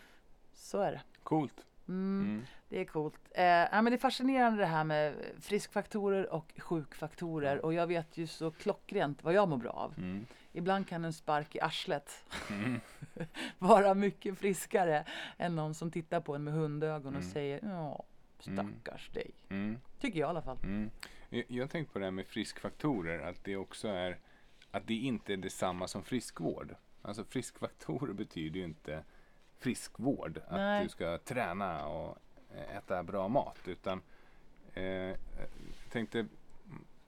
[0.54, 1.00] Så är det.
[1.22, 1.66] Coolt.
[1.92, 2.46] Mm, Mm.
[2.68, 3.14] Det är coolt.
[3.30, 7.64] Eh, ja, men det är fascinerande det här med friskfaktorer och sjukfaktorer.
[7.64, 9.94] Och jag vet ju så klockrent vad jag mår bra av.
[9.98, 10.26] Mm.
[10.52, 12.80] Ibland kan en spark i arslet Mm.
[13.58, 15.04] vara mycket friskare
[15.38, 17.32] än någon som tittar på en med hundögon och Mm.
[17.32, 18.04] säger ja,
[18.38, 19.30] stackars dig.
[19.48, 19.78] Mm.
[20.00, 20.58] Tycker jag i alla fall.
[20.62, 20.90] Mm.
[21.28, 24.18] Jag, jag har tänkt på det här med friskfaktorer, att det också är
[24.70, 26.74] att det inte är detsamma som friskvård.
[27.02, 29.04] Alltså friskfaktorer betyder ju inte
[29.62, 30.82] friskvård, att Nej.
[30.82, 32.18] du ska träna och
[32.54, 34.02] eh, äta bra mat, utan
[34.74, 35.16] eh, jag
[35.90, 36.18] tänkte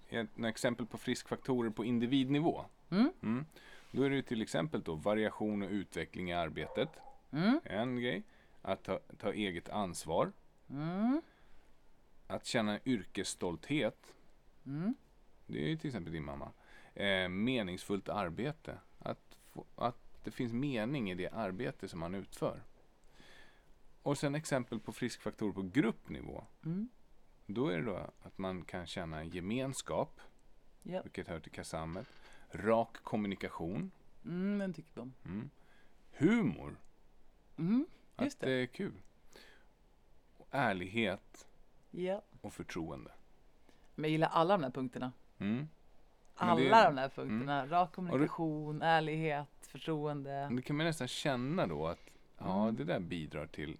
[0.08, 2.64] ett ett exempel på friskfaktorer på individnivå.
[2.90, 3.12] Mm.
[3.22, 3.46] Mm.
[3.90, 6.88] Då är det till exempel då variation och utveckling i arbetet,
[7.30, 7.60] Mm.
[7.64, 8.22] en grej.
[8.62, 10.32] Att ta, ta eget ansvar,
[10.70, 11.22] Mm.
[12.26, 14.14] att känna yrkesstolthet,
[14.66, 14.94] Mm.
[15.46, 16.50] Det är ju till exempel din mamma.
[16.94, 18.78] Eh, meningsfullt arbete.
[18.98, 22.62] Att, få, att det finns mening i det arbete som man utför.
[24.02, 26.44] Och sen exempel på friskfaktorer på gruppnivå.
[26.64, 26.88] Mm.
[27.46, 30.20] Då är det då att man kan känna en gemenskap,
[30.82, 31.02] Ja.
[31.02, 32.06] vilket hör till kasammet.
[32.50, 33.90] Rak kommunikation.
[34.24, 35.14] Mm, den tycker om.
[35.24, 35.50] Mm.
[36.12, 36.76] Humor.
[37.56, 37.86] Mm.
[38.20, 38.46] Just att det.
[38.56, 38.94] det är kul.
[40.38, 41.48] Och ärlighet
[41.90, 42.22] Ja.
[42.40, 43.10] och förtroende.
[43.94, 45.12] Men jag gillar alla de här punkterna.
[45.38, 45.68] Mm.
[46.34, 46.94] Alla det- Mm.
[46.94, 47.66] de här punkterna.
[47.66, 49.48] Rak kommunikation, ärlighet,
[49.78, 50.48] förtroende.
[50.52, 52.76] Det kan man nästan känna då att ja, Mm.
[52.76, 53.76] det där bidrar till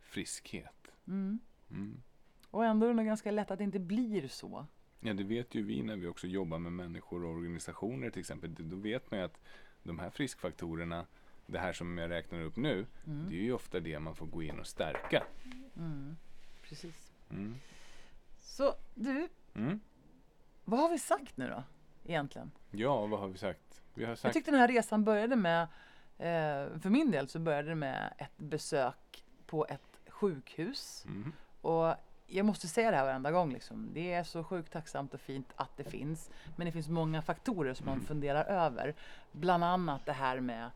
[0.00, 0.90] friskhet.
[1.06, 1.38] Mm.
[1.70, 2.02] Mm.
[2.50, 4.66] Och ändå är det nog ganska lätt att det inte blir så.
[5.00, 8.54] Ja, det vet ju vi när vi också jobbar med människor och organisationer till exempel.
[8.58, 9.40] Då vet man ju att
[9.82, 11.06] de här friskfaktorerna,
[11.46, 13.28] det här som jag räknar upp nu, Mm.
[13.28, 15.24] det är ju ofta det man får gå in och stärka.
[15.76, 16.16] Mm.
[16.62, 17.12] Precis.
[17.30, 17.54] Mm.
[18.38, 19.28] Så du,
[20.64, 21.62] vad har vi sagt nu då?
[22.10, 22.50] Egentligen.
[22.70, 23.82] Ja, vad har vi sagt?
[23.94, 24.34] Vi har Jag sagt...
[24.34, 25.62] tyckte den här resan började med,
[26.18, 31.04] eh, för min del så började det med ett besök på ett sjukhus.
[31.08, 31.32] Mm.
[31.60, 31.94] Och
[32.26, 33.52] jag måste säga det här varenda gång.
[33.52, 33.90] Liksom.
[33.94, 36.30] Det är så sjukt tacksamt och fint att det finns.
[36.56, 38.06] Men det finns många faktorer som man Mm.
[38.06, 38.94] funderar över.
[39.32, 40.70] Bland annat det här med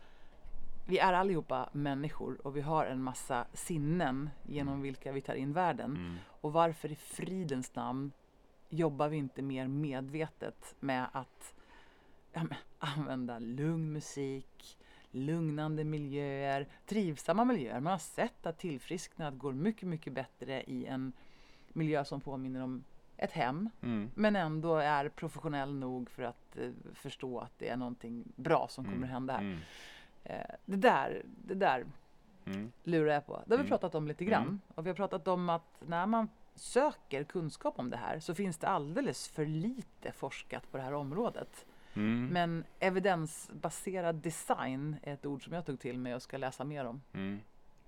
[0.86, 5.52] vi är allihopa människor och vi har en massa sinnen genom vilka vi tar in
[5.52, 5.90] världen.
[5.96, 6.16] Mm.
[6.40, 8.12] Och varför i fridens namn
[8.76, 11.54] jobbar vi inte mer medvetet med att
[12.32, 14.78] ja, men, använda lugn musik,
[15.10, 17.80] lugnande miljöer, trivsamma miljöer.
[17.80, 21.12] Man har sett att tillfrisknad går mycket, mycket bättre i en
[21.68, 22.84] miljö som påminner om
[23.16, 24.10] ett hem, Mm.
[24.14, 28.84] men ändå är professionell nog för att eh, förstå att det är någonting bra som
[28.84, 29.04] kommer Mm.
[29.04, 29.40] att hända här.
[29.40, 29.58] Mm.
[30.24, 31.86] Eh, det där, det där
[32.46, 32.72] Mm.
[32.82, 33.32] lurar jag på.
[33.46, 33.68] Det har vi Mm.
[33.68, 34.42] pratat om lite grann.
[34.42, 34.60] Mm.
[34.74, 38.58] Och vi har pratat om att när man söker kunskap om det här så finns
[38.58, 41.66] det alldeles för lite forskat på det här området.
[41.96, 42.26] Mm.
[42.32, 46.84] Men evidensbaserad design är ett ord som jag tog till mig och ska läsa mer
[46.84, 47.02] om.
[47.12, 47.40] Mm.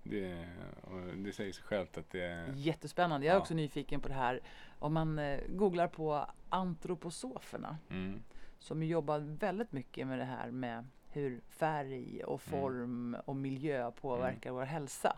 [0.03, 0.49] Det,
[1.17, 2.53] det säger sig självt att det är...
[2.55, 3.27] Jättespännande.
[3.27, 3.41] Jag är Ja.
[3.41, 4.41] också nyfiken på det här.
[4.79, 8.21] Om man eh, googlar på antroposoferna Mm.
[8.59, 14.51] som jobbar väldigt mycket med det här med hur färg och form och miljö påverkar
[14.51, 15.17] vår hälsa.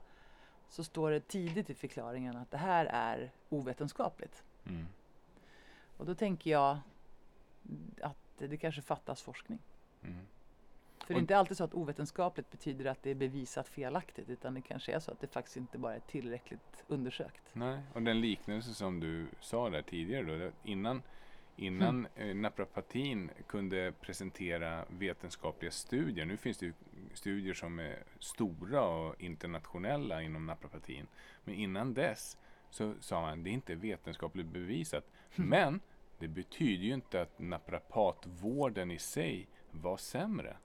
[0.69, 4.43] Så står det tidigt i förklaringen att det här är ovetenskapligt.
[4.66, 4.86] Mm.
[5.97, 6.78] Och då tänker jag
[8.03, 9.59] att det kanske fattas forskning.
[10.03, 10.27] Mm.
[11.09, 14.55] För det är inte alltid så att ovetenskapligt betyder att det är bevisat felaktigt utan
[14.55, 17.43] det kanske är så att det faktiskt inte bara är tillräckligt undersökt.
[17.53, 21.03] Nej, och den liknelse som du sa där tidigare då, innan,
[21.59, 26.72] innan eh, naprapatin kunde presentera vetenskapliga studier, nu finns det ju
[27.14, 31.06] studier som är stora och internationella inom naprapatin,
[31.44, 32.36] men innan dess
[32.70, 35.05] så sa man det är inte vetenskapligt bevisat,
[35.35, 35.80] men
[36.18, 40.56] det betyder ju inte att naprapatvården i sig var sämre.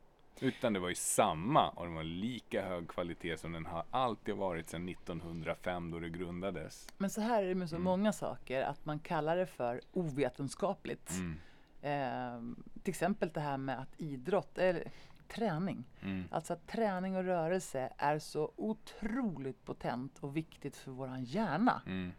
[0.44, 4.36] Utan det var ju samma och den var lika hög kvalitet som den har alltid
[4.36, 6.88] varit sedan 1905 då det grundades.
[6.98, 7.84] Men så här är det med så Mm.
[7.84, 11.10] många saker att man kallar det för ovetenskapligt.
[11.12, 11.40] Mm.
[11.82, 14.92] Eh, till exempel det här med att idrott, eller
[15.28, 16.24] träning, Mm.
[16.32, 21.82] alltså att träning och rörelse är så otroligt potent och viktigt för våran hjärna.
[21.86, 22.12] Mm.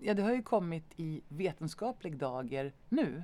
[0.00, 3.22] Ja, det har ju kommit i vetenskaplig dager nu.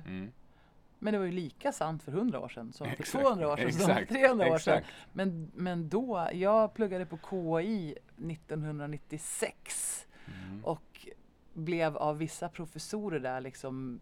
[1.03, 3.57] Men det var ju lika sant för 100 år sedan som för Exakt, 200 år
[3.57, 4.77] sedan som för exakt, 300 år sedan.
[4.77, 4.93] exakt.
[5.13, 10.07] Men, men då, jag pluggade på KI 1996
[10.47, 10.65] Mm.
[10.65, 11.07] och
[11.53, 13.99] blev av vissa professorer där liksom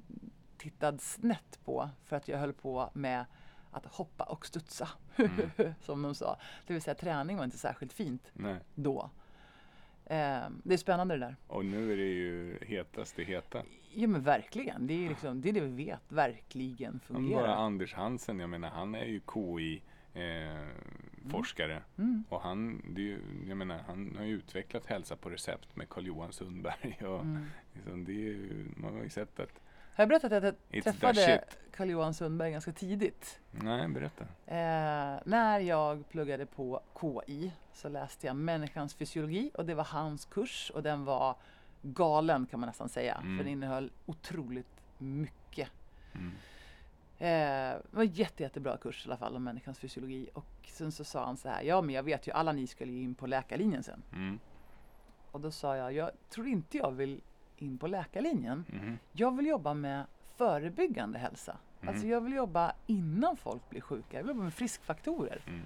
[0.57, 3.25] tittad snett på för att jag höll på med
[3.71, 5.73] att hoppa och studsa, Mm.
[5.81, 6.39] som de sa.
[6.67, 8.55] Det vill säga träning var inte särskilt fint Nej.
[8.75, 9.09] då.
[10.09, 11.35] Eh, det är spännande det där.
[11.47, 13.63] Och nu är det ju hetast det heta.
[13.93, 17.41] Ja men verkligen, det är, liksom, det, är det vi vet verkligen Men fungerar.
[17.41, 19.81] bara Anders Hansen, jag menar han är ju KI
[20.13, 20.67] eh,
[21.29, 22.23] forskare Mm.
[22.29, 26.31] och han, det ju, jag menar, han har ju utvecklat hälsa på recept med Carl-Johan
[26.33, 26.97] Sundberg.
[27.05, 27.45] Och Mm.
[27.73, 29.61] liksom, det är ju, man har ju sett att,
[29.99, 31.57] Har jag berättat att jag It's träffade the shit.
[31.71, 33.39] Carl-Johan Sundberg ganska tidigt?
[33.51, 34.23] nej berätta.
[34.45, 40.25] Eh, när jag pluggade på KI så läste jag människans fysiologi och det var hans
[40.25, 41.35] kurs och den var
[41.81, 43.15] galen kan man nästan säga.
[43.15, 43.37] Mm.
[43.37, 45.69] För den innehöll otroligt mycket.
[46.13, 46.31] Mm.
[47.17, 50.29] Eh, det var en jätte, jättebra kurs i alla fall om människans fysiologi.
[50.33, 52.93] Och sen så sa han så här, ja men jag vet ju alla ni skulle
[52.93, 54.03] in på läkarlinjen sen.
[54.13, 54.39] Mm.
[55.31, 57.21] Och då sa jag, jag tror inte jag vill
[57.61, 58.65] in på läkarlinjen.
[58.69, 58.99] Mhm.
[59.11, 60.05] Jag vill jobba med
[60.37, 61.57] förebyggande hälsa.
[61.81, 61.93] Mm.
[61.93, 64.17] Alltså jag vill jobba innan folk blir sjuka.
[64.17, 65.41] Jag vill jobba med friskfaktorer.
[65.47, 65.61] Mm.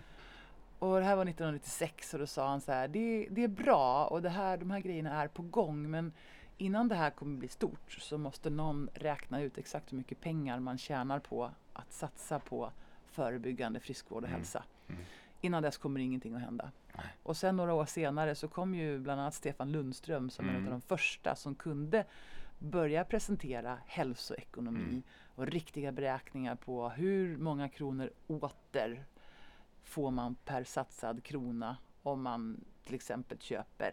[0.79, 4.05] Och det här var 1996 och då sa han så här, det, det är bra
[4.05, 6.11] och det här, de här grejerna är på gång men
[6.57, 10.59] innan det här kommer bli stort så måste någon räkna ut exakt hur mycket pengar
[10.59, 12.71] man tjänar på att satsa på
[13.11, 14.39] förebyggande friskvård och Mm.
[14.39, 14.63] hälsa.
[14.89, 15.01] Mm.
[15.43, 16.71] Innan dess kommer ingenting att hända.
[16.95, 17.05] Nej.
[17.23, 20.65] Och sen några år senare så kom ju bland annat Stefan Lundström som en Mm.
[20.65, 22.05] av de första som kunde
[22.59, 25.03] börja presentera hälsoekonomi Mm.
[25.35, 29.05] och riktiga beräkningar på hur många kronor åter
[29.83, 33.91] får man per satsad krona om man till exempel köper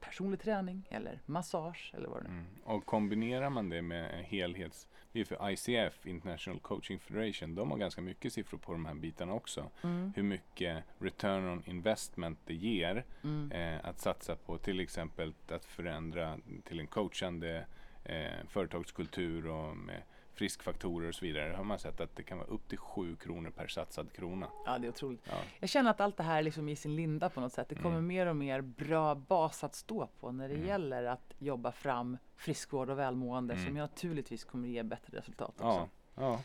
[0.00, 2.34] personlig träning eller massage eller vad det nu.
[2.34, 2.46] Mm.
[2.64, 4.88] Och kombinerar man det med en helhets...
[5.12, 8.94] Det är för ICF, International Coaching Federation, de har ganska mycket siffror på de här
[8.94, 9.70] bitarna också.
[9.82, 10.12] Mm.
[10.16, 13.52] Hur mycket return on investment det ger Mm.
[13.52, 17.66] eh, att satsa på till exempel att förändra till en coachande
[18.04, 20.02] eh, företagskultur och med
[20.34, 21.52] friskfaktorer och så vidare.
[21.56, 24.46] har man sett att det kan vara upp till 7 kronor per satsad krona.
[24.66, 25.22] Ja, det är otroligt.
[25.30, 25.34] Ja.
[25.60, 27.68] Jag känner att allt det här är liksom i sin linda på något sätt.
[27.68, 28.06] Det kommer Mm.
[28.06, 30.66] mer och mer bra bas att stå på när det Mm.
[30.66, 33.66] gäller att jobba fram friskvård och välmående Mm.
[33.66, 35.88] som naturligtvis kommer ge bättre resultat också.
[36.14, 36.40] Ja,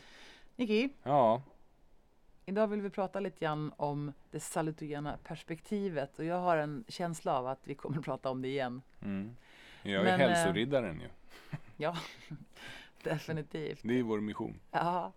[0.56, 1.42] Niki, ja.
[2.46, 7.38] idag vill vi prata lite grann om det salutogena perspektivet och jag har en känsla
[7.38, 8.82] av att vi kommer prata om det igen.
[9.02, 9.36] Mm.
[9.82, 11.08] Jag är Men, eh, hälsoriddaren ju.
[11.76, 11.96] Ja,
[13.10, 13.80] definitivt.
[13.82, 14.60] Det är vår mission.
[14.70, 15.12] Ja.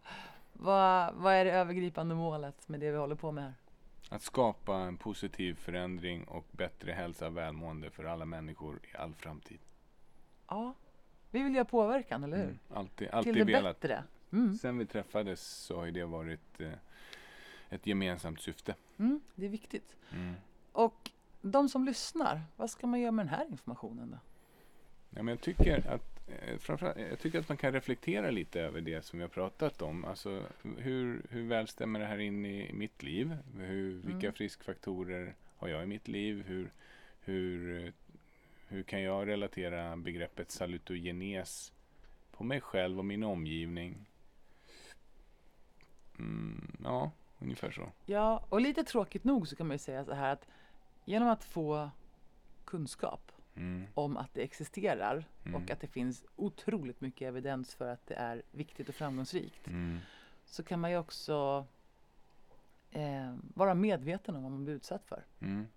[0.53, 3.53] Vad, vad är det övergripande målet med det vi håller på med här?
[4.09, 9.13] Att skapa en positiv förändring och bättre hälsa och välmående för alla människor i all
[9.13, 9.59] framtid.
[10.47, 10.73] Ja,
[11.31, 12.43] vi vill göra påverkan, eller hur?
[12.45, 12.59] Mm.
[12.73, 13.79] Alltid, Till alltid det velat.
[13.79, 14.03] bättre.
[14.31, 14.53] Mm.
[14.57, 16.71] Sen vi träffades så har det varit eh,
[17.69, 18.75] ett gemensamt syfte.
[18.97, 19.95] Mm, det är viktigt.
[20.11, 20.33] Mm.
[20.71, 21.11] Och
[21.41, 24.17] de som lyssnar, vad ska man göra med den här informationen då?
[25.09, 26.18] Ja, men jag, tycker att,
[26.59, 30.05] framförallt, jag tycker att man kan reflektera lite över det som vi har pratat om.
[30.05, 30.43] Alltså,
[30.77, 33.37] hur, hur väl stämmer det här in i mitt liv?
[33.57, 34.33] Hur, vilka Mm.
[34.33, 36.43] friskfaktorer har jag i mitt liv?
[36.47, 36.71] Hur,
[37.21, 37.91] hur, eh,
[38.67, 41.73] hur kan jag relatera begreppet salutogenes
[42.31, 44.05] på mig själv och min omgivning?
[46.19, 47.91] Mm, ja, ungefär så.
[48.05, 50.47] Ja, och lite tråkigt nog så kan man ju säga så här att
[51.05, 51.89] genom att få
[52.65, 55.55] kunskap Mm, om att det existerar Mm.
[55.63, 59.99] och att det finns otroligt mycket evidens för att det är viktigt och framgångsrikt mm,
[60.45, 61.65] så kan man ju också
[62.91, 65.25] eh, vara medveten om vad man blir utsatt för.
[65.39, 65.67] mm,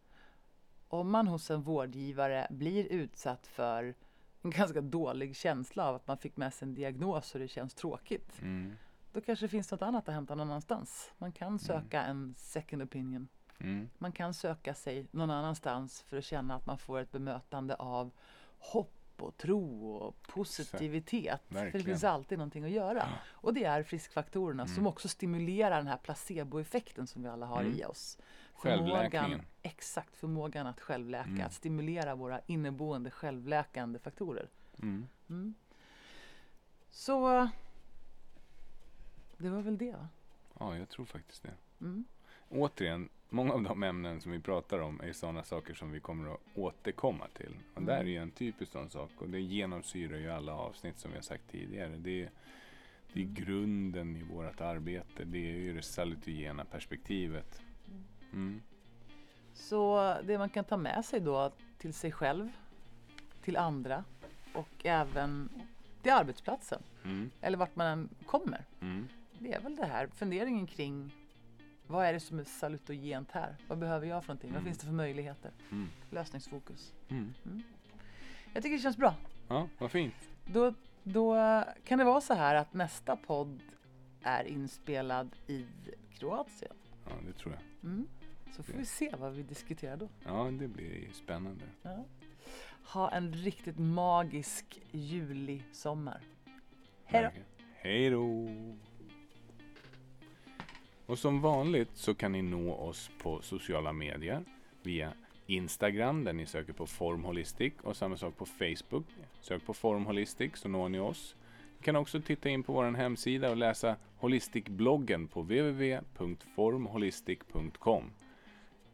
[0.89, 3.95] Om man hos en vårdgivare blir utsatt för
[4.43, 7.75] en ganska dålig känsla av att man fick med sig en diagnos och det känns
[7.75, 8.39] tråkigt.
[8.43, 8.77] mm,
[9.13, 11.13] Då kanske det finns något annat att hämta någon annanstans.
[11.19, 13.29] Man kan söka en second opinion.
[13.63, 13.89] Mm.
[13.99, 18.11] Man kan söka sig någon annanstans för att känna att man får ett bemötande av
[18.59, 21.41] hopp och tro och positivitet.
[21.49, 23.09] För det finns alltid någonting att göra.
[23.31, 24.87] Och det är friskfaktorerna som Mm.
[24.87, 27.79] också stimulerar den här placeboeffekten som vi alla har Mm.
[27.79, 28.19] i oss.
[28.53, 29.43] Självläkningen.
[29.63, 31.47] exakt, förmågan att självläka, Mm.
[31.47, 34.49] att stimulera våra inneboende självläkande faktorer.
[34.83, 35.09] Mm.
[35.29, 35.55] Mm.
[36.91, 37.49] Så
[39.37, 40.09] det var väl det va?
[40.59, 41.55] Ja, jag tror faktiskt det.
[42.53, 46.35] Återigen, många av de ämnen som vi pratar om är sådana saker som vi kommer
[46.35, 47.57] att återkomma till.
[47.73, 47.87] Och Mm.
[47.87, 51.17] där är ju en typisk sån sak och det genomsyrar ju alla avsnitt som vi
[51.17, 51.97] har sagt tidigare.
[51.97, 52.31] Det är,
[53.13, 55.25] det är grunden i vårt arbete.
[55.25, 57.63] Det är ju det salutogena perspektivet.
[58.33, 58.63] Mm.
[59.55, 62.49] Så det man kan ta med sig då till sig själv,
[63.43, 64.05] till andra
[64.55, 65.49] och även
[66.03, 67.31] till arbetsplatsen Mm.
[67.41, 68.65] eller vart man än kommer.
[68.81, 69.09] Mm.
[69.39, 71.11] Det är väl det här funderingen kring
[71.87, 73.57] vad är det som är salutogent här?
[73.69, 74.51] Vad behöver jag för någonting?
[74.51, 74.65] Vad Mm.
[74.65, 75.51] finns det för möjligheter?
[75.71, 75.89] Mm.
[76.11, 76.93] Lösningsfokus.
[77.09, 77.35] Mm.
[78.55, 79.15] Jag tycker det känns bra.
[79.49, 80.15] Ja, vad fint.
[80.47, 81.35] Då, då
[81.85, 83.61] kan det vara så här att nästa podd
[84.23, 85.67] är inspelad i
[86.19, 86.73] Kroatien.
[87.05, 87.91] Ja, det tror jag.
[87.91, 88.09] Mm.
[88.57, 90.09] Så får vi se vad vi diskuterar då.
[90.25, 91.65] Ja, det blir spännande.
[91.83, 92.05] Ja.
[92.85, 96.21] Ha en riktigt magisk julisommar.
[97.05, 97.31] Hej då!
[97.75, 98.49] Hej då!
[101.13, 104.45] Och som vanligt så kan ni nå oss på sociala medier
[104.83, 105.13] via
[105.47, 109.05] Instagram där ni söker på formholistic och samma sak på Facebook.
[109.41, 111.37] Sök på formholistic så når ni oss.
[111.79, 118.11] Ni kan också titta in på vår hemsida och läsa Holistic-bloggen på www.formholistic.com.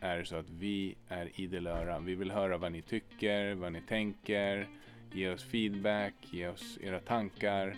[0.00, 1.98] är det så att vi är idel öra.
[1.98, 4.68] Vi vill höra vad ni tycker, vad ni tänker.
[5.12, 7.76] Ge oss feedback, ge oss era tankar.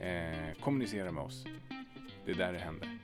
[0.00, 1.44] Eh, kommunicera med oss.
[2.24, 2.95] Det är där det händer.